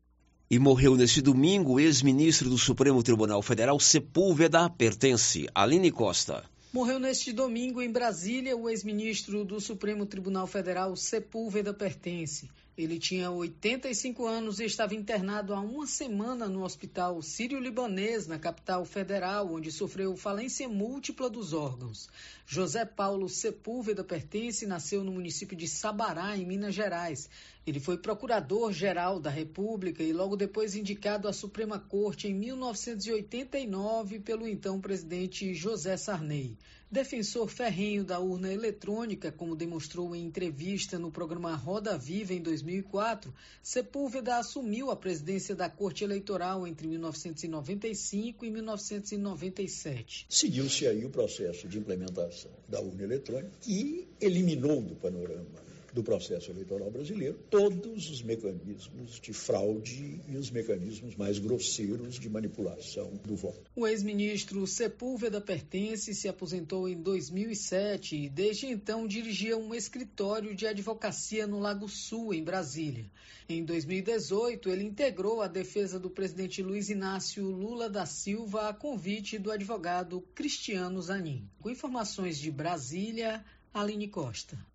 E 0.51 0.59
morreu 0.59 0.95
neste 0.95 1.23
domingo 1.23 1.73
o 1.73 1.81
ex-ministro 1.81 2.51
do 2.51 2.59
Supremo 2.59 3.03
Tribunal 3.03 3.41
Federal, 3.41 3.81
Sepúlveda 3.81 4.69
Pertence, 4.69 5.49
Aline 5.55 5.91
Costa. 5.91 6.45
Morreu 6.71 6.99
neste 6.99 7.33
domingo 7.33 7.81
em 7.81 7.91
Brasília 7.91 8.55
o 8.55 8.69
ex-ministro 8.69 9.45
do 9.45 9.59
Supremo 9.59 10.05
Tribunal 10.05 10.47
Federal, 10.47 10.95
Sepúlveda 10.97 11.73
Pertence. 11.73 12.51
Ele 12.77 12.99
tinha 12.99 13.31
85 13.31 14.27
anos 14.27 14.59
e 14.59 14.65
estava 14.65 14.97
internado 14.97 15.55
há 15.55 15.61
uma 15.61 15.87
semana 15.87 16.49
no 16.49 16.65
hospital 16.65 17.23
Sírio-Libanês, 17.23 18.27
na 18.27 18.37
capital 18.37 18.85
federal, 18.85 19.55
onde 19.55 19.71
sofreu 19.71 20.17
falência 20.17 20.69
múltipla 20.69 21.31
dos 21.31 21.53
órgãos. 21.53 22.09
José 22.45 22.85
Paulo 22.85 23.29
Sepúlveda 23.29 24.03
Pertence 24.03 24.67
nasceu 24.67 25.05
no 25.05 25.13
município 25.13 25.57
de 25.57 25.69
Sabará, 25.69 26.37
em 26.37 26.45
Minas 26.45 26.75
Gerais. 26.75 27.31
Ele 27.65 27.79
foi 27.79 27.97
procurador-geral 27.97 29.21
da 29.21 29.31
República 29.31 30.03
e 30.03 30.13
logo 30.13 30.35
depois 30.37 30.75
indicado 30.75 31.29
à 31.29 31.33
Suprema 31.33 31.79
Corte 31.79 32.27
em 32.27 32.35
1989 32.35 34.19
pelo 34.19 34.49
então 34.49 34.81
presidente 34.81 35.55
José 35.55 35.97
Sarney. 35.97 36.59
Defensor 36.95 37.49
ferrenho 37.49 38.05
da 38.05 38.21
urna 38.21 38.53
eletrônica, 38.53 39.33
como 39.33 39.57
demonstrou 39.57 40.15
em 40.15 40.25
entrevista 40.25 40.97
no 40.97 41.11
programa 41.11 41.53
Roda 41.57 41.99
Viva 41.99 42.33
em 42.33 42.41
2004, 42.41 43.35
Sepúlveda 43.61 44.37
assumiu 44.37 44.93
a 44.93 44.97
presidência 44.97 45.57
da 45.57 45.69
Corte 45.69 46.05
Eleitoral 46.05 46.65
entre 46.69 46.87
1995 46.87 48.45
e 48.45 48.51
1997. 48.53 50.27
Seguiu-se 50.29 50.87
aí 50.87 51.05
o 51.05 51.11
processo 51.11 51.67
de 51.67 51.81
implementação 51.81 52.53
da 52.69 52.81
urna 52.81 53.03
eletrônica 53.03 53.51
e 53.67 54.07
eliminou 54.21 54.81
do 54.81 54.95
panorama 54.95 55.64
do 55.95 56.03
processo 56.03 56.51
eleitoral 56.51 56.91
brasileiro 56.91 57.39
todos 57.49 58.11
os 58.11 58.21
mecanismos 58.21 59.21
de 59.21 59.33
fraude 59.33 60.21
e 60.29 60.37
os 60.37 60.51
mecanismos 60.51 61.15
mais 61.15 61.39
grosseiros 61.39 62.19
de 62.19 62.29
manipulação 62.29 63.13
do 63.25 63.37
voto. 63.37 63.71
O 63.77 63.87
ex-ministro 63.87 64.67
Sepúlveda 64.67 65.41
Pertence 65.41 66.13
se 66.13 66.29
aposentou 66.29 66.89
em 66.89 67.01
2007 67.01 68.17
e 68.17 68.29
desde 68.29 68.67
então 68.67 69.07
dirigia 69.07 69.57
um 69.57 69.73
escritório 69.73 70.55
de 70.55 70.67
advocacia 70.67 71.47
no 71.47 71.61
Lago 71.61 71.89
Sul, 71.89 72.35
em 72.35 72.43
Brasília. 72.43 73.09
Em 73.49 73.65
2018, 73.65 74.71
ele 74.71 74.83
integrou 74.83 75.43
a 75.43 75.47
defesa 75.47 76.01
do 76.01 76.11
presidente 76.11 76.61
Luiz 76.63 76.89
Inácio 76.89 77.45
Lula 77.45 77.89
da 77.89 78.05
Silva 78.05 78.69
a 78.69 78.75
convite 78.75 79.39
do 79.39 79.53
advogado 79.53 80.23
Cristiano 80.35 81.01
Zanin. 81.01 81.49
Com 81.61 81.71
informações 81.71 82.39
de 82.39 82.51
Brasília, 82.51 83.45
Aline 83.73 84.09
Costa. 84.09 84.74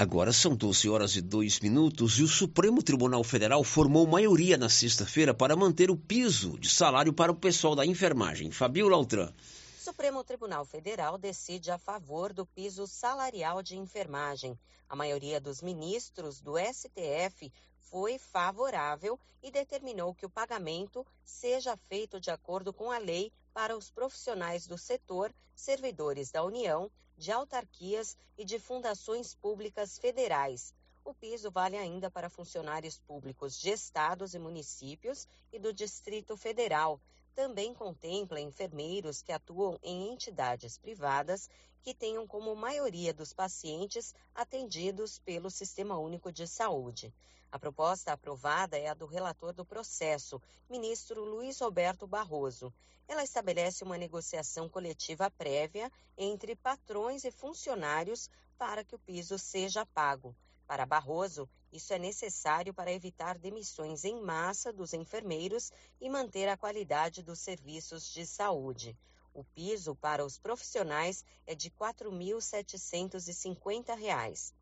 Agora 0.00 0.32
são 0.32 0.56
12 0.56 0.88
horas 0.88 1.14
e 1.14 1.20
2 1.20 1.60
minutos 1.60 2.18
e 2.18 2.22
o 2.22 2.26
Supremo 2.26 2.82
Tribunal 2.82 3.22
Federal 3.22 3.62
formou 3.62 4.06
maioria 4.06 4.56
na 4.56 4.70
sexta-feira 4.70 5.34
para 5.34 5.54
manter 5.54 5.90
o 5.90 5.94
piso 5.94 6.58
de 6.58 6.70
salário 6.70 7.12
para 7.12 7.30
o 7.30 7.34
pessoal 7.34 7.76
da 7.76 7.84
enfermagem. 7.84 8.50
Fabiola 8.50 8.96
Altran. 8.96 9.30
Supremo 9.78 10.24
Tribunal 10.24 10.64
Federal 10.64 11.18
decide 11.18 11.70
a 11.70 11.76
favor 11.76 12.32
do 12.32 12.46
piso 12.46 12.86
salarial 12.86 13.62
de 13.62 13.76
enfermagem. 13.76 14.58
A 14.88 14.96
maioria 14.96 15.38
dos 15.38 15.60
ministros 15.60 16.40
do 16.40 16.54
STF 16.56 17.52
foi 17.90 18.18
favorável 18.18 19.20
e 19.42 19.50
determinou 19.50 20.14
que 20.14 20.24
o 20.24 20.30
pagamento 20.30 21.06
seja 21.22 21.76
feito 21.90 22.18
de 22.18 22.30
acordo 22.30 22.72
com 22.72 22.90
a 22.90 22.96
lei 22.96 23.30
para 23.52 23.76
os 23.76 23.90
profissionais 23.90 24.66
do 24.66 24.78
setor, 24.78 25.30
servidores 25.54 26.30
da 26.30 26.42
União, 26.42 26.90
de 27.20 27.30
autarquias 27.30 28.16
e 28.38 28.46
de 28.46 28.58
fundações 28.58 29.34
públicas 29.34 29.98
federais. 29.98 30.74
O 31.04 31.12
piso 31.12 31.50
vale 31.50 31.76
ainda 31.76 32.10
para 32.10 32.30
funcionários 32.30 32.98
públicos 32.98 33.60
de 33.60 33.68
estados 33.68 34.32
e 34.32 34.38
municípios 34.38 35.28
e 35.52 35.58
do 35.58 35.70
Distrito 35.70 36.34
Federal. 36.34 36.98
Também 37.40 37.72
contempla 37.72 38.38
enfermeiros 38.38 39.22
que 39.22 39.32
atuam 39.32 39.78
em 39.82 40.12
entidades 40.12 40.76
privadas 40.76 41.48
que 41.82 41.94
tenham 41.94 42.26
como 42.26 42.54
maioria 42.54 43.14
dos 43.14 43.32
pacientes 43.32 44.14
atendidos 44.34 45.18
pelo 45.20 45.50
Sistema 45.50 45.96
Único 45.96 46.30
de 46.30 46.46
Saúde. 46.46 47.14
A 47.50 47.58
proposta 47.58 48.12
aprovada 48.12 48.76
é 48.76 48.88
a 48.88 48.94
do 48.94 49.06
relator 49.06 49.54
do 49.54 49.64
processo, 49.64 50.38
ministro 50.68 51.24
Luiz 51.24 51.58
Roberto 51.60 52.06
Barroso. 52.06 52.70
Ela 53.08 53.24
estabelece 53.24 53.84
uma 53.84 53.96
negociação 53.96 54.68
coletiva 54.68 55.30
prévia 55.30 55.90
entre 56.18 56.54
patrões 56.54 57.24
e 57.24 57.30
funcionários 57.30 58.28
para 58.58 58.84
que 58.84 58.94
o 58.94 58.98
piso 58.98 59.38
seja 59.38 59.86
pago. 59.86 60.36
Para 60.66 60.84
Barroso, 60.84 61.48
isso 61.72 61.92
é 61.92 61.98
necessário 61.98 62.72
para 62.74 62.92
evitar 62.92 63.38
demissões 63.38 64.04
em 64.04 64.20
massa 64.20 64.72
dos 64.72 64.92
enfermeiros 64.92 65.70
e 66.00 66.10
manter 66.10 66.48
a 66.48 66.56
qualidade 66.56 67.22
dos 67.22 67.38
serviços 67.38 68.12
de 68.12 68.26
saúde. 68.26 68.98
O 69.32 69.44
piso 69.44 69.94
para 69.94 70.24
os 70.24 70.36
profissionais 70.38 71.24
é 71.46 71.54
de 71.54 71.68
R$ 71.68 71.74
4.750. 71.78 74.52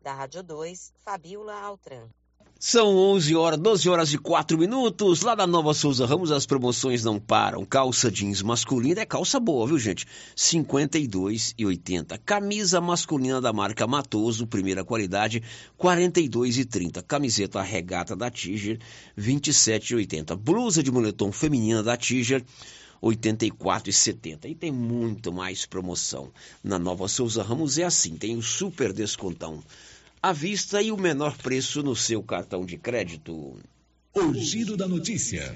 Da 0.00 0.14
Rádio 0.14 0.42
2, 0.42 0.94
Fabiola 0.96 1.60
Altran. 1.60 2.08
São 2.58 2.96
11 2.96 3.34
horas, 3.34 3.58
12 3.58 3.88
horas 3.90 4.12
e 4.12 4.18
4 4.18 4.56
minutos. 4.56 5.20
Lá 5.20 5.34
da 5.34 5.46
Nova 5.46 5.74
Souza 5.74 6.06
Ramos, 6.06 6.30
as 6.30 6.46
promoções 6.46 7.04
não 7.04 7.20
param. 7.20 7.64
Calça 7.64 8.10
jeans 8.10 8.40
masculina 8.42 9.00
é 9.00 9.06
calça 9.06 9.38
boa, 9.38 9.66
viu, 9.66 9.78
gente? 9.78 10.04
R$ 10.04 10.10
52,80. 10.36 12.18
Camisa 12.24 12.80
masculina 12.80 13.40
da 13.40 13.52
marca 13.52 13.86
Matoso, 13.86 14.46
primeira 14.46 14.84
qualidade, 14.84 15.38
R$ 15.38 15.44
42,30. 15.78 17.02
Camiseta 17.02 17.60
regata 17.60 18.16
da 18.16 18.30
Tiger, 18.30 18.78
R$ 19.16 19.22
27,80. 19.22 20.36
Blusa 20.36 20.82
de 20.82 20.90
moletom 20.90 21.32
feminina 21.32 21.82
da 21.82 21.96
Tiger, 21.98 22.40
R$ 23.02 23.10
84,70. 23.10 24.46
E 24.48 24.54
tem 24.54 24.72
muito 24.72 25.30
mais 25.32 25.66
promoção. 25.66 26.30
Na 26.62 26.78
Nova 26.78 27.08
Souza 27.08 27.42
Ramos 27.42 27.76
é 27.76 27.84
assim, 27.84 28.16
tem 28.16 28.36
o 28.36 28.42
super 28.42 28.92
descontão 28.92 29.62
à 30.24 30.32
vista 30.32 30.80
e 30.80 30.90
o 30.90 30.96
menor 30.96 31.36
preço 31.36 31.82
no 31.82 31.94
seu 31.94 32.22
cartão 32.22 32.64
de 32.64 32.78
crédito. 32.78 33.60
O 34.14 34.32
giro 34.32 34.74
da 34.74 34.88
notícia. 34.88 35.54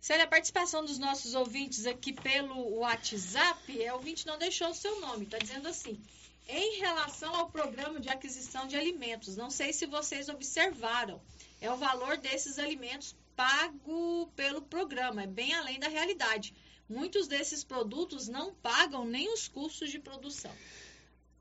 Célia, 0.00 0.24
a 0.24 0.26
participação 0.26 0.82
dos 0.82 0.98
nossos 0.98 1.34
ouvintes 1.34 1.84
aqui 1.84 2.14
pelo 2.14 2.76
WhatsApp, 2.76 3.82
é, 3.82 3.92
o 3.92 3.96
ouvinte 3.96 4.26
não 4.26 4.38
deixou 4.38 4.70
o 4.70 4.74
seu 4.74 4.98
nome, 5.02 5.24
está 5.24 5.36
dizendo 5.36 5.68
assim. 5.68 6.00
Em 6.48 6.78
relação 6.78 7.34
ao 7.34 7.50
programa 7.50 8.00
de 8.00 8.08
aquisição 8.08 8.66
de 8.66 8.74
alimentos, 8.74 9.36
não 9.36 9.50
sei 9.50 9.74
se 9.74 9.84
vocês 9.84 10.30
observaram, 10.30 11.20
é 11.60 11.70
o 11.70 11.76
valor 11.76 12.16
desses 12.16 12.58
alimentos 12.58 13.14
pago 13.36 14.32
pelo 14.34 14.62
programa, 14.62 15.24
é 15.24 15.26
bem 15.26 15.52
além 15.52 15.78
da 15.78 15.88
realidade. 15.88 16.54
Muitos 16.88 17.28
desses 17.28 17.62
produtos 17.62 18.28
não 18.28 18.54
pagam 18.54 19.04
nem 19.04 19.30
os 19.30 19.46
custos 19.46 19.90
de 19.90 19.98
produção. 19.98 20.50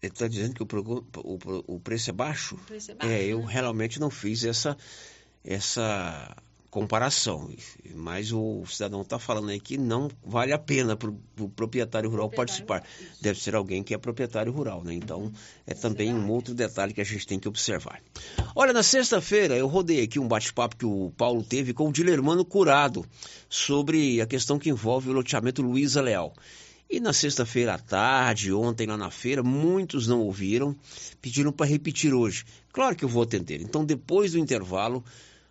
Ele 0.02 0.12
está 0.12 0.28
dizendo 0.28 0.56
que 0.56 0.64
o, 0.64 1.06
o, 1.18 1.76
o, 1.76 1.80
preço 1.80 2.10
é 2.10 2.14
baixo? 2.14 2.56
O 2.56 2.58
preço 2.60 2.91
é 2.91 2.95
baixo. 2.95 3.14
É, 3.14 3.24
eu 3.24 3.39
né? 3.39 3.45
realmente 3.47 3.99
não 3.99 4.10
fiz 4.10 4.43
essa, 4.43 4.76
essa 5.43 6.36
comparação. 6.72 7.54
Mas 7.93 8.32
o 8.32 8.66
cidadão 8.66 9.02
está 9.02 9.20
falando 9.20 9.49
aí 9.49 9.60
que 9.60 9.78
não 9.78 10.10
vale 10.26 10.54
a 10.54 10.58
pena 10.58 10.95
para 10.95 11.10
o 11.10 11.49
proprietário 11.49 12.10
rural 12.10 12.30
proprietário, 12.30 12.66
participar. 12.66 12.84
Isso. 12.99 13.22
Deve 13.22 13.39
ser 13.39 13.54
alguém 13.54 13.84
que 13.84 13.93
é 13.93 13.97
proprietário 13.97 14.52
rural, 14.52 14.84
né? 14.84 14.93
Então, 14.93 15.24
uhum. 15.24 15.34
é 15.68 15.76
também 15.76 16.12
um 16.12 16.32
outro 16.32 16.56
detalhe 16.56 16.93
que 16.93 17.02
a 17.02 17.04
gente 17.04 17.28
tem 17.28 17.38
que 17.38 17.47
observar. 17.47 18.02
Olha, 18.56 18.74
na 18.74 18.82
sexta-feira 18.82 19.56
eu 19.56 19.68
rodei 19.68 20.02
aqui 20.02 20.18
um 20.18 20.28
bate-papo 20.28 20.78
que 20.78 20.86
o 20.86 21.12
Paulo 21.16 21.43
teve 21.43 21.74
com 21.74 21.89
o 21.89 21.93
Dilermano 21.93 22.43
Curado 22.43 23.06
sobre 23.47 24.20
a 24.20 24.26
questão 24.26 24.58
que 24.58 24.70
envolve 24.70 25.10
o 25.12 25.14
loteamento 25.14 25.62
Luiza 25.62 26.02
Leal. 26.02 26.34
E 26.92 27.00
na 27.00 27.14
sexta-feira 27.14 27.76
à 27.76 27.78
tarde, 27.78 28.52
ontem 28.52 28.86
lá 28.86 28.98
na 28.98 29.10
feira, 29.10 29.42
muitos 29.42 30.08
não 30.08 30.20
ouviram, 30.20 30.76
pediram 31.22 31.50
para 31.50 31.66
repetir 31.66 32.14
hoje. 32.14 32.44
Claro 32.74 32.98
que 32.98 33.06
eu 33.06 33.08
vou 33.08 33.24
atender. 33.24 33.62
Então, 33.62 33.86
depois 33.86 34.34
do 34.34 34.38
intervalo, 34.38 35.02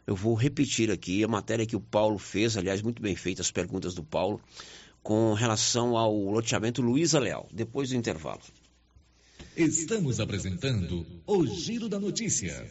eu 0.06 0.14
vou 0.14 0.34
repetir 0.34 0.90
aqui 0.90 1.24
a 1.24 1.28
matéria 1.28 1.64
que 1.64 1.74
o 1.74 1.80
Paulo 1.80 2.18
fez, 2.18 2.58
aliás, 2.58 2.82
muito 2.82 3.00
bem 3.00 3.16
feita 3.16 3.40
as 3.40 3.50
perguntas 3.50 3.94
do 3.94 4.04
Paulo, 4.04 4.38
com 5.02 5.32
relação 5.32 5.96
ao 5.96 6.14
loteamento 6.14 6.82
Luiza 6.82 7.18
Leal, 7.18 7.48
depois 7.50 7.88
do 7.88 7.96
intervalo. 7.96 8.42
Estamos 9.56 10.20
apresentando 10.20 11.06
o 11.26 11.46
Giro 11.46 11.88
da 11.88 11.98
Notícia. 11.98 12.70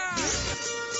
down. 0.00 0.99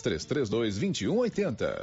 3332 0.00 0.78
2180. 0.78 1.82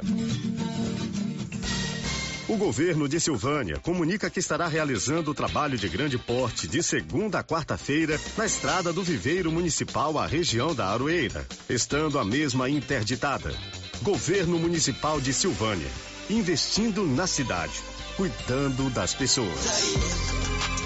O 2.48 2.56
governo 2.56 3.08
de 3.08 3.18
Silvânia 3.18 3.78
comunica 3.78 4.28
que 4.28 4.40
estará 4.40 4.66
realizando 4.66 5.30
o 5.30 5.34
trabalho 5.34 5.78
de 5.78 5.88
grande 5.88 6.18
porte 6.18 6.68
de 6.68 6.82
segunda 6.82 7.38
a 7.38 7.44
quarta-feira 7.44 8.20
na 8.36 8.44
estrada 8.44 8.92
do 8.92 9.02
Viveiro 9.02 9.50
Municipal 9.50 10.18
à 10.18 10.26
região 10.26 10.74
da 10.74 10.86
Aroeira, 10.88 11.46
estando 11.68 12.18
a 12.18 12.24
mesma 12.24 12.68
interditada. 12.68 13.54
Governo 14.02 14.58
Municipal 14.58 15.20
de 15.20 15.32
Silvânia, 15.32 15.88
investindo 16.28 17.06
na 17.06 17.26
cidade, 17.26 17.80
cuidando 18.16 18.90
das 18.90 19.14
pessoas. 19.14 20.81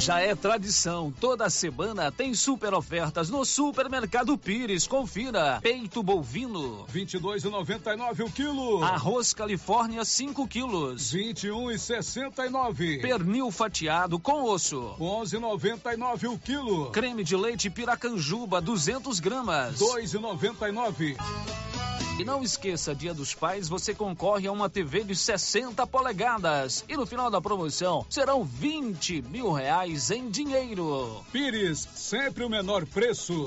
Já 0.00 0.20
é 0.20 0.32
tradição, 0.34 1.12
toda 1.20 1.50
semana 1.50 2.12
tem 2.12 2.32
super 2.32 2.72
ofertas 2.72 3.28
no 3.28 3.44
Supermercado 3.44 4.38
Pires. 4.38 4.86
Confira: 4.86 5.58
peito 5.60 6.04
bovino 6.04 6.86
22,99 6.86 8.24
o 8.24 8.30
quilo. 8.30 8.84
Arroz 8.84 9.34
Califórnia 9.34 10.04
5 10.04 10.46
quilos 10.46 11.12
21,69. 11.12 13.02
Pernil 13.02 13.50
fatiado 13.50 14.20
com 14.20 14.44
osso 14.44 14.94
11,99 15.00 16.32
o 16.32 16.38
quilo. 16.38 16.90
Creme 16.92 17.24
de 17.24 17.36
leite 17.36 17.68
Piracanjuba 17.68 18.60
200 18.60 19.18
gramas 19.18 19.80
2,99. 19.80 21.16
E 22.18 22.24
não 22.24 22.42
esqueça, 22.42 22.96
Dia 22.96 23.14
dos 23.14 23.32
Pais, 23.32 23.68
você 23.68 23.94
concorre 23.94 24.48
a 24.48 24.52
uma 24.52 24.68
TV 24.68 25.04
de 25.04 25.14
60 25.14 25.86
polegadas. 25.86 26.84
E 26.88 26.96
no 26.96 27.06
final 27.06 27.30
da 27.30 27.40
promoção 27.40 28.04
serão 28.10 28.42
20 28.42 29.22
mil 29.30 29.52
reais 29.52 29.87
em 29.88 30.28
dinheiro. 30.28 31.24
Pires, 31.32 31.88
sempre 31.94 32.44
o 32.44 32.50
menor 32.50 32.84
preço. 32.86 33.46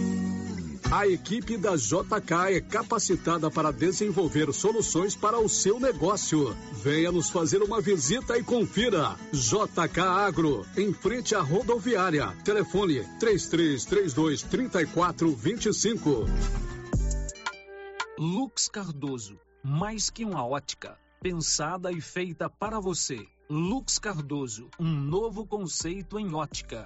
A 0.91 1.07
equipe 1.07 1.55
da 1.55 1.77
JK 1.77 2.57
é 2.57 2.59
capacitada 2.59 3.49
para 3.49 3.71
desenvolver 3.71 4.51
soluções 4.53 5.15
para 5.15 5.39
o 5.39 5.47
seu 5.47 5.79
negócio. 5.79 6.53
Venha 6.83 7.13
nos 7.13 7.29
fazer 7.29 7.63
uma 7.63 7.79
visita 7.79 8.37
e 8.37 8.43
confira. 8.43 9.15
JK 9.31 10.01
Agro, 10.01 10.65
em 10.75 10.91
frente 10.91 11.33
à 11.33 11.39
rodoviária. 11.39 12.35
Telefone 12.43 13.05
3332 13.21 14.41
3425. 14.41 16.25
Lux 18.19 18.67
Cardoso, 18.67 19.39
mais 19.63 20.09
que 20.09 20.25
uma 20.25 20.45
ótica, 20.45 20.99
pensada 21.21 21.89
e 21.89 22.01
feita 22.01 22.49
para 22.49 22.81
você. 22.81 23.17
Lux 23.49 23.97
Cardoso, 23.97 24.69
um 24.77 24.91
novo 24.93 25.47
conceito 25.47 26.19
em 26.19 26.33
ótica. 26.33 26.85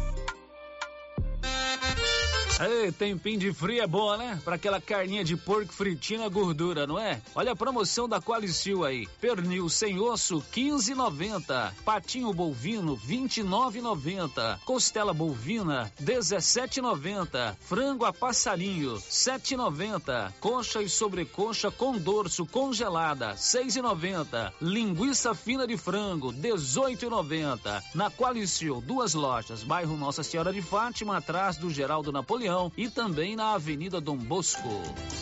Ei, 2.63 2.91
tempinho 2.91 3.39
de 3.39 3.51
frio 3.51 3.81
é 3.81 3.87
bom, 3.87 4.15
né? 4.15 4.39
Pra 4.43 4.53
aquela 4.53 4.79
carninha 4.79 5.23
de 5.23 5.35
porco 5.35 5.73
fritinha 5.73 6.29
gordura, 6.29 6.85
não 6.85 6.99
é? 6.99 7.19
Olha 7.33 7.53
a 7.53 7.55
promoção 7.55 8.07
da 8.07 8.21
Qualicil 8.21 8.85
aí. 8.85 9.07
Pernil 9.19 9.67
sem 9.67 9.99
osso, 9.99 10.43
15,90. 10.53 11.73
Patinho 11.83 12.31
bovino, 12.31 12.95
29,90. 12.95 14.59
Costela 14.63 15.11
bovina, 15.11 15.91
17,90. 15.99 17.55
Frango 17.61 18.05
a 18.05 18.13
passarinho, 18.13 18.93
7,90. 18.97 20.31
Coxa 20.39 20.83
e 20.83 20.89
sobrecoxa 20.89 21.71
com 21.71 21.97
dorso 21.97 22.45
congelada, 22.45 23.33
6,90. 23.33 24.53
Linguiça 24.61 25.33
fina 25.33 25.65
de 25.65 25.77
frango, 25.77 26.31
18,90. 26.31 27.81
Na 27.95 28.11
Qualicil, 28.11 28.83
duas 28.85 29.15
lojas, 29.15 29.63
bairro 29.63 29.97
Nossa 29.97 30.21
Senhora 30.21 30.53
de 30.53 30.61
Fátima, 30.61 31.17
atrás 31.17 31.57
do 31.57 31.71
Geraldo 31.71 32.11
Napoleão 32.11 32.50
e 32.77 32.89
também 32.89 33.35
na 33.35 33.53
Avenida 33.53 34.01
Dom 34.01 34.17
Bosco. 34.17 34.69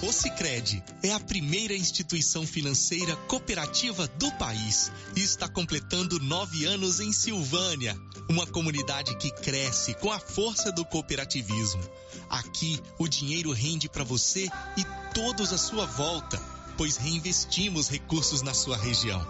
O 0.01 0.11
Sicredi 0.11 0.83
é 1.03 1.11
a 1.11 1.19
primeira 1.19 1.73
instituição 1.73 2.45
financeira 2.45 3.15
cooperativa 3.27 4.07
do 4.07 4.31
país 4.33 4.91
e 5.15 5.21
está 5.21 5.47
completando 5.47 6.19
nove 6.19 6.65
anos 6.65 6.99
em 6.99 7.11
Silvânia, 7.11 7.97
uma 8.29 8.47
comunidade 8.47 9.15
que 9.17 9.31
cresce 9.31 9.93
com 9.95 10.11
a 10.11 10.19
força 10.19 10.71
do 10.71 10.85
cooperativismo. 10.85 11.81
Aqui 12.29 12.79
o 12.97 13.07
dinheiro 13.07 13.51
rende 13.51 13.89
para 13.89 14.03
você 14.03 14.47
e 14.77 14.85
todos 15.13 15.51
à 15.51 15.57
sua 15.57 15.85
volta, 15.85 16.39
pois 16.77 16.97
reinvestimos 16.97 17.89
recursos 17.89 18.41
na 18.41 18.53
sua 18.53 18.77
região. 18.77 19.25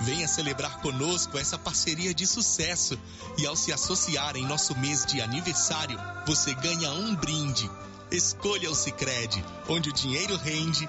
Venha 0.00 0.26
celebrar 0.26 0.80
conosco 0.80 1.38
essa 1.38 1.58
parceria 1.58 2.12
de 2.12 2.26
sucesso 2.26 2.98
e 3.38 3.46
ao 3.46 3.54
se 3.54 3.72
associar 3.72 4.36
em 4.36 4.44
nosso 4.44 4.76
mês 4.76 5.06
de 5.06 5.20
aniversário, 5.20 5.98
você 6.26 6.54
ganha 6.54 6.90
um 6.92 7.14
brinde. 7.14 7.70
Escolha 8.10 8.70
o 8.70 8.74
Sicredi, 8.74 9.42
onde 9.68 9.90
o 9.90 9.92
dinheiro 9.92 10.36
rende 10.36 10.88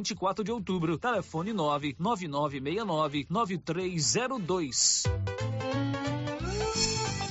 24 0.01 0.43
de 0.43 0.51
Outubro, 0.51 0.97
telefone 0.97 1.53
99969 1.53 3.27
9302. 3.29 5.03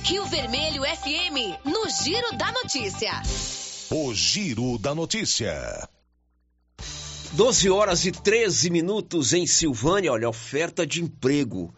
Rio 0.03 0.25
Vermelho 0.25 0.83
FM, 0.83 1.59
no 1.65 1.89
Giro 1.89 2.37
da 2.37 2.49
Notícia. 2.53 3.11
O 3.89 4.13
Giro 4.13 4.77
da 4.77 4.95
Notícia. 4.95 5.89
12 7.33 7.69
horas 7.69 8.05
e 8.05 8.11
13 8.11 8.69
minutos 8.69 9.33
em 9.33 9.45
Silvânia. 9.45 10.13
Olha, 10.13 10.29
oferta 10.29 10.87
de 10.87 11.03
emprego. 11.03 11.73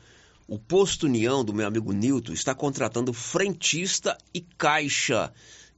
O 0.47 0.59
Posto 0.59 1.07
União 1.07 1.43
do 1.43 1.53
meu 1.53 1.65
amigo 1.65 1.91
Nilton 1.91 2.33
está 2.33 2.53
contratando 2.53 3.11
frentista 3.13 4.15
e 4.33 4.41
caixa. 4.41 5.33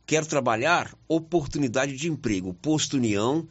Quer 0.06 0.26
trabalhar? 0.26 0.94
Oportunidade 1.08 1.96
de 1.96 2.10
emprego. 2.10 2.54
Posto 2.54 2.98
União, 2.98 3.48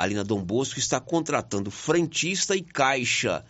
ali 0.00 0.14
na 0.14 0.22
Dom 0.22 0.42
Bosco, 0.42 0.78
está 0.78 0.98
contratando 0.98 1.70
frentista 1.70 2.56
e 2.56 2.62
caixa. 2.62 3.44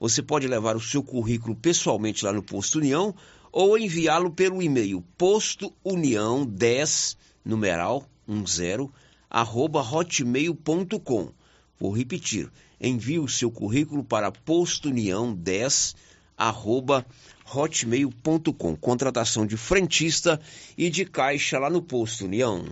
Você 0.00 0.20
pode 0.20 0.48
levar 0.48 0.74
o 0.74 0.80
seu 0.80 1.00
currículo 1.00 1.54
pessoalmente 1.54 2.24
lá 2.24 2.32
no 2.32 2.42
Posto 2.42 2.78
União 2.78 3.14
ou 3.52 3.78
enviá-lo 3.78 4.32
pelo 4.32 4.60
e-mail 4.60 5.00
postounião 5.16 6.44
10 6.44 7.16
numeral 7.44 8.04
10 8.26 8.88
arroba 9.30 9.80
hotmail.com. 9.80 11.32
Vou 11.78 11.92
repetir, 11.92 12.50
envie 12.80 13.20
o 13.20 13.28
seu 13.28 13.48
currículo 13.48 14.02
para 14.02 14.32
postunião 14.32 15.32
10 15.32 15.94
arroba 16.36 17.06
hotmail.com. 17.54 18.74
Contratação 18.74 19.46
de 19.46 19.56
frentista 19.56 20.40
e 20.76 20.90
de 20.90 21.04
caixa 21.04 21.60
lá 21.60 21.70
no 21.70 21.80
Posto 21.80 22.24
União. 22.24 22.64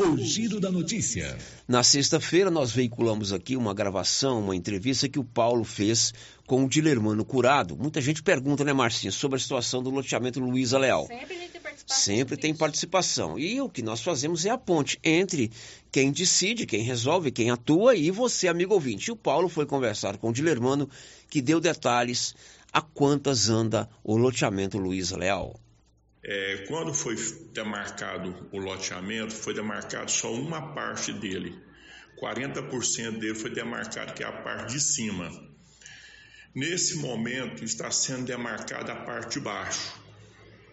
O 0.00 0.16
Giro 0.16 0.60
da 0.60 0.70
Notícia. 0.70 1.36
Na 1.66 1.82
sexta-feira, 1.82 2.52
nós 2.52 2.70
veiculamos 2.70 3.32
aqui 3.32 3.56
uma 3.56 3.74
gravação, 3.74 4.38
uma 4.38 4.54
entrevista 4.54 5.08
que 5.08 5.18
o 5.18 5.24
Paulo 5.24 5.64
fez 5.64 6.14
com 6.46 6.64
o 6.64 6.68
Dilermano 6.68 7.24
Curado. 7.24 7.76
Muita 7.76 8.00
gente 8.00 8.22
pergunta, 8.22 8.62
né, 8.62 8.72
Marcinha, 8.72 9.10
sobre 9.10 9.38
a 9.38 9.40
situação 9.40 9.82
do 9.82 9.90
loteamento 9.90 10.38
Luiza 10.38 10.78
Leal. 10.78 11.08
Sempre 11.08 11.34
a 11.34 11.38
gente 11.40 11.50
tem 11.50 11.60
participação. 11.60 12.04
Sempre 12.04 12.36
tem 12.36 12.54
participação. 12.54 13.38
E 13.40 13.60
o 13.60 13.68
que 13.68 13.82
nós 13.82 14.00
fazemos 14.00 14.46
é 14.46 14.50
a 14.50 14.56
ponte 14.56 15.00
entre 15.02 15.50
quem 15.90 16.12
decide, 16.12 16.64
quem 16.64 16.82
resolve, 16.82 17.32
quem 17.32 17.50
atua 17.50 17.96
e 17.96 18.12
você, 18.12 18.46
amigo 18.46 18.74
ouvinte. 18.74 19.08
E 19.08 19.12
o 19.12 19.16
Paulo 19.16 19.48
foi 19.48 19.66
conversar 19.66 20.16
com 20.16 20.28
o 20.28 20.32
Dilermano, 20.32 20.88
que 21.28 21.42
deu 21.42 21.58
detalhes 21.60 22.36
a 22.72 22.80
quantas 22.80 23.48
anda 23.48 23.88
o 24.04 24.16
loteamento 24.16 24.78
Luiza 24.78 25.16
Leal. 25.16 25.58
É, 26.22 26.64
quando 26.68 26.92
foi 26.92 27.16
demarcado 27.52 28.48
o 28.52 28.58
loteamento, 28.58 29.34
foi 29.34 29.54
demarcado 29.54 30.10
só 30.10 30.32
uma 30.32 30.74
parte 30.74 31.12
dele. 31.12 31.58
40% 32.20 33.18
dele 33.18 33.34
foi 33.34 33.50
demarcado, 33.50 34.12
que 34.14 34.22
é 34.22 34.26
a 34.26 34.32
parte 34.32 34.72
de 34.72 34.80
cima. 34.80 35.30
Nesse 36.54 36.96
momento 36.96 37.64
está 37.64 37.90
sendo 37.90 38.24
demarcada 38.24 38.92
a 38.92 38.96
parte 38.96 39.34
de 39.34 39.40
baixo, 39.40 39.94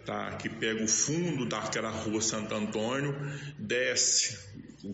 tá? 0.06 0.36
que 0.38 0.50
pega 0.50 0.84
o 0.84 0.88
fundo 0.88 1.46
daquela 1.46 1.90
rua 1.90 2.22
Santo 2.22 2.56
Antônio, 2.56 3.16
desce 3.60 4.40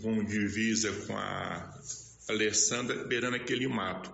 com 0.02 0.24
divisa 0.24 0.92
com 1.08 1.18
a 1.18 1.80
Alessandra, 2.28 3.06
beirando 3.06 3.38
aquele 3.38 3.68
mato. 3.68 4.12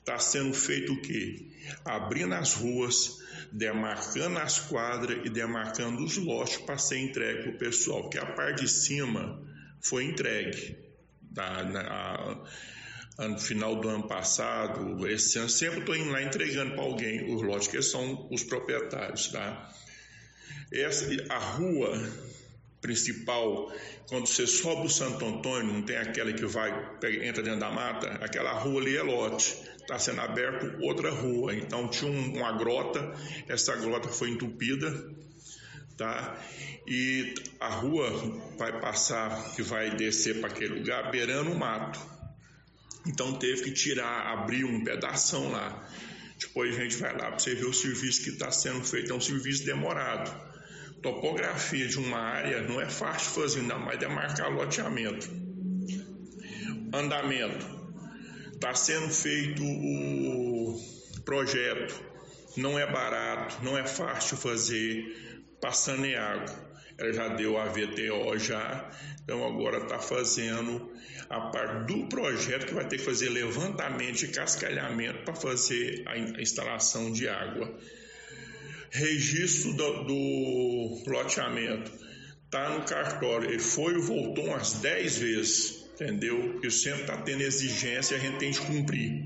Está 0.00 0.18
sendo 0.18 0.52
feito 0.54 0.92
o 0.94 1.00
quê? 1.00 1.46
Abrindo 1.84 2.34
as 2.34 2.54
ruas, 2.54 3.20
demarcando 3.52 4.38
as 4.38 4.58
quadras 4.60 5.24
e 5.24 5.30
demarcando 5.30 6.04
os 6.04 6.16
lotes 6.16 6.58
para 6.58 6.78
ser 6.78 6.98
entregue 6.98 7.42
para 7.42 7.50
o 7.52 7.58
pessoal, 7.58 8.08
que 8.08 8.18
a 8.18 8.26
parte 8.26 8.62
de 8.62 8.68
cima 8.68 9.42
foi 9.80 10.04
entregue. 10.04 10.78
Na, 11.32 12.40
a, 13.18 13.28
no 13.28 13.38
final 13.38 13.76
do 13.76 13.88
ano 13.88 14.08
passado, 14.08 15.06
esse 15.06 15.38
ano, 15.38 15.48
sempre 15.48 15.80
estou 15.80 15.94
indo 15.94 16.10
lá 16.10 16.22
entregando 16.22 16.72
para 16.72 16.82
alguém 16.82 17.34
os 17.34 17.42
lotes, 17.42 17.68
que 17.68 17.80
são 17.82 18.28
os 18.30 18.42
proprietários. 18.42 19.28
Tá? 19.28 19.72
Essa, 20.72 21.06
a 21.28 21.38
rua 21.38 22.29
principal, 22.80 23.72
quando 24.08 24.26
você 24.26 24.46
sobe 24.46 24.86
o 24.86 24.90
Santo 24.90 25.24
Antônio, 25.24 25.72
não 25.72 25.82
tem 25.82 25.96
aquela 25.96 26.32
que 26.32 26.46
vai, 26.46 26.70
entra 27.22 27.42
dentro 27.42 27.60
da 27.60 27.70
mata, 27.70 28.08
aquela 28.22 28.52
rua 28.52 28.80
ali 28.80 28.96
é 28.96 29.02
lote 29.02 29.54
está 29.90 29.98
sendo 29.98 30.20
aberto 30.20 30.82
outra 30.82 31.10
rua. 31.10 31.54
Então 31.54 31.88
tinha 31.88 32.10
um, 32.10 32.36
uma 32.36 32.56
grota, 32.56 33.12
essa 33.48 33.74
grota 33.76 34.08
foi 34.08 34.30
entupida, 34.30 34.88
tá? 35.96 36.38
E 36.86 37.34
a 37.58 37.68
rua 37.68 38.08
vai 38.56 38.80
passar, 38.80 39.54
que 39.54 39.62
vai 39.62 39.96
descer 39.96 40.40
para 40.40 40.48
aquele 40.48 40.78
lugar, 40.78 41.10
beirando 41.10 41.50
o 41.50 41.58
mato. 41.58 42.00
Então 43.06 43.34
teve 43.34 43.62
que 43.62 43.72
tirar, 43.72 44.32
abrir 44.32 44.64
um 44.64 44.84
pedaço 44.84 45.42
lá. 45.50 45.88
Depois 46.38 46.78
a 46.78 46.82
gente 46.82 46.96
vai 46.96 47.12
lá 47.12 47.28
para 47.28 47.38
você 47.38 47.54
ver 47.54 47.66
o 47.66 47.74
serviço 47.74 48.22
que 48.22 48.30
está 48.30 48.50
sendo 48.50 48.82
feito. 48.84 49.12
É 49.12 49.14
um 49.14 49.20
serviço 49.20 49.64
demorado. 49.64 50.49
Topografia 51.02 51.86
de 51.88 51.98
uma 51.98 52.18
área 52.18 52.62
não 52.62 52.80
é 52.80 52.88
fácil 52.88 53.42
fazer, 53.42 53.60
ainda 53.60 53.78
mais 53.78 53.98
demarcar 53.98 54.52
loteamento. 54.52 55.28
Andamento 56.92 57.80
Está 58.60 58.74
sendo 58.74 59.08
feito 59.08 59.62
o 59.64 60.78
projeto, 61.24 61.98
não 62.58 62.78
é 62.78 62.84
barato, 62.84 63.56
não 63.64 63.78
é 63.78 63.86
fácil 63.86 64.36
fazer, 64.36 65.48
passando 65.62 66.04
em 66.04 66.14
água. 66.14 66.54
Ela 66.98 67.10
já 67.10 67.28
deu 67.28 67.56
a 67.56 67.64
VTO 67.64 68.36
já, 68.36 68.90
então 69.24 69.42
agora 69.46 69.78
está 69.78 69.98
fazendo 69.98 70.92
a 71.30 71.40
parte 71.40 71.86
do 71.86 72.06
projeto 72.06 72.66
que 72.66 72.74
vai 72.74 72.86
ter 72.86 72.98
que 72.98 73.02
fazer 73.02 73.30
levantamento 73.30 74.24
e 74.24 74.28
cascalhamento 74.28 75.24
para 75.24 75.34
fazer 75.34 76.04
a 76.06 76.18
instalação 76.18 77.10
de 77.10 77.30
água. 77.30 77.74
Registro 78.90 79.72
do, 79.74 80.04
do 80.04 81.02
loteamento 81.06 81.90
está 82.44 82.70
no 82.70 82.84
cartório, 82.84 83.48
ele 83.48 83.60
foi 83.60 83.94
e 83.94 84.00
voltou 84.00 84.46
umas 84.46 84.74
10 84.74 85.18
vezes 85.18 85.80
entendeu? 86.00 86.58
Eu 86.62 86.70
sempre 86.70 87.02
está 87.02 87.18
tendo 87.18 87.42
exigência 87.42 88.14
e 88.14 88.16
a 88.16 88.20
gente 88.20 88.38
tem 88.38 88.50
que 88.50 88.60
cumprir. 88.60 89.22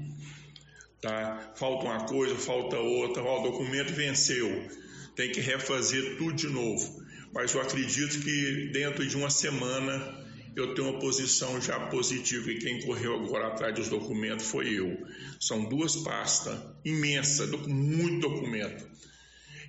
Tá? 1.00 1.52
Falta 1.54 1.84
uma 1.84 2.06
coisa, 2.06 2.34
falta 2.34 2.76
outra, 2.76 3.22
o 3.22 3.42
documento 3.42 3.92
venceu, 3.92 4.68
tem 5.14 5.30
que 5.30 5.40
refazer 5.40 6.16
tudo 6.16 6.32
de 6.32 6.48
novo. 6.48 7.04
Mas 7.32 7.54
eu 7.54 7.60
acredito 7.60 8.20
que 8.20 8.70
dentro 8.72 9.06
de 9.06 9.16
uma 9.16 9.30
semana 9.30 10.24
eu 10.56 10.74
tenho 10.74 10.90
uma 10.90 10.98
posição 10.98 11.60
já 11.60 11.78
positiva 11.86 12.50
e 12.50 12.58
quem 12.58 12.80
correu 12.82 13.14
agora 13.16 13.48
atrás 13.48 13.74
dos 13.74 13.88
documentos 13.88 14.46
foi 14.46 14.68
eu. 14.68 14.96
São 15.40 15.64
duas 15.68 15.96
pastas 15.96 16.58
imensas, 16.84 17.50
muito 17.66 18.28
documento. 18.28 18.88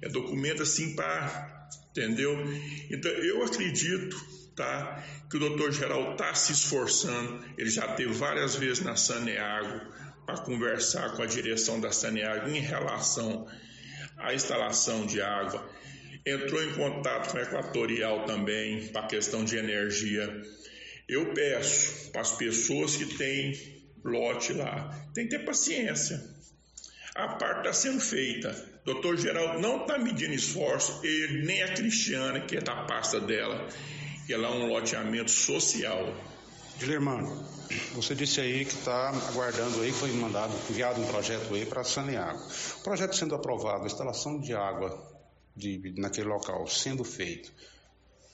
É 0.02 0.10
documento 0.10 0.64
assim 0.64 0.96
para, 0.96 1.70
entendeu? 1.92 2.38
Então 2.90 3.12
eu 3.12 3.44
acredito 3.44 4.16
tá? 4.56 5.04
Que 5.30 5.38
o 5.38 5.40
doutor 5.40 5.72
Geral 5.72 6.14
está 6.14 6.34
se 6.34 6.54
esforçando, 6.54 7.44
ele 7.58 7.70
já 7.70 7.88
teve 7.94 8.14
várias 8.14 8.56
vezes 8.56 8.84
na 8.84 8.96
Saneago 8.96 9.94
para 10.26 10.38
conversar 10.38 11.12
com 11.16 11.22
a 11.22 11.26
direção 11.26 11.80
da 11.80 11.92
Saneago 11.92 12.50
em 12.50 12.60
relação 12.60 13.48
à 14.18 14.34
instalação 14.34 15.06
de 15.06 15.22
água. 15.22 15.70
Entrou 16.26 16.64
em 16.64 16.74
contato 16.74 17.32
com 17.32 17.38
a 17.38 17.42
Equatorial 17.42 18.26
também 18.26 18.88
para 18.88 19.02
a 19.02 19.08
questão 19.08 19.44
de 19.44 19.58
energia. 19.58 20.42
Eu 21.08 21.34
peço 21.34 22.12
para 22.12 22.22
as 22.22 22.32
pessoas 22.32 22.96
que 22.96 23.06
têm 23.06 23.76
lote 24.04 24.54
lá, 24.54 24.90
tem 25.14 25.28
que 25.28 25.38
ter 25.38 25.46
paciência. 25.46 26.24
A 27.14 27.28
parte 27.28 27.60
está 27.60 27.74
sendo 27.74 28.00
feita. 28.00 28.75
Doutor 28.86 29.18
Geraldo 29.18 29.60
não 29.60 29.82
está 29.82 29.98
medindo 29.98 30.34
esforço, 30.34 31.02
ele 31.04 31.44
nem 31.46 31.64
a 31.64 31.74
Cristiana, 31.74 32.40
que 32.42 32.56
é 32.56 32.62
da 32.62 32.84
pasta 32.84 33.20
dela 33.20 33.68
que 34.26 34.34
ela 34.34 34.48
é 34.48 34.52
um 34.52 34.68
loteamento 34.68 35.32
social. 35.32 36.14
Dilermano, 36.78 37.48
você 37.94 38.16
disse 38.16 38.42
aí 38.42 38.66
que 38.66 38.74
está 38.74 39.10
aguardando 39.10 39.82
aí, 39.82 39.92
foi 39.92 40.12
mandado, 40.14 40.54
enviado 40.70 41.00
um 41.00 41.08
projeto 41.08 41.54
aí 41.54 41.66
para 41.66 41.84
Saneago. 41.84 42.40
O 42.80 42.84
projeto 42.84 43.16
sendo 43.16 43.36
aprovado, 43.36 43.84
a 43.84 43.86
instalação 43.86 44.40
de 44.40 44.54
água 44.54 45.16
de, 45.56 45.94
naquele 45.98 46.28
local 46.28 46.68
sendo 46.68 47.04
feito, 47.04 47.54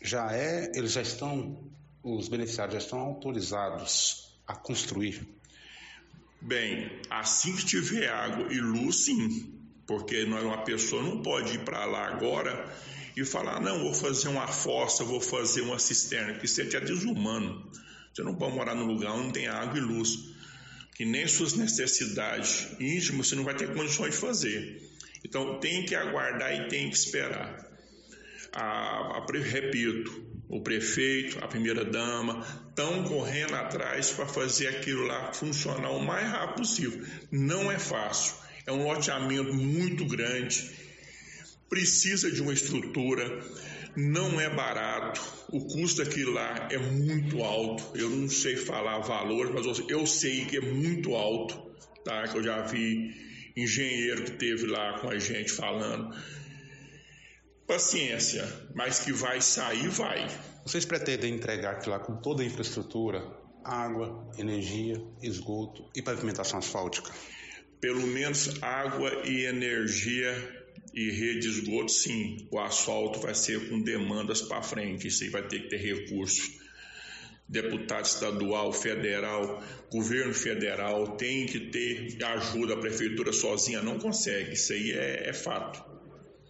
já 0.01 0.33
é, 0.33 0.71
eles 0.73 0.93
já 0.93 1.01
estão, 1.01 1.61
os 2.01 2.27
beneficiários 2.27 2.73
já 2.73 2.79
estão 2.79 2.99
autorizados 2.99 4.33
a 4.47 4.55
construir? 4.55 5.27
Bem, 6.39 6.89
assim 7.09 7.55
que 7.55 7.65
tiver 7.65 8.09
água 8.09 8.51
e 8.51 8.59
luz, 8.59 9.05
sim, 9.05 9.60
porque 9.85 10.25
nós, 10.25 10.43
uma 10.43 10.63
pessoa 10.63 11.03
não 11.03 11.21
pode 11.21 11.55
ir 11.55 11.59
para 11.59 11.85
lá 11.85 12.07
agora 12.07 12.65
e 13.15 13.25
falar, 13.25 13.59
não, 13.59 13.79
vou 13.79 13.93
fazer 13.93 14.29
uma 14.29 14.47
fossa, 14.47 15.03
vou 15.03 15.19
fazer 15.19 15.61
uma 15.61 15.79
cisterna, 15.79 16.35
que 16.35 16.45
isso 16.45 16.61
é 16.61 16.79
desumano. 16.79 17.69
Você 18.13 18.23
não 18.23 18.35
pode 18.35 18.55
morar 18.55 18.75
num 18.75 18.85
lugar 18.85 19.11
onde 19.11 19.23
não 19.25 19.31
tem 19.31 19.47
água 19.47 19.77
e 19.77 19.81
luz, 19.81 20.17
que 20.95 21.05
nem 21.05 21.27
suas 21.27 21.53
necessidades 21.53 22.67
íntimas 22.79 23.27
você 23.27 23.35
não 23.35 23.43
vai 23.43 23.55
ter 23.55 23.73
condições 23.73 24.11
de 24.11 24.17
fazer. 24.17 24.81
Então 25.23 25.59
tem 25.59 25.85
que 25.85 25.95
aguardar 25.95 26.53
e 26.53 26.67
tem 26.67 26.89
que 26.89 26.95
esperar. 26.95 27.69
A, 28.53 29.17
a, 29.17 29.25
repito, 29.43 30.31
o 30.49 30.61
prefeito, 30.61 31.39
a 31.43 31.47
primeira 31.47 31.85
dama, 31.85 32.45
estão 32.69 33.03
correndo 33.05 33.55
atrás 33.55 34.11
para 34.11 34.25
fazer 34.25 34.67
aquilo 34.67 35.03
lá 35.03 35.31
funcionar 35.31 35.91
o 35.91 36.03
mais 36.03 36.27
rápido 36.27 36.57
possível. 36.57 37.07
Não 37.31 37.71
é 37.71 37.79
fácil, 37.79 38.35
é 38.65 38.71
um 38.71 38.83
loteamento 38.83 39.53
muito 39.53 40.05
grande 40.05 40.81
precisa 41.71 42.29
de 42.29 42.41
uma 42.41 42.51
estrutura, 42.51 43.41
não 43.95 44.41
é 44.41 44.53
barato, 44.53 45.21
o 45.47 45.65
custo 45.67 46.03
daquilo 46.03 46.33
lá 46.33 46.67
é 46.69 46.77
muito 46.77 47.41
alto. 47.41 47.97
Eu 47.97 48.09
não 48.09 48.27
sei 48.27 48.57
falar 48.57 48.99
valor, 48.99 49.53
mas 49.53 49.65
eu 49.87 50.05
sei 50.05 50.43
que 50.45 50.57
é 50.57 50.61
muito 50.61 51.15
alto, 51.15 51.57
tá? 52.03 52.27
Que 52.27 52.37
eu 52.37 52.43
já 52.43 52.61
vi 52.63 53.15
engenheiro 53.55 54.25
que 54.25 54.31
teve 54.31 54.67
lá 54.67 54.99
com 54.99 55.09
a 55.09 55.17
gente 55.17 55.49
falando. 55.49 56.13
Paciência, 57.65 58.45
mas 58.75 58.99
que 58.99 59.13
vai 59.13 59.39
sair, 59.39 59.87
vai. 59.87 60.27
Vocês 60.65 60.83
pretendem 60.83 61.33
entregar 61.33 61.71
aquilo 61.75 61.93
lá 61.93 61.99
com 61.99 62.17
toda 62.17 62.43
a 62.43 62.45
infraestrutura, 62.45 63.25
água, 63.63 64.29
energia, 64.37 65.01
esgoto 65.23 65.89
e 65.95 66.01
pavimentação 66.01 66.59
asfáltica? 66.59 67.09
Pelo 67.81 68.05
menos 68.05 68.61
água 68.61 69.23
e 69.25 69.43
energia 69.43 70.61
e 70.93 71.09
rede 71.09 71.39
de 71.39 71.47
esgoto, 71.47 71.91
sim, 71.91 72.47
o 72.51 72.59
asfalto 72.59 73.19
vai 73.19 73.33
ser 73.33 73.69
com 73.69 73.81
demandas 73.81 74.41
para 74.41 74.61
frente, 74.61 75.07
isso 75.07 75.23
aí 75.23 75.29
vai 75.29 75.47
ter 75.47 75.63
que 75.63 75.69
ter 75.69 75.77
recursos. 75.77 76.59
Deputado 77.49 78.05
estadual, 78.05 78.71
federal, 78.71 79.61
governo 79.91 80.33
federal 80.33 81.17
tem 81.17 81.45
que 81.45 81.59
ter 81.59 82.23
ajuda, 82.23 82.75
a 82.75 82.77
prefeitura 82.77 83.33
sozinha 83.33 83.81
não 83.81 83.99
consegue, 83.99 84.53
isso 84.53 84.71
aí 84.71 84.91
é, 84.91 85.29
é 85.29 85.33
fato. 85.33 85.90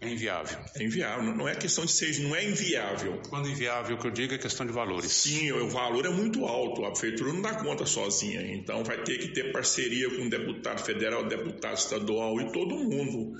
É 0.01 0.09
inviável. 0.09 0.57
É 0.75 0.83
inviável. 0.83 1.35
Não 1.35 1.47
é 1.47 1.53
questão 1.53 1.85
de 1.85 1.91
ser, 1.91 2.19
não 2.21 2.35
é 2.35 2.43
inviável. 2.43 3.21
Quando 3.29 3.47
inviável, 3.47 3.95
o 3.95 3.99
que 3.99 4.07
eu 4.07 4.11
digo 4.11 4.33
é 4.33 4.37
questão 4.39 4.65
de 4.65 4.73
valores. 4.73 5.11
Sim, 5.11 5.51
o 5.51 5.69
valor 5.69 6.07
é 6.07 6.09
muito 6.09 6.43
alto. 6.43 6.83
A 6.83 6.89
prefeitura 6.89 7.31
não 7.31 7.41
dá 7.41 7.53
conta 7.53 7.85
sozinha. 7.85 8.41
Então 8.41 8.83
vai 8.83 9.03
ter 9.03 9.19
que 9.19 9.27
ter 9.27 9.51
parceria 9.51 10.09
com 10.09 10.23
o 10.23 10.29
deputado 10.29 10.83
federal, 10.83 11.27
deputado 11.27 11.77
estadual 11.77 12.41
e 12.41 12.51
todo 12.51 12.75
mundo. 12.75 13.39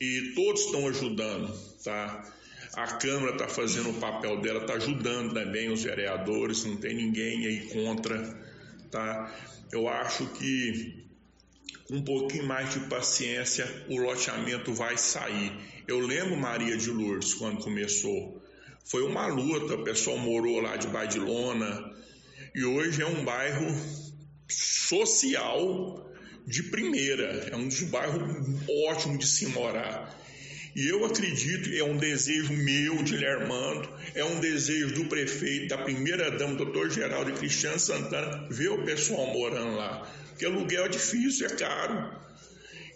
E 0.00 0.32
todos 0.34 0.64
estão 0.64 0.88
ajudando, 0.88 1.56
tá? 1.84 2.24
A 2.74 2.86
Câmara 2.86 3.32
está 3.32 3.46
fazendo 3.46 3.90
o 3.90 3.94
papel 3.94 4.40
dela, 4.40 4.62
está 4.62 4.74
ajudando 4.74 5.34
também 5.34 5.70
os 5.70 5.84
vereadores, 5.84 6.64
não 6.64 6.76
tem 6.76 6.94
ninguém 6.94 7.46
aí 7.46 7.68
contra, 7.68 8.18
tá? 8.90 9.32
Eu 9.70 9.88
acho 9.88 10.26
que 10.26 11.04
com 11.86 11.96
um 11.96 12.02
pouquinho 12.02 12.46
mais 12.46 12.72
de 12.72 12.80
paciência 12.88 13.66
o 13.88 13.96
loteamento 13.98 14.72
vai 14.72 14.96
sair. 14.96 15.52
Eu 15.90 15.98
lembro 15.98 16.36
Maria 16.36 16.76
de 16.76 16.88
Lourdes 16.88 17.34
quando 17.34 17.64
começou. 17.64 18.40
Foi 18.84 19.02
uma 19.02 19.26
luta, 19.26 19.74
o 19.74 19.82
pessoal 19.82 20.16
morou 20.18 20.60
lá 20.60 20.76
de 20.76 20.86
Badilona 20.86 21.92
e 22.54 22.64
hoje 22.64 23.02
é 23.02 23.06
um 23.06 23.24
bairro 23.24 23.66
social 24.48 26.08
de 26.46 26.62
primeira, 26.62 27.48
é 27.50 27.56
um 27.56 27.66
dos 27.66 27.82
bairros 27.82 28.22
ótimos 28.88 29.18
de 29.18 29.26
se 29.26 29.46
morar. 29.46 30.16
E 30.76 30.86
eu 30.86 31.04
acredito, 31.04 31.68
é 31.74 31.82
um 31.82 31.96
desejo 31.96 32.52
meu 32.52 33.02
de 33.02 33.16
Lermando, 33.16 33.88
é 34.14 34.24
um 34.24 34.38
desejo 34.38 34.94
do 34.94 35.06
prefeito, 35.06 35.70
da 35.70 35.78
primeira-dama, 35.78 36.54
doutor 36.54 36.88
Geraldo 36.88 37.32
Cristiano 37.32 37.80
Santana, 37.80 38.46
ver 38.48 38.70
o 38.70 38.84
pessoal 38.84 39.26
morando 39.32 39.74
lá. 39.74 40.08
Porque 40.28 40.46
aluguel 40.46 40.84
é 40.84 40.88
difícil, 40.88 41.48
é 41.48 41.56
caro. 41.56 42.29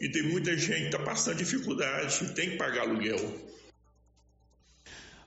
E 0.05 0.09
tem 0.11 0.23
muita 0.23 0.55
gente 0.55 0.81
que 0.81 0.85
está 0.85 0.99
passando 0.99 1.39
dificuldade, 1.39 2.35
tem 2.35 2.51
que 2.51 2.57
pagar 2.59 2.83
aluguel. 2.83 3.17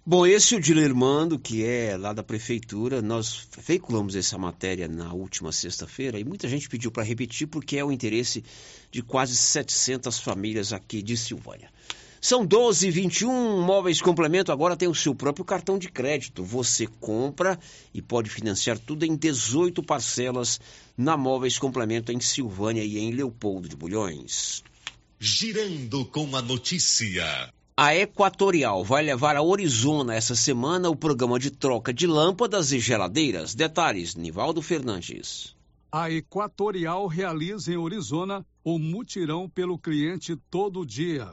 Bom, 0.06 0.24
esse 0.24 0.54
é 0.54 0.58
o 0.60 0.62
Dilermando, 0.62 1.40
que 1.40 1.66
é 1.66 1.98
lá 1.98 2.14
da 2.14 2.22
prefeitura. 2.22 3.02
Nós 3.02 3.48
veiculamos 3.66 4.16
essa 4.16 4.38
matéria 4.38 4.88
na 4.88 5.12
última 5.14 5.52
sexta-feira 5.52 6.20
e 6.20 6.24
muita 6.24 6.48
gente 6.48 6.70
pediu 6.70 6.92
para 6.92 7.02
repetir 7.02 7.48
porque 7.48 7.76
é 7.76 7.84
o 7.84 7.92
interesse 7.92 8.44
de 8.92 9.02
quase 9.02 9.36
700 9.36 10.20
famílias 10.20 10.72
aqui 10.72 11.02
de 11.02 11.18
Silvânia. 11.18 11.72
São 12.22 12.46
12 12.46 12.92
21 12.92 13.62
Móveis 13.62 14.00
Complemento 14.00 14.52
agora 14.52 14.78
tem 14.78 14.88
o 14.88 14.94
seu 14.94 15.16
próprio 15.16 15.44
cartão 15.44 15.80
de 15.80 15.90
crédito. 15.90 16.44
Você 16.44 16.86
compra 17.00 17.60
e 17.94 18.02
pode 18.02 18.30
financiar 18.30 18.78
tudo 18.78 19.06
em 19.06 19.16
18 19.16 19.82
parcelas 19.82 20.60
na 20.98 21.16
Móveis 21.16 21.60
Complemento 21.60 22.12
em 22.12 22.20
Silvânia 22.20 22.84
e 22.84 22.98
em 22.98 23.12
Leopoldo 23.12 23.70
de 23.70 23.76
Bulhões. 23.76 24.64
Girando 25.20 26.04
com 26.06 26.36
a 26.36 26.42
notícia. 26.42 27.54
A 27.76 27.96
Equatorial 27.96 28.84
vai 28.84 29.04
levar 29.04 29.36
a 29.36 29.44
Orizona 29.44 30.16
essa 30.16 30.34
semana 30.34 30.90
o 30.90 30.96
programa 30.96 31.38
de 31.38 31.52
troca 31.52 31.94
de 31.94 32.08
lâmpadas 32.08 32.72
e 32.72 32.80
geladeiras. 32.80 33.54
Detalhes, 33.54 34.16
Nivaldo 34.16 34.64
Fernandes. 34.64 35.56
A 35.92 36.10
Equatorial 36.10 37.06
realiza 37.06 37.72
em 37.72 37.78
Orizona 37.78 38.44
o 38.64 38.80
mutirão 38.80 39.48
pelo 39.48 39.78
cliente 39.78 40.36
todo 40.50 40.86
dia. 40.86 41.32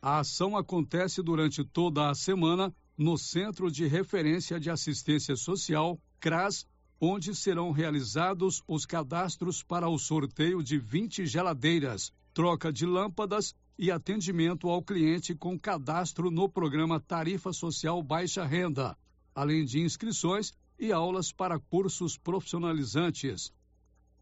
A 0.00 0.18
ação 0.18 0.56
acontece 0.56 1.22
durante 1.22 1.64
toda 1.64 2.10
a 2.10 2.14
semana 2.14 2.74
no 2.96 3.16
Centro 3.16 3.70
de 3.70 3.86
Referência 3.86 4.60
de 4.60 4.68
Assistência 4.68 5.34
Social, 5.36 5.98
CRAS, 6.20 6.66
onde 7.04 7.34
serão 7.34 7.72
realizados 7.72 8.62
os 8.68 8.86
cadastros 8.86 9.60
para 9.60 9.88
o 9.88 9.98
sorteio 9.98 10.62
de 10.62 10.78
20 10.78 11.26
geladeiras, 11.26 12.12
troca 12.32 12.72
de 12.72 12.86
lâmpadas 12.86 13.56
e 13.76 13.90
atendimento 13.90 14.68
ao 14.68 14.80
cliente 14.80 15.34
com 15.34 15.58
cadastro 15.58 16.30
no 16.30 16.48
programa 16.48 17.00
Tarifa 17.00 17.52
Social 17.52 18.00
Baixa 18.04 18.44
Renda, 18.44 18.96
além 19.34 19.64
de 19.64 19.80
inscrições 19.80 20.52
e 20.78 20.92
aulas 20.92 21.32
para 21.32 21.58
cursos 21.58 22.16
profissionalizantes. 22.16 23.52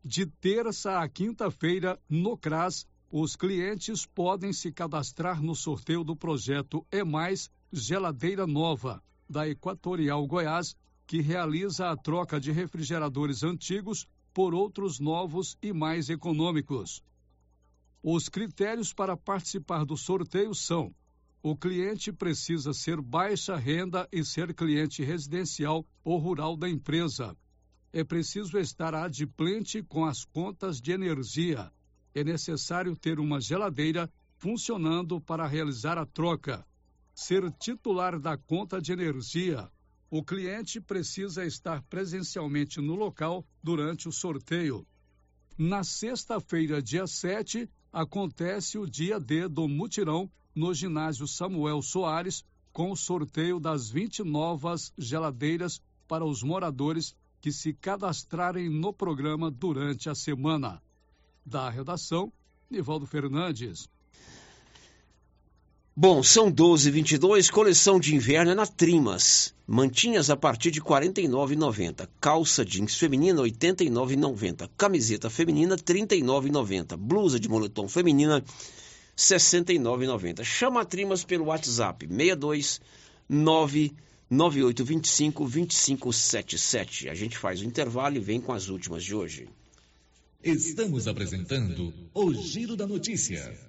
De 0.03 0.25
terça 0.25 1.01
a 1.01 1.07
quinta-feira, 1.07 2.01
no 2.09 2.35
CRAS, 2.35 2.87
os 3.11 3.37
clientes 3.37 4.07
podem 4.07 4.55
se 4.55 4.73
cadastrar 4.73 5.43
no 5.43 5.55
sorteio 5.55 6.03
do 6.03 6.17
projeto 6.17 6.87
E 6.91 7.05
Mais 7.05 7.51
Geladeira 7.71 8.47
Nova, 8.47 9.03
da 9.29 9.47
Equatorial 9.47 10.27
Goiás, 10.27 10.75
que 11.11 11.21
realiza 11.21 11.91
a 11.91 11.97
troca 11.97 12.39
de 12.39 12.53
refrigeradores 12.53 13.43
antigos 13.43 14.07
por 14.33 14.55
outros 14.55 15.01
novos 15.01 15.59
e 15.61 15.73
mais 15.73 16.09
econômicos. 16.09 17.03
Os 18.01 18.29
critérios 18.29 18.93
para 18.95 19.17
participar 19.17 19.85
do 19.85 19.97
sorteio 19.97 20.55
são: 20.55 20.95
o 21.43 21.57
cliente 21.57 22.13
precisa 22.13 22.73
ser 22.73 23.01
baixa 23.01 23.57
renda 23.57 24.09
e 24.13 24.25
ser 24.25 24.55
cliente 24.55 25.03
residencial 25.03 25.85
ou 26.05 26.17
rural 26.17 26.57
da 26.57 26.71
empresa. 26.71 27.37
É 27.93 28.05
preciso 28.05 28.57
estar 28.57 28.95
adimplente 28.95 29.83
com 29.83 30.05
as 30.05 30.25
contas 30.25 30.81
de 30.81 30.93
energia 30.93 31.73
é 32.15 32.25
necessário 32.25 32.97
ter 32.97 33.21
uma 33.21 33.41
geladeira 33.41 34.11
funcionando 34.37 35.21
para 35.21 35.47
realizar 35.47 35.99
a 35.99 36.07
troca. 36.07 36.65
Ser 37.15 37.51
titular 37.53 38.19
da 38.19 38.37
conta 38.37 38.81
de 38.81 38.93
energia. 38.93 39.71
O 40.11 40.25
cliente 40.25 40.81
precisa 40.81 41.45
estar 41.45 41.83
presencialmente 41.83 42.81
no 42.81 42.97
local 42.97 43.47
durante 43.63 44.09
o 44.09 44.13
sorteio. 44.13 44.85
Na 45.57 45.85
sexta-feira, 45.85 46.83
dia 46.83 47.07
7, 47.07 47.71
acontece 47.93 48.77
o 48.77 48.87
dia 48.87 49.21
D 49.21 49.47
do 49.47 49.69
mutirão 49.69 50.29
no 50.53 50.75
ginásio 50.75 51.29
Samuel 51.29 51.81
Soares, 51.81 52.45
com 52.73 52.91
o 52.91 52.97
sorteio 52.97 53.61
das 53.61 53.89
20 53.89 54.25
novas 54.25 54.93
geladeiras 54.99 55.81
para 56.09 56.25
os 56.25 56.43
moradores 56.43 57.15
que 57.41 57.53
se 57.53 57.73
cadastrarem 57.73 58.69
no 58.69 58.93
programa 58.93 59.49
durante 59.49 60.11
a 60.11 60.15
semana. 60.15 60.83
Da 61.47 61.71
redação, 61.71 62.33
Nivaldo 62.69 63.07
Fernandes. 63.07 63.89
Bom, 66.03 66.23
são 66.23 66.51
12,22, 66.51 67.51
coleção 67.51 68.01
de 68.01 68.17
inverno 68.17 68.53
é 68.53 68.55
na 68.55 68.67
Trimas. 68.67 69.55
Mantinhas 69.67 70.31
a 70.31 70.37
partir 70.37 70.71
de 70.71 70.81
R$ 70.81 70.87
49,90. 70.87 72.09
Calça 72.19 72.65
jeans 72.65 72.95
feminina, 72.95 73.43
R$ 73.43 73.51
89,90. 73.51 74.71
Camiseta 74.79 75.29
feminina, 75.29 75.75
R$ 75.75 75.83
39,90. 75.83 76.97
Blusa 76.97 77.39
de 77.39 77.51
moletom 77.51 77.87
feminina, 77.87 78.39
R$ 78.39 78.45
69,90. 79.15 80.43
Chama 80.43 80.81
a 80.81 80.87
Trimas 80.87 81.23
pelo 81.23 81.49
WhatsApp, 81.49 82.09
62 82.09 82.81
99825 83.29 85.45
2577. 85.45 87.11
A 87.11 87.15
gente 87.15 87.37
faz 87.37 87.61
o 87.61 87.67
intervalo 87.67 88.17
e 88.17 88.21
vem 88.21 88.41
com 88.41 88.55
as 88.55 88.71
últimas 88.71 89.05
de 89.05 89.15
hoje. 89.15 89.51
Estamos 90.43 91.07
apresentando 91.07 91.93
o 92.15 92.33
Giro 92.33 92.75
da 92.75 92.87
Notícia. 92.87 93.69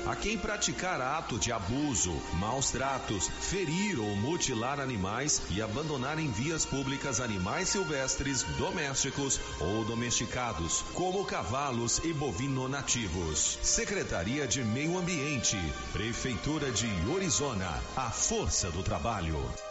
a 0.05 0.15
quem 0.15 0.37
praticar 0.37 0.99
ato 0.99 1.37
de 1.37 1.51
abuso, 1.51 2.13
maus 2.33 2.71
tratos, 2.71 3.27
ferir 3.27 3.99
ou 3.99 4.15
mutilar 4.15 4.79
animais 4.79 5.41
e 5.49 5.61
abandonar 5.61 6.19
em 6.19 6.29
vias 6.31 6.65
públicas 6.65 7.19
animais 7.19 7.69
silvestres, 7.69 8.43
domésticos 8.57 9.39
ou 9.59 9.85
domesticados, 9.85 10.83
como 10.93 11.25
cavalos 11.25 11.99
e 12.03 12.13
bovino 12.13 12.67
nativos. 12.67 13.59
Secretaria 13.61 14.47
de 14.47 14.63
Meio 14.63 14.97
Ambiente, 14.97 15.57
Prefeitura 15.93 16.71
de 16.71 16.89
Orizona, 17.09 17.81
a 17.95 18.09
força 18.09 18.71
do 18.71 18.83
trabalho. 18.83 19.70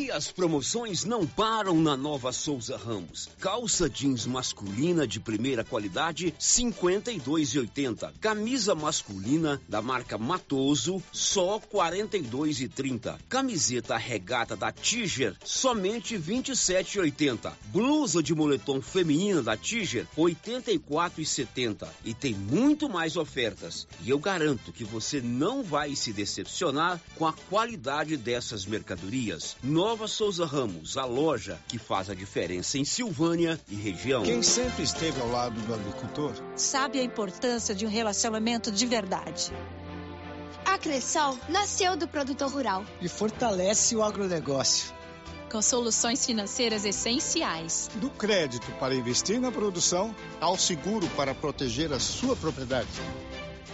E 0.00 0.10
as 0.10 0.32
promoções 0.32 1.04
não 1.04 1.26
param 1.26 1.78
na 1.78 1.94
Nova 1.94 2.32
Souza 2.32 2.74
Ramos. 2.74 3.28
Calça 3.38 3.86
jeans 3.86 4.24
masculina 4.24 5.06
de 5.06 5.20
primeira 5.20 5.62
qualidade, 5.62 6.34
52,80. 6.40 8.10
Camisa 8.18 8.74
masculina 8.74 9.60
da 9.68 9.82
marca 9.82 10.16
Matoso, 10.16 11.02
só 11.12 11.60
42,30. 11.60 13.18
Camiseta 13.28 13.98
regata 13.98 14.56
da 14.56 14.72
Tiger, 14.72 15.36
somente 15.44 16.16
27,80. 16.16 17.52
Blusa 17.66 18.22
de 18.22 18.34
moletom 18.34 18.80
feminina 18.80 19.42
da 19.42 19.54
Tiger, 19.54 20.06
84,70. 20.16 21.86
E 22.06 22.14
tem 22.14 22.32
muito 22.32 22.88
mais 22.88 23.18
ofertas. 23.18 23.86
E 24.02 24.08
eu 24.08 24.18
garanto 24.18 24.72
que 24.72 24.82
você 24.82 25.20
não 25.20 25.62
vai 25.62 25.94
se 25.94 26.10
decepcionar 26.10 26.98
com 27.16 27.26
a 27.26 27.34
qualidade 27.34 28.16
dessas 28.16 28.64
mercadorias. 28.64 29.58
Nova 29.90 30.06
Souza 30.06 30.46
Ramos, 30.46 30.96
a 30.96 31.04
loja 31.04 31.58
que 31.66 31.76
faz 31.76 32.08
a 32.08 32.14
diferença 32.14 32.78
em 32.78 32.84
Silvânia 32.84 33.58
e 33.68 33.74
região. 33.74 34.22
Quem 34.22 34.40
sempre 34.40 34.84
esteve 34.84 35.20
ao 35.20 35.28
lado 35.28 35.60
do 35.62 35.74
agricultor 35.74 36.32
sabe 36.54 37.00
a 37.00 37.02
importância 37.02 37.74
de 37.74 37.84
um 37.84 37.88
relacionamento 37.88 38.70
de 38.70 38.86
verdade. 38.86 39.52
A 40.64 40.78
Cressol 40.78 41.36
nasceu 41.48 41.96
do 41.96 42.06
produtor 42.06 42.52
rural 42.52 42.84
e 43.00 43.08
fortalece 43.08 43.96
o 43.96 44.02
agronegócio. 44.04 44.94
Com 45.50 45.60
soluções 45.60 46.24
financeiras 46.24 46.84
essenciais. 46.84 47.90
Do 47.96 48.10
crédito 48.10 48.70
para 48.78 48.94
investir 48.94 49.40
na 49.40 49.50
produção 49.50 50.14
ao 50.40 50.56
seguro 50.56 51.08
para 51.16 51.34
proteger 51.34 51.92
a 51.92 51.98
sua 51.98 52.36
propriedade. 52.36 52.86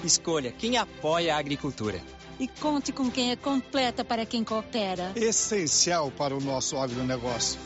Escolha 0.02 0.50
quem 0.50 0.78
apoia 0.78 1.36
a 1.36 1.38
agricultura. 1.38 2.00
E 2.38 2.46
conte 2.46 2.92
com 2.92 3.10
quem 3.10 3.30
é 3.30 3.36
completa 3.36 4.04
para 4.04 4.26
quem 4.26 4.44
coopera. 4.44 5.12
Essencial 5.16 6.10
para 6.10 6.34
o 6.36 6.40
nosso 6.40 6.76
agronegócio. 6.76 7.58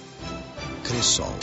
Cressol. 0.84 1.34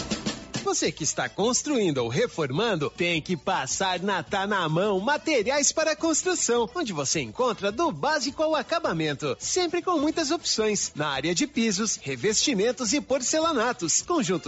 Você 0.68 0.92
que 0.92 1.06
está 1.06 1.30
construindo 1.30 2.00
ou 2.00 2.10
reformando, 2.10 2.90
tem 2.90 3.22
que 3.22 3.38
passar 3.38 4.02
na 4.02 4.22
Tá 4.22 4.46
na 4.46 4.68
Mão 4.68 5.00
Materiais 5.00 5.72
para 5.72 5.96
Construção, 5.96 6.70
onde 6.76 6.92
você 6.92 7.22
encontra 7.22 7.72
do 7.72 7.90
básico 7.90 8.44
ao 8.44 8.54
acabamento, 8.54 9.38
sempre 9.40 9.82
com 9.82 9.98
muitas 9.98 10.30
opções 10.30 10.92
na 10.94 11.08
área 11.08 11.34
de 11.34 11.48
pisos, 11.48 11.96
revestimentos 11.96 12.92
e 12.92 13.00
porcelanatos, 13.00 14.02
conjuntos 14.02 14.46